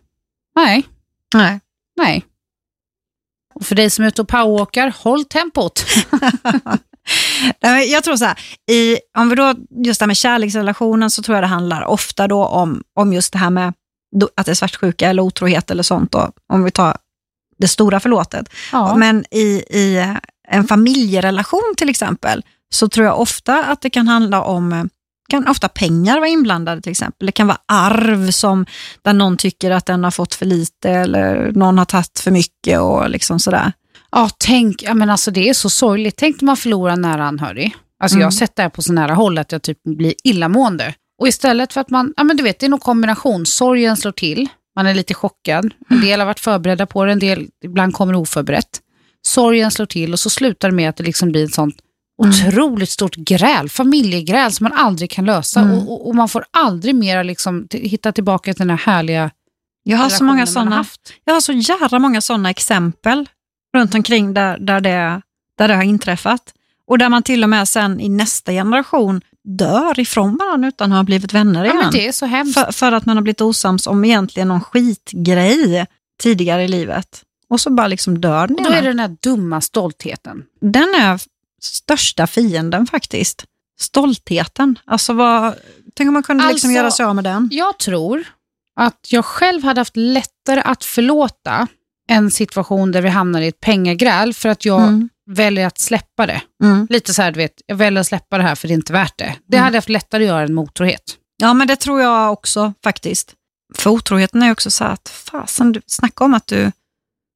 Nej, 0.57 0.83
nej. 1.35 1.61
nej. 1.97 2.25
Och 3.55 3.67
för 3.67 3.75
dig 3.75 3.91
som 3.91 4.05
är 4.05 4.09
ute 4.09 4.23
och 4.23 4.29
powerwalkar, 4.29 4.95
håll 4.99 5.25
tempot. 5.25 5.85
Jag 7.91 8.05
tror 8.05 8.17
så 8.17 8.25
här, 8.25 8.39
i, 8.71 8.99
om 9.19 9.29
vi 9.29 9.35
då, 9.37 9.55
just 9.85 10.01
det 10.01 10.05
här 10.05 10.07
med 10.07 10.17
kärleksrelationen 10.17 11.11
så 11.11 11.23
tror 11.23 11.37
jag 11.37 11.43
det 11.43 11.49
handlar 11.49 11.85
ofta 11.85 12.29
då 12.29 12.45
om, 12.45 12.83
om 12.95 13.13
just 13.13 13.33
det 13.33 13.39
här 13.39 13.51
med 13.51 13.73
att 14.35 14.47
det 14.47 14.53
är 14.53 14.55
svartsjuka 14.55 15.09
eller 15.09 15.23
otrohet 15.23 15.71
eller 15.71 15.83
sånt 15.83 16.13
då, 16.13 16.33
om 16.53 16.65
vi 16.65 16.71
tar 16.71 16.97
det 17.59 17.69
stora 17.69 18.01
förlåtet. 18.01 18.49
Ja. 18.73 18.97
Men 18.97 19.25
i, 19.31 19.45
i 19.71 20.15
en 20.49 20.65
familjerelation 20.67 21.75
till 21.77 21.89
exempel, 21.89 22.43
så 22.75 22.89
tror 22.89 23.07
jag 23.07 23.21
ofta 23.21 23.65
att 23.65 23.81
det 23.81 23.91
kan 23.91 24.09
handla 24.09 24.43
om 24.43 24.89
kan 25.29 25.49
ofta 25.49 25.69
pengar 25.69 26.17
vara 26.17 26.29
inblandade 26.29 26.81
till 26.81 26.91
exempel. 26.93 27.27
Det 27.27 27.33
kan 27.33 27.47
vara 27.47 27.59
arv 27.69 28.31
som 28.31 28.67
där 29.03 29.13
någon 29.13 29.37
tycker 29.37 29.71
att 29.71 29.87
den 29.87 30.05
har 30.05 30.11
fått 30.11 30.35
för 30.35 30.47
lite 30.47 30.91
eller 30.91 31.53
någon 31.53 31.79
har 31.79 31.85
tagit 31.85 32.19
för 32.21 32.31
mycket 32.31 32.81
och 32.81 33.11
liksom 33.11 33.39
sådär. 33.41 33.73
Ja, 34.13 34.31
tänk, 34.39 34.83
ja, 34.83 34.95
men 34.95 35.11
alltså 35.11 35.31
det 35.31 35.49
är 35.49 35.55
så 35.55 35.71
sorgligt. 35.71 36.17
Tänk 36.17 36.41
när 36.41 36.47
man 36.47 36.57
förlorar 36.57 36.93
en 36.93 37.01
nära 37.01 37.25
anhörig. 37.25 37.77
Alltså 38.03 38.19
jag 38.19 38.25
har 38.25 38.31
Mm. 38.31 38.39
sett 38.39 38.57
det 38.57 38.63
här 38.63 38.69
på 38.69 38.83
så 38.83 38.93
nära 38.93 39.15
håll 39.15 39.39
att 39.39 39.53
jag 39.53 39.63
typ 39.63 39.79
blir 39.83 40.15
illamående. 40.25 40.95
Och 41.21 41.29
istället 41.29 41.73
för 41.73 41.81
att 41.81 41.91
man, 41.91 42.15
ja 42.17 42.25
men 42.25 42.37
du 42.37 42.43
vet, 42.43 42.59
det 42.59 42.67
är 42.67 42.71
nog 42.71 42.81
kombination. 42.81 43.47
Sorgen 43.47 43.97
slår 43.97 44.13
till, 44.13 44.49
man 44.77 44.87
är 44.87 44.95
lite 44.95 45.15
chockad. 45.15 45.75
En 45.89 46.01
del 46.01 46.21
har 46.21 46.27
varit 46.27 46.41
förberedda 46.41 46.87
på 46.87 47.05
det, 47.05 47.13
en 47.13 47.19
del 47.19 47.49
ibland 47.65 47.95
kommer 47.95 48.15
oförberett. 48.15 48.81
Sorgen 49.23 49.71
slår 49.71 49.87
till 49.87 50.13
och 50.13 50.21
så 50.21 50.31
slutar 50.31 50.69
det 50.69 50.75
med 50.75 50.89
att 50.89 50.97
det 50.97 51.05
liksom 51.05 51.33
blir 51.33 51.45
ett 51.45 51.55
sånt 51.55 51.77
Mm. 52.23 52.31
otroligt 52.31 52.91
stort 52.91 53.17
gräl, 53.17 53.69
familjegräl 53.69 54.53
som 54.53 54.65
man 54.65 54.73
aldrig 54.73 55.11
kan 55.11 55.25
lösa. 55.25 55.61
Mm. 55.61 55.79
Och, 55.79 55.93
och, 55.93 56.09
och 56.09 56.15
man 56.15 56.29
får 56.29 56.45
aldrig 56.51 56.95
mer 56.95 57.25
liksom 57.25 57.69
hitta 57.71 58.13
tillbaka 58.13 58.55
till 58.55 58.59
den 58.59 58.71
här 58.79 58.93
härliga 58.93 59.31
Jag 59.83 59.99
har 59.99 60.09
så 60.09 60.25
många 60.25 60.47
man 60.55 60.73
har. 60.73 60.87
Jag 61.25 61.35
har 61.35 61.41
så 61.41 61.53
jävla 61.53 61.99
många 61.99 62.21
sådana 62.21 62.51
exempel 62.51 63.29
runt 63.77 63.95
omkring 63.95 64.35
där, 64.35 64.59
där, 64.59 64.81
det, 64.81 65.23
där 65.59 65.69
det 65.69 65.75
har 65.75 65.83
inträffat. 65.83 66.55
Och 66.87 66.99
där 66.99 67.09
man 67.09 67.23
till 67.23 67.43
och 67.43 67.51
med 67.51 67.69
sen 67.69 68.01
i 68.01 68.09
nästa 68.09 68.53
generation 68.53 69.21
dör 69.45 70.01
ifrån 70.01 70.37
varandra 70.37 70.69
utan 70.69 70.93
att 70.93 70.97
ha 70.99 71.03
blivit 71.05 71.33
vänner 71.33 71.61
Ja, 71.65 71.71
igen. 71.71 71.77
men 71.83 71.93
det 71.93 72.07
är 72.09 72.13
så 72.13 72.27
hemskt. 72.27 72.55
för, 72.55 72.73
för 72.73 72.93
att 72.93 73.07
man 73.07 73.17
har 73.17 73.23
blivit 73.23 73.41
osams 73.41 73.87
om 73.87 74.05
egentligen 74.05 74.49
någon 74.49 74.61
skitgrej 74.61 75.87
tidigare 76.23 76.65
i 76.65 76.69
livet. 76.69 77.23
Och 77.49 77.61
så 77.61 77.71
bara 77.71 77.87
liksom 77.87 78.21
dör 78.21 78.47
den 78.47 78.57
Och 78.57 78.65
då 78.65 78.71
är 78.71 78.83
det 78.83 78.89
den 78.89 78.99
här 78.99 79.17
dumma 79.23 79.61
stoltheten. 79.61 80.43
Den 80.61 80.95
är 80.95 81.21
största 81.63 82.27
fienden 82.27 82.87
faktiskt. 82.87 83.45
Stoltheten. 83.81 84.79
Alltså 84.85 85.13
vad, 85.13 85.55
tänk 85.95 86.09
om 86.09 86.15
man 86.15 86.23
kunde 86.23 86.45
liksom 86.49 86.69
Alltså- 86.71 86.77
göra 86.77 86.91
sig 86.91 87.07
av 87.07 87.15
med 87.15 87.25
den. 87.25 87.49
Jag 87.53 87.79
tror 87.79 88.25
att 88.77 89.07
jag 89.13 89.25
själv 89.25 89.65
hade 89.65 89.81
haft 89.81 89.97
lättare 89.97 90.61
att 90.65 90.85
förlåta 90.85 91.67
en 92.09 92.31
situation 92.31 92.93
där 92.93 93.03
vi 93.03 93.09
hamnar 93.09 93.41
i 93.41 93.49
ett 93.49 93.61
pengagräl 93.61 94.35
för 94.35 94.49
att 94.49 94.65
jag 94.65 94.83
Mm. 94.83 95.09
Väljer 95.31 95.67
att 95.67 95.79
släppa 95.79 96.27
det. 96.27 96.43
Mm. 96.65 96.87
Lite 96.91 97.15
så 97.15 97.23
här, 97.23 97.33
du 97.33 97.39
vet, 97.39 97.53
jag 97.67 97.77
väljer 97.77 98.01
att 98.01 98.07
släppa 98.07 98.37
det 98.39 98.43
här 98.45 98.55
för 98.55 98.69
det 98.69 98.75
är 98.75 98.77
inte 98.77 98.93
värt 98.93 99.19
det. 99.19 99.35
Det 99.47 99.57
Mm. 99.57 99.65
hade 99.65 99.75
jag 99.77 99.79
haft 99.81 99.89
lättare 99.89 100.23
att 100.25 100.29
göra 100.29 100.43
än 100.43 100.55
motorhet. 100.55 101.03
Ja, 101.37 101.55
men 101.55 101.67
det 101.69 101.77
tror 101.77 102.01
jag 102.01 102.33
också 102.33 102.73
faktiskt. 102.85 103.35
För 103.75 103.91
otroheten 103.91 104.43
är 104.43 104.53
också 104.53 104.71
så 104.71 104.85
här 104.85 104.91
att, 104.93 105.09
fasen, 105.09 105.73
du 105.73 105.81
snackar 105.87 106.25
om 106.25 106.35
att 106.35 106.47
du, 106.47 106.73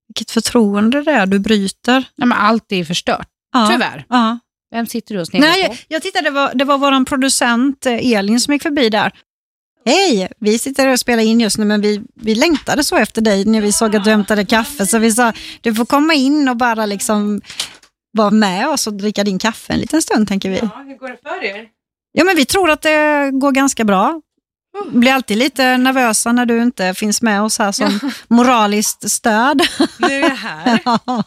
vilket 0.09 0.31
förtroende 0.31 1.03
det 1.03 1.11
är 1.13 1.27
du 1.27 1.39
bryter. 1.39 2.05
Ja, 2.17 2.27
men 2.27 2.39
allt 2.39 2.73
är 2.73 2.85
förstört, 2.85 3.29
Ja. 3.53 3.69
tyvärr. 3.73 4.05
Ja. 4.09 4.39
Vem 4.71 4.87
sitter 4.87 5.15
du 5.15 5.21
och 5.21 5.27
sneglar 5.27 5.53
på? 5.53 5.59
jag, 5.59 5.79
jag 5.89 6.03
tittade, 6.03 6.25
det 6.25 6.31
var, 6.31 6.55
det 6.55 6.65
var 6.65 6.79
vår 6.79 7.05
producent 7.05 7.87
eh, 7.87 8.13
Elin 8.13 8.41
som 8.41 8.53
gick 8.55 8.63
förbi 8.63 8.91
där. 8.91 9.13
Hej, 9.85 10.33
vi 10.41 10.59
sitter 10.59 10.89
och 10.89 11.01
spelar 11.01 11.23
in 11.23 11.41
just 11.41 11.59
nu 11.59 11.65
men 11.65 11.81
vi, 11.81 12.03
vi 12.15 12.35
längtade 12.35 12.85
så 12.85 12.97
efter 12.97 13.21
dig 13.23 13.45
när 13.45 13.61
vi 13.61 13.73
såg 13.73 13.97
att 13.97 14.05
du 14.05 14.11
hämtade 14.11 14.45
kaffe. 14.47 14.87
Så 14.87 14.99
vi 14.99 15.13
sa, 15.13 15.33
du 15.61 15.75
får 15.75 15.85
komma 15.85 16.15
in 16.15 16.49
och 16.49 16.57
bara 16.57 16.87
liksom 16.87 17.41
vara 18.13 18.31
med 18.31 18.69
oss 18.69 18.87
och 18.87 18.95
dricka 18.95 19.25
din 19.25 19.39
kaffe 19.39 19.73
en 19.73 19.81
liten 19.81 20.03
stund 20.03 20.29
tänker 20.29 20.51
vi. 20.51 20.57
Ja, 20.57 20.85
hur 20.87 20.97
går 20.97 21.09
det 21.09 21.19
för 21.23 21.45
er? 21.45 21.69
Ja, 22.13 22.25
men 22.25 22.37
vi 22.37 22.45
tror 22.45 22.71
att 22.71 22.83
det 22.83 23.31
går 23.33 23.53
ganska 23.53 23.85
bra. 23.85 24.21
Blir 24.87 25.13
alltid 25.13 25.39
lite 25.39 25.77
nervösa 25.77 26.33
när 26.33 26.47
du 26.47 26.63
inte 26.63 26.95
finns 26.95 27.23
med 27.23 27.43
oss 27.43 27.59
här 27.59 27.73
som 27.73 28.01
moraliskt 28.29 29.11
stöd. 29.11 29.63
Nu 29.99 30.07
är 30.07 30.21
jag 30.21 30.37
här. 30.37 30.81
Ja. 31.07 31.25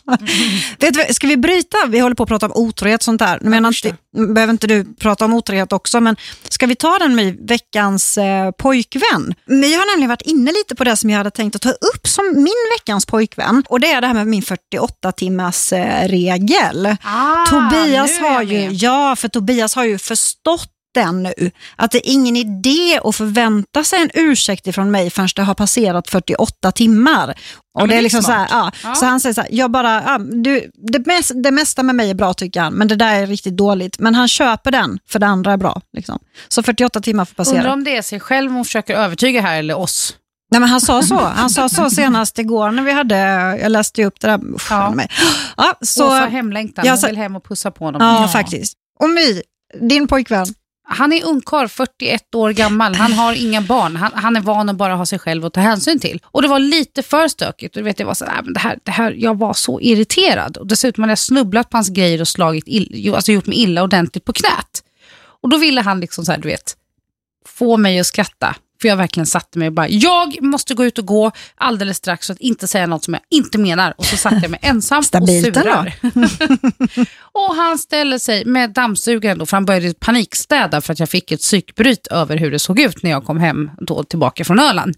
Vet 0.79 0.93
du, 0.93 1.03
vad, 1.03 1.15
ska 1.15 1.27
vi 1.27 1.37
bryta? 1.37 1.77
Vi 1.87 1.99
håller 1.99 2.15
på 2.15 2.23
att 2.23 2.29
prata 2.29 2.45
om 2.45 2.51
otrohet 2.55 3.01
och 3.01 3.03
sånt 3.03 3.19
där. 3.19 3.39
Nu 3.41 3.49
menar 3.49 3.69
inte, 3.69 3.95
behöver 4.33 4.51
inte 4.51 4.67
du 4.67 4.93
prata 4.95 5.25
om 5.25 5.33
otrohet 5.33 5.73
också, 5.73 5.99
men 5.99 6.15
ska 6.49 6.65
vi 6.65 6.75
ta 6.75 6.99
den 6.99 7.15
med 7.15 7.37
veckans 7.47 8.17
eh, 8.17 8.51
pojkvän? 8.51 9.33
Vi 9.45 9.73
har 9.73 9.91
nämligen 9.91 10.09
varit 10.09 10.21
inne 10.21 10.51
lite 10.51 10.75
på 10.75 10.83
det 10.83 10.97
som 10.97 11.09
jag 11.09 11.17
hade 11.17 11.31
tänkt 11.31 11.55
att 11.55 11.61
ta 11.61 11.69
upp 11.69 12.07
som 12.07 12.33
min 12.33 12.69
veckans 12.77 13.05
pojkvän. 13.05 13.63
Och 13.69 13.79
det 13.79 13.91
är 13.91 14.01
det 14.01 14.07
här 14.07 14.13
med 14.13 14.27
min 14.27 14.41
48 14.41 15.11
timmars 15.11 15.73
eh, 15.73 16.07
regel. 16.07 16.95
Ah, 17.03 17.45
Tobias 17.45 18.19
har 18.19 18.41
ju, 18.41 18.59
med. 18.59 18.73
ja, 18.73 19.15
för 19.15 19.27
Tobias 19.27 19.75
har 19.75 19.83
ju 19.83 19.97
förstått 19.97 20.69
den 20.93 21.23
nu. 21.23 21.51
Att 21.75 21.91
det 21.91 21.97
är 21.97 22.11
ingen 22.13 22.35
idé 22.35 22.99
att 23.03 23.15
förvänta 23.15 23.83
sig 23.83 24.01
en 24.01 24.09
ursäkt 24.13 24.67
ifrån 24.67 24.91
mig 24.91 25.09
förrän 25.09 25.27
det 25.35 25.41
har 25.43 25.53
passerat 25.53 26.09
48 26.09 26.71
timmar. 26.71 27.29
Och 27.73 27.81
men 27.81 27.89
det 27.89 27.95
det 27.95 27.97
är 27.99 28.01
liksom 28.01 28.23
så 28.23 28.31
här, 28.31 28.47
ja. 28.49 28.71
Ja. 28.83 28.95
Så 28.95 29.05
han 29.05 29.19
säger 29.19 29.33
så 29.33 29.41
här, 29.41 29.49
jag 29.53 29.71
bara, 29.71 30.03
ja, 30.05 30.17
du, 30.17 30.71
det, 30.91 31.05
mest, 31.05 31.31
det 31.43 31.51
mesta 31.51 31.83
med 31.83 31.95
mig 31.95 32.09
är 32.09 32.13
bra 32.13 32.33
tycker 32.33 32.61
han, 32.61 32.73
men 32.73 32.87
det 32.87 32.95
där 32.95 33.15
är 33.21 33.27
riktigt 33.27 33.57
dåligt. 33.57 33.99
Men 33.99 34.15
han 34.15 34.27
köper 34.27 34.71
den, 34.71 34.99
för 35.09 35.19
det 35.19 35.27
andra 35.27 35.53
är 35.53 35.57
bra. 35.57 35.81
Liksom. 35.97 36.19
Så 36.47 36.63
48 36.63 36.99
timmar 37.01 37.25
får 37.25 37.35
passera. 37.35 37.57
Undrar 37.57 37.73
om 37.73 37.83
det 37.83 37.97
är 37.97 38.01
sig 38.01 38.19
själv 38.19 38.51
hon 38.51 38.65
försöker 38.65 38.95
övertyga 38.95 39.41
här 39.41 39.59
eller 39.59 39.77
oss. 39.77 40.15
Nej, 40.51 40.59
men 40.59 40.69
han 40.69 40.81
sa 40.81 41.01
så. 41.01 41.15
Han 41.19 41.49
sa 41.49 41.69
så 41.69 41.89
senast 41.89 42.39
igår 42.39 42.71
när 42.71 42.83
vi 42.83 42.91
hade, 42.91 43.15
jag 43.61 43.71
läste 43.71 44.03
upp 44.03 44.19
det 44.19 44.27
där. 44.27 44.39
Usch, 44.55 44.67
Ja. 44.71 44.91
mig. 44.91 45.07
Ja, 45.57 45.73
Så, 45.81 45.85
så, 45.85 46.05
Åsa 46.05 46.13
har 46.15 46.27
hemlängtan, 46.27 46.85
Ja, 46.85 46.91
alltså- 46.91 47.07
så- 47.07 47.11
vill 47.11 47.17
hem 47.17 47.35
och 47.35 47.43
pussa 47.45 47.71
på 47.71 47.85
honom. 47.85 48.01
ja, 48.01 48.27
faktiskt. 48.27 48.73
Och 48.99 49.09
My, 49.09 49.41
din 49.89 50.07
pojkvän. 50.07 50.45
Han 50.83 51.13
är 51.13 51.25
ungkarl, 51.25 51.67
41 51.67 52.35
år 52.35 52.51
gammal. 52.51 52.95
Han 52.95 53.13
har 53.13 53.33
inga 53.33 53.61
barn. 53.61 53.95
Han, 53.95 54.11
han 54.13 54.35
är 54.35 54.41
van 54.41 54.69
att 54.69 54.75
bara 54.75 54.95
ha 54.95 55.05
sig 55.05 55.19
själv 55.19 55.45
att 55.45 55.53
ta 55.53 55.61
hänsyn 55.61 55.99
till. 55.99 56.19
Och 56.25 56.41
det 56.41 56.47
var 56.47 56.59
lite 56.59 57.03
för 57.03 57.27
stökigt. 57.27 57.75
Och 57.75 57.81
du 57.81 57.83
vet, 57.83 57.99
jag, 57.99 58.07
var 58.07 58.13
så, 58.13 58.25
här, 58.25 58.41
men 58.41 58.53
det 58.53 58.59
här, 58.59 58.79
det 58.83 58.91
här, 58.91 59.11
jag 59.11 59.37
var 59.37 59.53
så 59.53 59.81
irriterad. 59.81 60.57
Och 60.57 60.67
dessutom 60.67 61.03
hade 61.03 61.11
jag 61.11 61.19
snubblat 61.19 61.69
på 61.69 61.77
hans 61.77 61.89
grejer 61.89 62.21
och 62.21 62.27
slagit 62.27 62.63
ill, 62.67 63.13
alltså 63.15 63.31
gjort 63.31 63.47
mig 63.47 63.57
illa 63.57 63.83
ordentligt 63.83 64.25
på 64.25 64.33
knät. 64.33 64.83
Och 65.41 65.49
då 65.49 65.57
ville 65.57 65.81
han 65.81 65.99
liksom 65.99 66.25
så 66.25 66.31
här, 66.31 66.39
du 66.39 66.47
vet, 66.47 66.75
få 67.45 67.77
mig 67.77 67.99
att 67.99 68.07
skratta. 68.07 68.55
För 68.81 68.87
jag 68.87 68.97
verkligen 68.97 69.25
satte 69.25 69.59
mig 69.59 69.67
och 69.67 69.73
bara, 69.73 69.89
jag 69.89 70.41
måste 70.41 70.73
gå 70.73 70.85
ut 70.85 70.97
och 70.97 71.05
gå 71.05 71.31
alldeles 71.55 71.97
strax 71.97 72.27
så 72.27 72.33
att 72.33 72.39
inte 72.39 72.67
säga 72.67 72.87
något 72.87 73.03
som 73.03 73.13
jag 73.13 73.23
inte 73.29 73.57
menar. 73.57 73.93
Och 73.97 74.05
så 74.05 74.17
satte 74.17 74.39
jag 74.41 74.51
mig 74.51 74.59
ensam 74.63 75.03
Stabilt 75.03 75.47
och 75.47 75.55
surar. 75.55 75.93
och 77.31 77.55
han 77.55 77.77
ställer 77.77 78.17
sig 78.17 78.45
med 78.45 78.69
dammsugaren 78.69 79.37
då, 79.37 79.45
för 79.45 79.57
han 79.57 79.65
började 79.65 79.93
panikstäda 79.93 80.81
för 80.81 80.93
att 80.93 80.99
jag 80.99 81.09
fick 81.09 81.31
ett 81.31 81.41
psykbryt 81.41 82.07
över 82.07 82.37
hur 82.37 82.51
det 82.51 82.59
såg 82.59 82.79
ut 82.79 83.03
när 83.03 83.11
jag 83.11 83.25
kom 83.25 83.39
hem 83.39 83.71
då 83.79 84.03
tillbaka 84.03 84.43
från 84.43 84.59
Öland. 84.59 84.95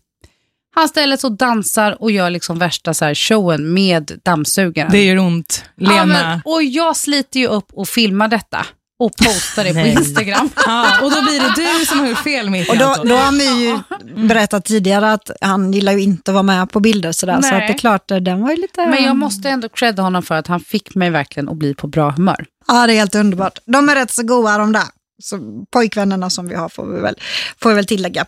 Han 0.75 0.89
ställer 0.89 1.17
sig 1.17 1.27
och 1.27 1.37
dansar 1.37 2.01
och 2.01 2.11
gör 2.11 2.29
liksom 2.29 2.59
värsta 2.59 2.93
så 2.93 3.05
här 3.05 3.15
showen 3.15 3.73
med 3.73 4.19
dammsugaren. 4.25 4.91
Det 4.91 5.03
gör 5.03 5.17
ont. 5.17 5.65
Ja, 5.75 5.89
Lena. 5.89 6.05
men, 6.05 6.41
och 6.45 6.63
jag 6.63 6.97
sliter 6.97 7.39
ju 7.39 7.47
upp 7.47 7.67
och 7.73 7.87
filmar 7.87 8.27
detta 8.27 8.65
och 8.99 9.15
postar 9.15 9.63
det 9.63 9.73
på. 9.73 9.79
Instagram. 9.79 10.49
Ja, 10.65 11.01
och 11.01 11.11
då 11.11 11.21
blir 11.21 11.39
det 11.39 11.79
du 11.79 11.85
som 11.85 11.99
har 11.99 12.07
gjort 12.07 12.17
fel 12.23 12.49
mitt 12.49 12.69
Och 12.69 12.77
då, 12.77 12.85
allt. 12.85 13.09
då 13.09 13.15
har 13.15 13.31
My 13.31 13.65
ju 13.65 13.79
berättat 14.27 14.65
tidigare 14.65 15.11
att 15.11 15.31
han 15.41 15.73
gillar 15.73 15.93
ju 15.93 15.99
inte 16.01 16.31
att 16.31 16.33
vara 16.33 16.43
med 16.43 16.69
på 16.71 16.79
bilder 16.79 17.11
sådär. 17.11 17.41
Så 17.41 17.41
Nej. 17.41 17.61
att 17.61 17.67
det 17.67 17.73
är 17.73 17.77
klart, 17.77 18.11
eh, 18.11 18.17
den 18.17 18.41
var 18.41 18.49
ju 18.51 18.55
lite... 18.57 18.85
Men 18.85 19.03
jag 19.03 19.15
måste 19.15 19.49
ändå 19.49 19.69
credda 19.69 20.03
honom 20.03 20.23
för 20.23 20.35
att 20.35 20.47
han 20.47 20.59
fick 20.59 20.95
mig 20.95 21.09
verkligen 21.09 21.49
att 21.49 21.57
bli 21.57 21.75
på 21.75 21.87
bra 21.87 22.09
humör. 22.11 22.45
Ja, 22.67 22.87
det 22.87 22.93
är 22.93 22.97
helt 22.97 23.15
underbart. 23.15 23.59
De 23.65 23.89
är 23.89 23.95
rätt 23.95 24.11
så 24.11 24.23
goa 24.23 24.57
de 24.57 24.71
där. 24.73 24.83
Så 25.21 25.65
pojkvännerna 25.71 26.29
som 26.29 26.47
vi 26.47 26.55
har 26.55 26.69
får 26.69 26.85
vi 26.85 27.01
väl, 27.01 27.15
får 27.61 27.69
vi 27.69 27.75
väl 27.75 27.85
tillägga. 27.85 28.25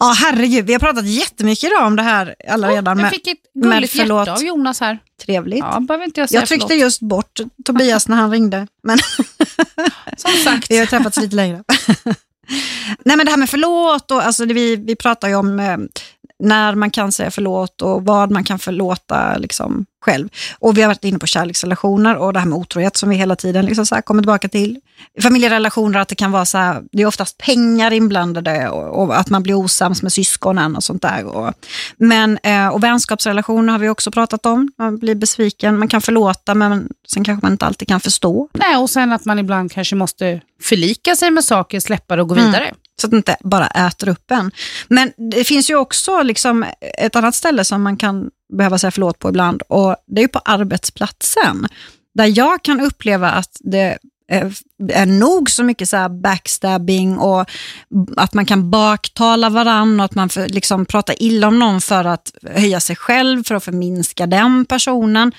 Ja, 0.00 0.14
herregud, 0.18 0.66
vi 0.66 0.72
har 0.72 0.80
pratat 0.80 1.06
jättemycket 1.06 1.64
idag 1.64 1.86
om 1.86 1.96
det 1.96 2.02
här 2.02 2.34
alla 2.48 2.68
redan. 2.68 2.98
jag 2.98 3.10
fick 3.10 3.26
ett 3.26 3.38
gulligt 3.54 3.94
hjärta 3.94 4.32
av 4.32 4.42
Jonas 4.42 4.80
här. 4.80 4.98
Trevligt. 5.24 5.58
Ja, 5.58 6.04
inte 6.04 6.20
jag 6.20 6.28
säga 6.28 6.40
jag 6.40 6.48
tryckte 6.48 6.66
förlåt. 6.66 6.82
just 6.82 7.00
bort 7.00 7.40
Tobias 7.64 8.08
när 8.08 8.16
han 8.16 8.30
ringde. 8.30 8.66
Men 8.82 8.98
Som 10.16 10.32
sagt. 10.44 10.70
vi 10.70 10.78
har 10.78 10.86
träffats 10.86 11.20
lite 11.20 11.36
längre. 11.36 11.64
Nej 13.04 13.16
men 13.16 13.26
det 13.26 13.30
här 13.30 13.36
med 13.36 13.50
förlåt, 13.50 14.10
och, 14.10 14.22
alltså, 14.22 14.44
vi, 14.44 14.76
vi 14.76 14.96
pratar 14.96 15.28
ju 15.28 15.34
om 15.34 15.60
eh, 15.60 15.76
när 16.40 16.74
man 16.74 16.90
kan 16.90 17.12
säga 17.12 17.30
förlåt 17.30 17.82
och 17.82 18.04
vad 18.04 18.30
man 18.30 18.44
kan 18.44 18.58
förlåta 18.58 19.36
liksom, 19.36 19.86
själv. 20.04 20.28
Och 20.58 20.78
vi 20.78 20.82
har 20.82 20.88
varit 20.88 21.04
inne 21.04 21.18
på 21.18 21.26
kärleksrelationer 21.26 22.16
och 22.16 22.32
det 22.32 22.38
här 22.38 22.46
med 22.46 22.58
otrohet 22.58 22.96
som 22.96 23.08
vi 23.08 23.16
hela 23.16 23.36
tiden 23.36 23.64
liksom, 23.66 23.86
så 23.86 24.02
kommer 24.02 24.22
tillbaka 24.22 24.48
till. 24.48 24.78
Familjerelationer, 25.22 25.98
att 25.98 26.08
det 26.08 26.14
kan 26.14 26.32
vara 26.32 26.44
så 26.44 26.58
här, 26.58 26.82
det 26.92 27.02
är 27.02 27.06
oftast 27.06 27.38
pengar 27.38 27.90
inblandade 27.90 28.68
och, 28.68 29.02
och 29.02 29.18
att 29.18 29.30
man 29.30 29.42
blir 29.42 29.54
osams 29.54 30.02
med 30.02 30.12
syskonen 30.12 30.76
och 30.76 30.84
sånt 30.84 31.02
där. 31.02 31.24
Och, 31.24 31.52
men, 31.96 32.38
eh, 32.42 32.68
och 32.68 32.82
vänskapsrelationer 32.84 33.72
har 33.72 33.78
vi 33.78 33.88
också 33.88 34.10
pratat 34.10 34.46
om. 34.46 34.72
Man 34.78 34.98
blir 34.98 35.14
besviken, 35.14 35.78
man 35.78 35.88
kan 35.88 36.00
förlåta 36.00 36.54
men 36.54 36.88
sen 37.08 37.24
kanske 37.24 37.46
man 37.46 37.52
inte 37.52 37.66
alltid 37.66 37.88
kan 37.88 38.00
förstå. 38.00 38.48
Nej, 38.52 38.76
och 38.76 38.90
sen 38.90 39.12
att 39.12 39.24
man 39.24 39.38
ibland 39.38 39.72
kanske 39.72 39.96
måste 39.96 40.40
förlika 40.62 41.16
sig 41.16 41.30
med 41.30 41.44
saker, 41.44 41.80
släppa 41.80 42.16
det 42.16 42.22
och 42.22 42.28
gå 42.28 42.34
Mm. 42.34 42.46
vidare. 42.46 42.74
Så 43.00 43.06
att 43.06 43.10
det 43.10 43.16
inte 43.16 43.36
bara 43.40 43.66
äter 43.66 44.08
upp 44.08 44.30
en. 44.30 44.50
Men 44.88 45.12
det 45.30 45.44
finns 45.44 45.70
ju 45.70 45.76
också 45.76 46.22
liksom 46.22 46.64
ett 46.98 47.16
annat 47.16 47.34
ställe 47.34 47.64
som 47.64 47.82
man 47.82 47.96
kan 47.96 48.30
behöva 48.52 48.78
säga 48.78 48.90
förlåt 48.90 49.18
på 49.18 49.28
ibland 49.28 49.62
och 49.62 49.96
det 50.06 50.20
är 50.20 50.22
ju 50.22 50.28
på 50.28 50.38
arbetsplatsen. 50.38 51.66
Där 52.14 52.38
jag 52.38 52.62
kan 52.62 52.80
uppleva 52.80 53.30
att 53.30 53.56
det 53.60 53.98
är, 54.92 55.06
nog 55.06 55.50
så 55.50 55.64
mycket 55.64 55.88
så 55.88 55.96
här 55.96 56.08
backstabbing 56.08 57.18
och 57.18 57.50
att 58.16 58.34
man 58.34 58.46
kan 58.46 58.70
baktala 58.70 59.50
varandra 59.50 60.02
och 60.02 60.04
att 60.04 60.14
man 60.14 60.28
för, 60.28 60.48
liksom 60.48 60.86
pratar 60.86 61.22
illa 61.22 61.48
om 61.48 61.58
någon 61.58 61.80
för 61.80 62.04
att 62.04 62.32
höja 62.54 62.80
sig 62.80 62.96
själv, 62.96 63.44
för 63.44 63.54
att 63.54 63.64
förminska 63.64 64.26
den 64.26 64.64
personen. 64.64 65.32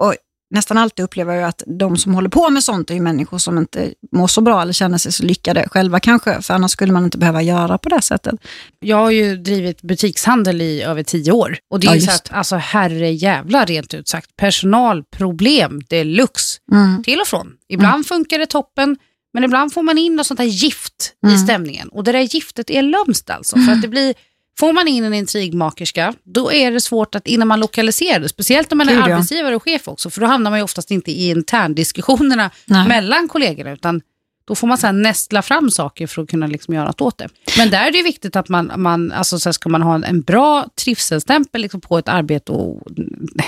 Och 0.00 0.14
nästan 0.50 0.78
alltid 0.78 1.04
upplever 1.04 1.34
jag 1.34 1.48
att 1.48 1.62
de 1.66 1.96
som 1.96 2.14
håller 2.14 2.28
på 2.28 2.50
med 2.50 2.64
sånt 2.64 2.90
är 2.90 2.94
ju 2.94 3.00
människor 3.00 3.38
som 3.38 3.58
inte 3.58 3.92
mår 4.12 4.26
så 4.26 4.40
bra 4.40 4.62
eller 4.62 4.72
känner 4.72 4.98
sig 4.98 5.12
så 5.12 5.22
lyckade 5.22 5.68
själva 5.68 6.00
kanske, 6.00 6.42
för 6.42 6.54
annars 6.54 6.70
skulle 6.70 6.92
man 6.92 7.04
inte 7.04 7.18
behöva 7.18 7.42
göra 7.42 7.78
på 7.78 7.88
det 7.88 8.02
sättet. 8.02 8.34
Jag 8.80 8.96
har 8.96 9.10
ju 9.10 9.36
drivit 9.36 9.82
butikshandel 9.82 10.62
i 10.62 10.82
över 10.82 11.02
tio 11.02 11.32
år. 11.32 11.58
Och 11.70 11.80
det 11.80 11.86
är 11.86 11.94
Ja, 11.94 12.00
så 12.00 12.10
att, 12.10 12.32
alltså 12.32 12.56
herre 12.56 13.10
jävla 13.10 13.64
rent 13.64 13.94
ut 13.94 14.08
sagt, 14.08 14.36
personalproblem 14.36 15.82
deluxe. 15.88 16.58
Mm. 16.72 17.02
Till 17.02 17.20
och 17.20 17.26
från. 17.26 17.52
Ibland 17.68 18.06
funkar 18.06 18.38
det 18.38 18.46
toppen, 18.46 18.96
men 19.34 19.44
ibland 19.44 19.72
får 19.72 19.82
man 19.82 19.98
in 19.98 20.16
något 20.16 20.26
sånt 20.26 20.40
här 20.40 20.46
gift 20.46 21.12
i 21.26 21.26
Mm. 21.26 21.38
stämningen. 21.38 21.88
Och 21.88 22.04
det 22.04 22.12
där 22.12 22.20
giftet 22.34 22.70
är 22.70 22.82
lömskt 22.82 23.30
alltså. 23.30 23.56
För 23.56 23.72
att 23.72 23.82
det 23.82 23.88
blir, 23.88 24.14
får 24.58 24.72
man 24.72 24.88
in 24.88 25.04
en 25.04 25.14
intrigmakerska, 25.14 26.14
då 26.24 26.52
är 26.52 26.70
det 26.72 26.80
svårt 26.80 27.14
att 27.14 27.26
innan 27.26 27.48
man 27.48 27.60
lokaliserar 27.60 28.20
det, 28.20 28.28
speciellt 28.28 28.72
om 28.72 28.78
man 28.78 28.88
är 28.88 28.92
Gud, 28.92 29.02
arbetsgivare 29.02 29.56
och 29.56 29.62
chef 29.62 29.88
också, 29.88 30.10
för 30.10 30.20
då 30.20 30.26
hamnar 30.26 30.50
man 30.50 30.58
ju 30.58 30.64
oftast 30.64 30.90
inte 30.90 31.10
i 31.10 31.30
interndiskussionerna 31.30 32.50
Nej. 32.64 32.88
mellan 32.88 33.28
kollegorna, 33.28 33.72
utan 33.72 34.00
då 34.44 34.54
får 34.54 34.66
man 34.66 34.78
så 34.78 34.92
nästla 34.92 35.42
fram 35.42 35.70
saker 35.70 36.06
för 36.06 36.22
att 36.22 36.28
kunna 36.28 36.46
liksom 36.46 36.74
göra 36.74 36.86
något 36.86 37.00
åt 37.00 37.18
det. 37.18 37.28
Men 37.58 37.70
där 37.70 37.86
är 37.86 37.92
det 37.92 38.02
viktigt 38.02 38.36
att 38.36 38.48
man, 38.48 38.72
man 38.76 39.12
alltså 39.12 39.38
så 39.38 39.52
ska 39.52 39.68
man 39.68 39.82
ha 39.82 39.94
en, 39.94 40.04
en 40.04 40.22
bra 40.22 40.66
trivselstämpel 40.84 41.60
liksom 41.60 41.80
på 41.80 41.98
ett 41.98 42.08
arbete 42.08 42.52
och 42.52 42.86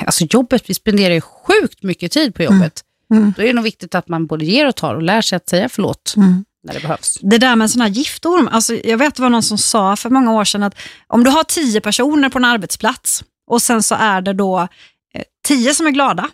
alltså 0.06 0.24
jobbet, 0.30 0.62
vi 0.66 0.74
spenderar 0.74 1.14
ju 1.14 1.20
sjukt 1.20 1.82
mycket 1.82 2.12
tid 2.12 2.34
på 2.34 2.42
jobbet. 2.42 2.84
Mm. 3.10 3.32
Då 3.36 3.42
är 3.42 3.46
det 3.46 3.52
nog 3.52 3.64
viktigt 3.64 3.94
att 3.94 4.08
man 4.08 4.26
både 4.26 4.44
ger 4.44 4.68
och 4.68 4.76
tar 4.76 4.94
och 4.94 5.02
lär 5.02 5.22
sig 5.22 5.36
att 5.36 5.48
säga 5.48 5.68
förlåt 5.68 6.14
Mm 6.16 6.44
när 6.68 6.74
det 6.74 6.80
behövs. 6.80 7.18
Det 7.22 7.38
där 7.38 7.56
med 7.56 7.64
en 7.64 7.68
sån 7.68 7.80
här 7.80 7.88
giftorm, 7.88 8.48
alltså 8.52 8.74
jag 8.74 8.98
vet 8.98 9.14
det 9.14 9.22
var 9.22 9.30
någon 9.30 9.42
som 9.42 9.58
sa 9.58 9.96
för 9.96 10.10
många 10.10 10.32
år 10.32 10.44
sedan 10.44 10.62
att 10.62 10.74
om 11.06 11.24
du 11.24 11.30
har 11.30 11.44
tio 11.44 11.80
personer 11.80 12.28
på 12.28 12.38
en 12.38 12.44
arbetsplats 12.44 13.24
och 13.50 13.62
sen 13.62 13.82
så 13.82 13.94
är 13.94 14.20
det 14.20 14.32
då 14.32 14.58
eh, 15.14 15.22
tio 15.46 15.74
som 15.74 15.86
är 15.86 15.90
glada 15.90 16.28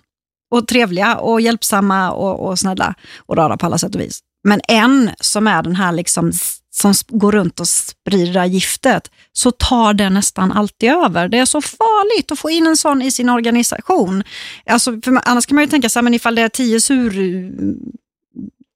och 0.50 0.68
trevliga 0.68 1.16
och 1.16 1.40
hjälpsamma 1.40 2.10
och, 2.10 2.48
och 2.48 2.58
snälla 2.58 2.94
och 3.26 3.36
rara 3.36 3.56
på 3.56 3.66
alla 3.66 3.78
sätt 3.78 3.94
och 3.94 4.00
vis. 4.00 4.20
Men 4.44 4.60
en 4.68 5.10
som 5.20 5.46
är 5.46 5.62
den 5.62 5.76
här 5.76 5.92
liksom 5.92 6.32
som 6.70 6.94
går 7.08 7.32
runt 7.32 7.60
och 7.60 7.68
sprider 7.68 8.44
giftet, 8.44 9.10
så 9.32 9.50
tar 9.50 9.94
det 9.94 10.10
nästan 10.10 10.52
alltid 10.52 10.90
över. 10.90 11.28
Det 11.28 11.38
är 11.38 11.44
så 11.44 11.62
farligt 11.62 12.32
att 12.32 12.38
få 12.38 12.50
in 12.50 12.66
en 12.66 12.76
sån 12.76 13.02
i 13.02 13.10
sin 13.10 13.28
organisation. 13.28 14.22
Alltså, 14.66 15.00
för 15.04 15.20
annars 15.24 15.46
kan 15.46 15.54
man 15.54 15.64
ju 15.64 15.70
tänka 15.70 15.88
sig, 15.88 16.02
men 16.02 16.14
ifall 16.14 16.34
det 16.34 16.42
är 16.42 16.48
tio 16.48 16.80
sur 16.80 17.12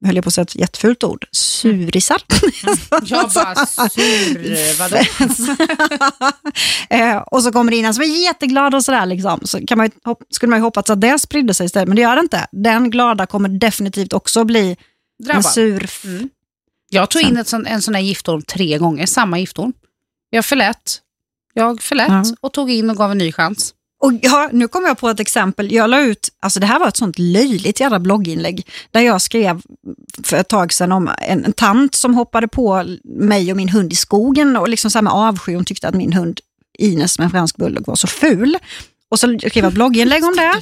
höll 0.06 0.14
jag 0.16 0.24
på 0.24 0.28
att 0.28 0.34
säga 0.34 0.42
ett 0.42 0.54
jättefult 0.56 1.04
ord, 1.04 1.26
surisar. 1.32 2.22
Jag 3.04 3.30
bara 3.30 3.66
sur, 3.66 4.78
vadå? 4.78 4.96
eh, 6.90 7.16
och 7.16 7.42
så 7.42 7.52
kommer 7.52 7.70
det 7.70 7.76
in 7.76 7.84
en 7.84 7.94
som 7.94 8.02
är 8.04 8.24
jätteglad 8.24 8.74
och 8.74 8.84
sådär. 8.84 9.06
Liksom. 9.06 9.40
Så 9.44 9.66
kan 9.66 9.78
man 9.78 9.86
ju, 9.86 10.14
skulle 10.30 10.50
man 10.50 10.58
ju 10.58 10.62
hoppats 10.62 10.90
att 10.90 11.00
det 11.00 11.18
spridde 11.18 11.54
sig 11.54 11.66
istället, 11.66 11.88
men 11.88 11.96
det 11.96 12.02
gör 12.02 12.16
det 12.16 12.20
inte. 12.22 12.46
Den 12.52 12.90
glada 12.90 13.26
kommer 13.26 13.48
definitivt 13.48 14.12
också 14.12 14.44
bli 14.44 14.68
en 14.70 14.76
Drabbad. 15.26 15.44
sur... 15.44 15.90
Mm. 16.04 16.28
Jag 16.90 17.10
tog 17.10 17.22
in 17.22 17.36
ett 17.36 17.48
sån, 17.48 17.66
en 17.66 17.82
sån 17.82 17.94
här 17.94 18.02
giftorm 18.02 18.42
tre 18.42 18.78
gånger, 18.78 19.06
samma 19.06 19.38
giftorm. 19.38 19.72
Jag 20.30 20.44
förlät. 20.44 21.00
Jag 21.54 21.82
förlät 21.82 22.08
Ja. 22.08 22.24
och 22.40 22.52
tog 22.52 22.70
in 22.70 22.90
och 22.90 22.96
gav 22.96 23.10
en 23.12 23.18
ny 23.18 23.32
chans. 23.32 23.74
Och 24.00 24.12
ja, 24.22 24.50
nu 24.52 24.68
kommer 24.68 24.88
jag 24.88 24.98
på 24.98 25.08
ett 25.08 25.20
exempel. 25.20 25.72
Jag 25.72 25.90
la 25.90 26.00
ut, 26.00 26.28
alltså 26.40 26.60
det 26.60 26.66
här 26.66 26.78
var 26.78 26.88
ett 26.88 26.96
sånt 26.96 27.18
löjligt 27.18 27.80
jävla 27.80 27.98
blogginlägg 27.98 28.66
där 28.90 29.00
jag 29.00 29.22
skrev 29.22 29.62
för 30.24 30.36
ett 30.36 30.48
tag 30.48 30.72
sedan 30.72 30.92
om 30.92 31.10
en, 31.18 31.44
en 31.44 31.52
tant 31.52 31.94
som 31.94 32.14
hoppade 32.14 32.48
på 32.48 32.84
mig 33.04 33.50
och 33.50 33.56
min 33.56 33.68
hund 33.68 33.92
i 33.92 33.96
skogen 33.96 34.56
och 34.56 34.68
liksom 34.68 34.90
så 34.90 34.98
här 34.98 35.02
med 35.02 35.12
avsky. 35.12 35.54
Hon 35.54 35.64
tyckte 35.64 35.88
att 35.88 35.94
min 35.94 36.12
hund 36.12 36.40
Ines 36.78 37.18
med 37.18 37.30
fransk 37.30 37.56
bulldog 37.56 37.86
var 37.86 37.96
så 37.96 38.06
ful. 38.06 38.58
Och 39.10 39.18
så 39.18 39.26
ett 39.54 39.74
blogginlägg 39.74 40.24
om 40.24 40.36
det. 40.36 40.60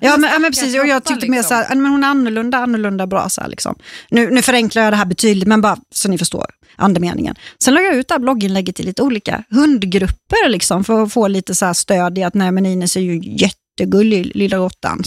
Ja 0.00 0.16
men, 0.16 0.30
ja, 0.30 0.38
men 0.38 0.50
precis, 0.50 0.78
och 0.80 0.86
jag 0.86 1.04
tyckte 1.04 1.28
mer 1.28 1.38
liksom. 1.38 1.48
så 1.48 1.54
här, 1.54 1.76
men 1.76 1.92
hon 1.92 2.04
är 2.04 2.08
annorlunda, 2.08 2.58
annorlunda 2.58 3.06
bra. 3.06 3.28
Så 3.28 3.40
här, 3.40 3.48
liksom. 3.48 3.74
nu, 4.10 4.30
nu 4.30 4.42
förenklar 4.42 4.82
jag 4.82 4.92
det 4.92 4.96
här 4.96 5.04
betydligt, 5.04 5.48
men 5.48 5.60
bara 5.60 5.78
så 5.94 6.08
ni 6.08 6.18
förstår 6.18 6.46
andemeningen. 6.76 7.34
Sen 7.64 7.74
la 7.74 7.80
jag 7.80 7.94
ut 7.94 8.08
det 8.08 8.14
här 8.14 8.18
blogginlägget 8.18 8.76
till 8.76 8.86
lite 8.86 9.02
olika 9.02 9.44
hundgrupper 9.50 10.48
liksom, 10.48 10.84
för 10.84 11.02
att 11.02 11.12
få 11.12 11.28
lite 11.28 11.54
så 11.54 11.74
stöd 11.74 12.18
i 12.18 12.22
att 12.22 12.34
nej, 12.34 12.52
men 12.52 12.66
Ines 12.66 12.96
är 12.96 13.00
ju 13.00 13.20
jättegullig, 13.22 14.32
lilla 14.36 14.56
råttan. 14.56 15.04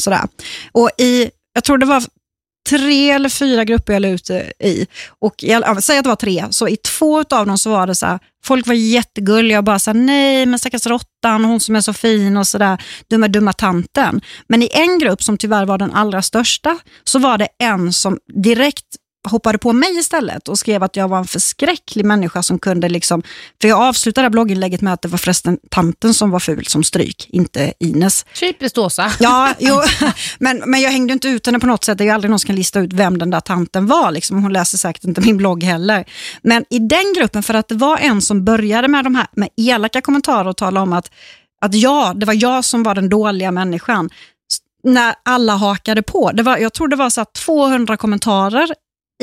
Och 0.71 0.89
i, 0.97 1.29
jag 1.53 1.63
tror 1.63 1.77
det 1.77 1.85
var 1.85 2.03
tre 2.69 3.09
eller 3.11 3.29
fyra 3.29 3.63
grupper 3.63 3.93
jag 3.93 4.01
la 4.01 4.07
ut 4.07 4.29
eh, 4.29 4.67
i. 4.69 4.87
Och 5.19 5.35
jag, 5.37 5.63
ja, 5.63 5.81
säg 5.81 5.97
att 5.97 6.03
det 6.03 6.09
var 6.09 6.15
tre, 6.15 6.45
så 6.49 6.67
i 6.67 6.75
två 6.75 7.19
av 7.19 7.45
dem 7.45 7.57
så 7.57 7.69
var 7.69 7.87
det 7.87 7.95
så 7.95 8.05
här, 8.05 8.19
folk 8.45 8.67
var 8.67 8.73
jättegulliga 8.73 9.57
och 9.57 9.63
bara 9.63 9.79
så 9.79 9.91
här, 9.91 9.99
nej 9.99 10.45
men 10.45 10.59
stackars 10.59 10.87
råttan, 10.87 11.45
hon 11.45 11.59
som 11.59 11.75
är 11.75 11.81
så 11.81 11.93
fin 11.93 12.37
och 12.37 12.47
sådär, 12.47 12.83
dumma 13.09 13.27
dumma 13.27 13.53
tanten. 13.53 14.21
Men 14.47 14.61
i 14.61 14.69
en 14.71 14.99
grupp 14.99 15.23
som 15.23 15.37
tyvärr 15.37 15.65
var 15.65 15.77
den 15.77 15.91
allra 15.93 16.21
största, 16.21 16.77
så 17.03 17.19
var 17.19 17.37
det 17.37 17.47
en 17.59 17.93
som 17.93 18.17
direkt 18.43 18.85
hoppade 19.25 19.57
på 19.57 19.73
mig 19.73 19.97
istället 19.97 20.47
och 20.47 20.59
skrev 20.59 20.83
att 20.83 20.95
jag 20.95 21.07
var 21.07 21.17
en 21.17 21.25
förskräcklig 21.25 22.05
människa 22.05 22.43
som 22.43 22.59
kunde 22.59 22.89
liksom, 22.89 23.23
för 23.61 23.67
jag 23.67 23.81
avslutade 23.81 24.29
blogginlägget 24.29 24.81
med 24.81 24.93
att 24.93 25.01
det 25.01 25.07
var 25.07 25.17
förresten 25.17 25.57
tanten 25.69 26.13
som 26.13 26.31
var 26.31 26.39
ful 26.39 26.65
som 26.65 26.83
stryk, 26.83 27.27
inte 27.29 27.73
Ines. 27.79 28.25
Typiskt 28.39 28.77
Åsa. 28.77 29.11
Ja, 29.19 29.53
jo, 29.59 29.81
men, 30.39 30.63
men 30.65 30.81
jag 30.81 30.91
hängde 30.91 31.13
inte 31.13 31.27
ut 31.27 31.45
henne 31.45 31.59
på 31.59 31.67
något 31.67 31.83
sätt. 31.83 31.97
Det 31.97 32.03
är 32.03 32.05
ju 32.05 32.11
aldrig 32.11 32.29
någon 32.29 32.39
som 32.39 32.47
kan 32.47 32.55
lista 32.55 32.79
ut 32.79 32.93
vem 32.93 33.17
den 33.17 33.29
där 33.29 33.39
tanten 33.39 33.87
var. 33.87 34.11
Liksom. 34.11 34.43
Hon 34.43 34.53
läser 34.53 34.77
säkert 34.77 35.03
inte 35.03 35.21
min 35.21 35.37
blogg 35.37 35.63
heller. 35.63 36.05
Men 36.41 36.65
i 36.69 36.79
den 36.79 37.13
gruppen, 37.17 37.43
för 37.43 37.53
att 37.53 37.67
det 37.67 37.75
var 37.75 37.97
en 37.97 38.21
som 38.21 38.45
började 38.45 38.87
med 38.87 39.03
de 39.03 39.15
här 39.15 39.27
med 39.31 39.49
elaka 39.57 40.01
kommentarer 40.01 40.47
och 40.47 40.57
tala 40.57 40.81
om 40.81 40.93
att, 40.93 41.11
att 41.61 41.75
ja, 41.75 42.13
det 42.15 42.25
var 42.25 42.33
jag 42.33 42.65
som 42.65 42.83
var 42.83 42.95
den 42.95 43.09
dåliga 43.09 43.51
människan. 43.51 44.09
När 44.83 45.15
alla 45.23 45.53
hakade 45.55 46.01
på. 46.01 46.31
Det 46.31 46.43
var, 46.43 46.57
jag 46.57 46.73
tror 46.73 46.87
det 46.87 46.95
var 46.95 47.09
så 47.09 47.19
här 47.21 47.27
200 47.45 47.97
kommentarer 47.97 48.73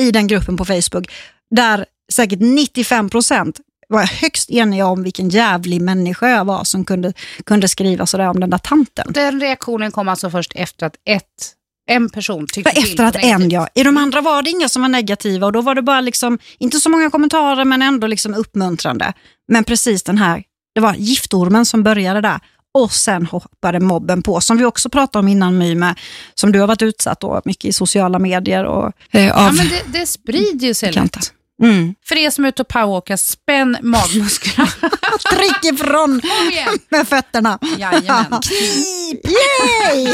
i 0.01 0.11
den 0.11 0.27
gruppen 0.27 0.57
på 0.57 0.65
Facebook, 0.65 1.11
där 1.55 1.85
säkert 2.11 2.39
95 2.39 3.09
procent 3.09 3.59
var 3.89 4.03
högst 4.03 4.49
eniga 4.49 4.85
om 4.85 5.03
vilken 5.03 5.29
jävlig 5.29 5.81
människa 5.81 6.29
jag 6.29 6.45
var 6.45 6.63
som 6.63 6.85
kunde, 6.85 7.13
kunde 7.45 7.67
skriva 7.67 8.05
sådär 8.05 8.29
om 8.29 8.39
den 8.39 8.49
där 8.49 8.57
tanten. 8.57 9.13
Den 9.13 9.39
reaktionen 9.39 9.91
kom 9.91 10.09
alltså 10.09 10.29
först 10.29 10.51
efter 10.55 10.85
att 10.85 10.95
ett, 11.05 11.23
en 11.89 12.09
person 12.09 12.47
tyckte 12.47 12.71
För 12.71 12.81
till 12.81 12.91
efter 12.91 13.03
att 13.03 13.15
en, 13.15 13.49
ja. 13.49 13.67
I 13.75 13.83
de 13.83 13.97
andra 13.97 14.21
var 14.21 14.41
det 14.41 14.49
inga 14.49 14.69
som 14.69 14.81
var 14.81 14.89
negativa 14.89 15.47
och 15.47 15.53
då 15.53 15.61
var 15.61 15.75
det 15.75 15.81
bara 15.81 16.01
liksom, 16.01 16.39
inte 16.59 16.79
så 16.79 16.89
många 16.89 17.09
kommentarer 17.09 17.65
men 17.65 17.81
ändå 17.81 18.07
liksom 18.07 18.33
uppmuntrande. 18.33 19.13
Men 19.47 19.63
precis 19.63 20.03
den 20.03 20.17
här, 20.17 20.43
det 20.75 20.81
var 20.81 20.93
giftormen 20.93 21.65
som 21.65 21.83
började 21.83 22.21
där 22.21 22.39
och 22.73 22.91
sen 22.91 23.25
hoppade 23.25 23.79
mobben 23.79 24.21
på, 24.21 24.41
som 24.41 24.57
vi 24.57 24.65
också 24.65 24.89
pratade 24.89 25.19
om 25.19 25.27
innan 25.27 25.57
My 25.57 25.75
med, 25.75 25.99
som 26.33 26.51
du 26.51 26.59
har 26.59 26.67
varit 26.67 26.81
utsatt 26.81 27.19
då 27.19 27.41
mycket 27.45 27.65
i 27.65 27.73
sociala 27.73 28.19
medier 28.19 28.65
och 28.65 28.91
eh, 29.11 29.25
Ja, 29.25 29.47
av 29.47 29.55
men 29.55 29.69
det, 29.69 29.99
det 29.99 30.05
sprider 30.05 30.67
ju 30.67 30.73
sig 30.73 30.91
lätt. 30.91 31.33
Mm. 31.61 31.95
För 32.05 32.15
er 32.15 32.29
som 32.29 32.45
är 32.45 32.49
ute 32.49 32.61
och 32.61 32.67
powerwalkar, 32.67 33.15
spänn 33.15 33.77
magmusklerna. 33.81 34.69
Tryck 35.31 35.73
ifrån 35.73 36.21
med 36.89 37.07
fötterna. 37.07 37.59
Jajamän. 37.77 38.41
Yay! 39.23 40.13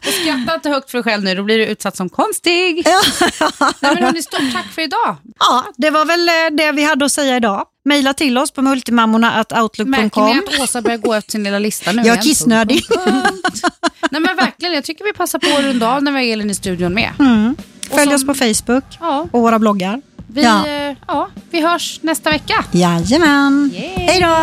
Skratta 0.00 0.54
inte 0.54 0.70
högt 0.70 0.90
för 0.90 0.98
dig 0.98 1.04
själv 1.04 1.24
nu, 1.24 1.34
då 1.34 1.42
blir 1.42 1.58
du 1.58 1.66
utsatt 1.66 1.96
som 1.96 2.08
konstig. 2.08 2.82
Nej, 2.84 3.72
men 3.80 4.02
hörni, 4.02 4.22
stort 4.22 4.52
tack 4.52 4.66
för 4.72 4.82
idag. 4.82 5.16
Ja, 5.38 5.64
det 5.76 5.90
var 5.90 6.04
väl 6.04 6.28
eh, 6.28 6.56
det 6.56 6.72
vi 6.72 6.82
hade 6.82 7.04
att 7.04 7.12
säga 7.12 7.36
idag. 7.36 7.66
Maila 7.86 8.14
till 8.14 8.38
oss 8.38 8.50
på 8.50 8.62
Märker 8.62 8.70
ni 8.70 8.76
multimammorna.outlook.com. 8.76 10.42
att 10.48 10.60
Åsa 10.60 10.82
börjar 10.82 10.98
gå 10.98 11.14
efter 11.14 11.30
sin 11.32 11.44
lilla 11.44 11.58
lista 11.58 11.92
nu 11.92 12.02
Jag 12.02 12.18
är 12.18 12.22
kissnödig. 12.22 12.82
Nej 14.10 14.20
men 14.20 14.36
verkligen, 14.36 14.74
jag 14.74 14.84
tycker 14.84 15.04
vi 15.04 15.12
passar 15.12 15.38
på 15.38 15.56
att 15.58 15.64
runda 15.64 15.88
av 15.92 16.02
när 16.02 16.12
vi 16.12 16.18
har 16.18 16.32
Elin 16.32 16.50
i 16.50 16.54
studion 16.54 16.94
med. 16.94 17.12
Mm. 17.18 17.56
Följ 17.90 18.04
som- 18.04 18.14
oss 18.14 18.26
på 18.26 18.34
Facebook 18.34 18.84
Ja, 19.00 19.28
och 19.32 19.40
våra 19.42 19.58
bloggar. 19.58 20.00
vi, 20.26 20.42
Ja. 20.42 20.68
ja. 20.68 20.94
ja, 21.06 21.28
vi 21.50 21.60
hörs 21.60 21.98
nästa 22.02 22.30
vecka. 22.30 22.64
Jajamän. 22.72 23.70
Yay. 23.74 23.88
Hej 24.06 24.20
då! 24.20 24.36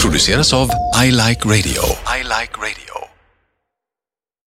Produceras 0.00 0.52
av 0.52 0.70
I 1.04 1.10
Like 1.10 1.44
Radio. 1.48 1.82
I 2.18 2.22
like 2.22 2.52
radio. 2.58 3.05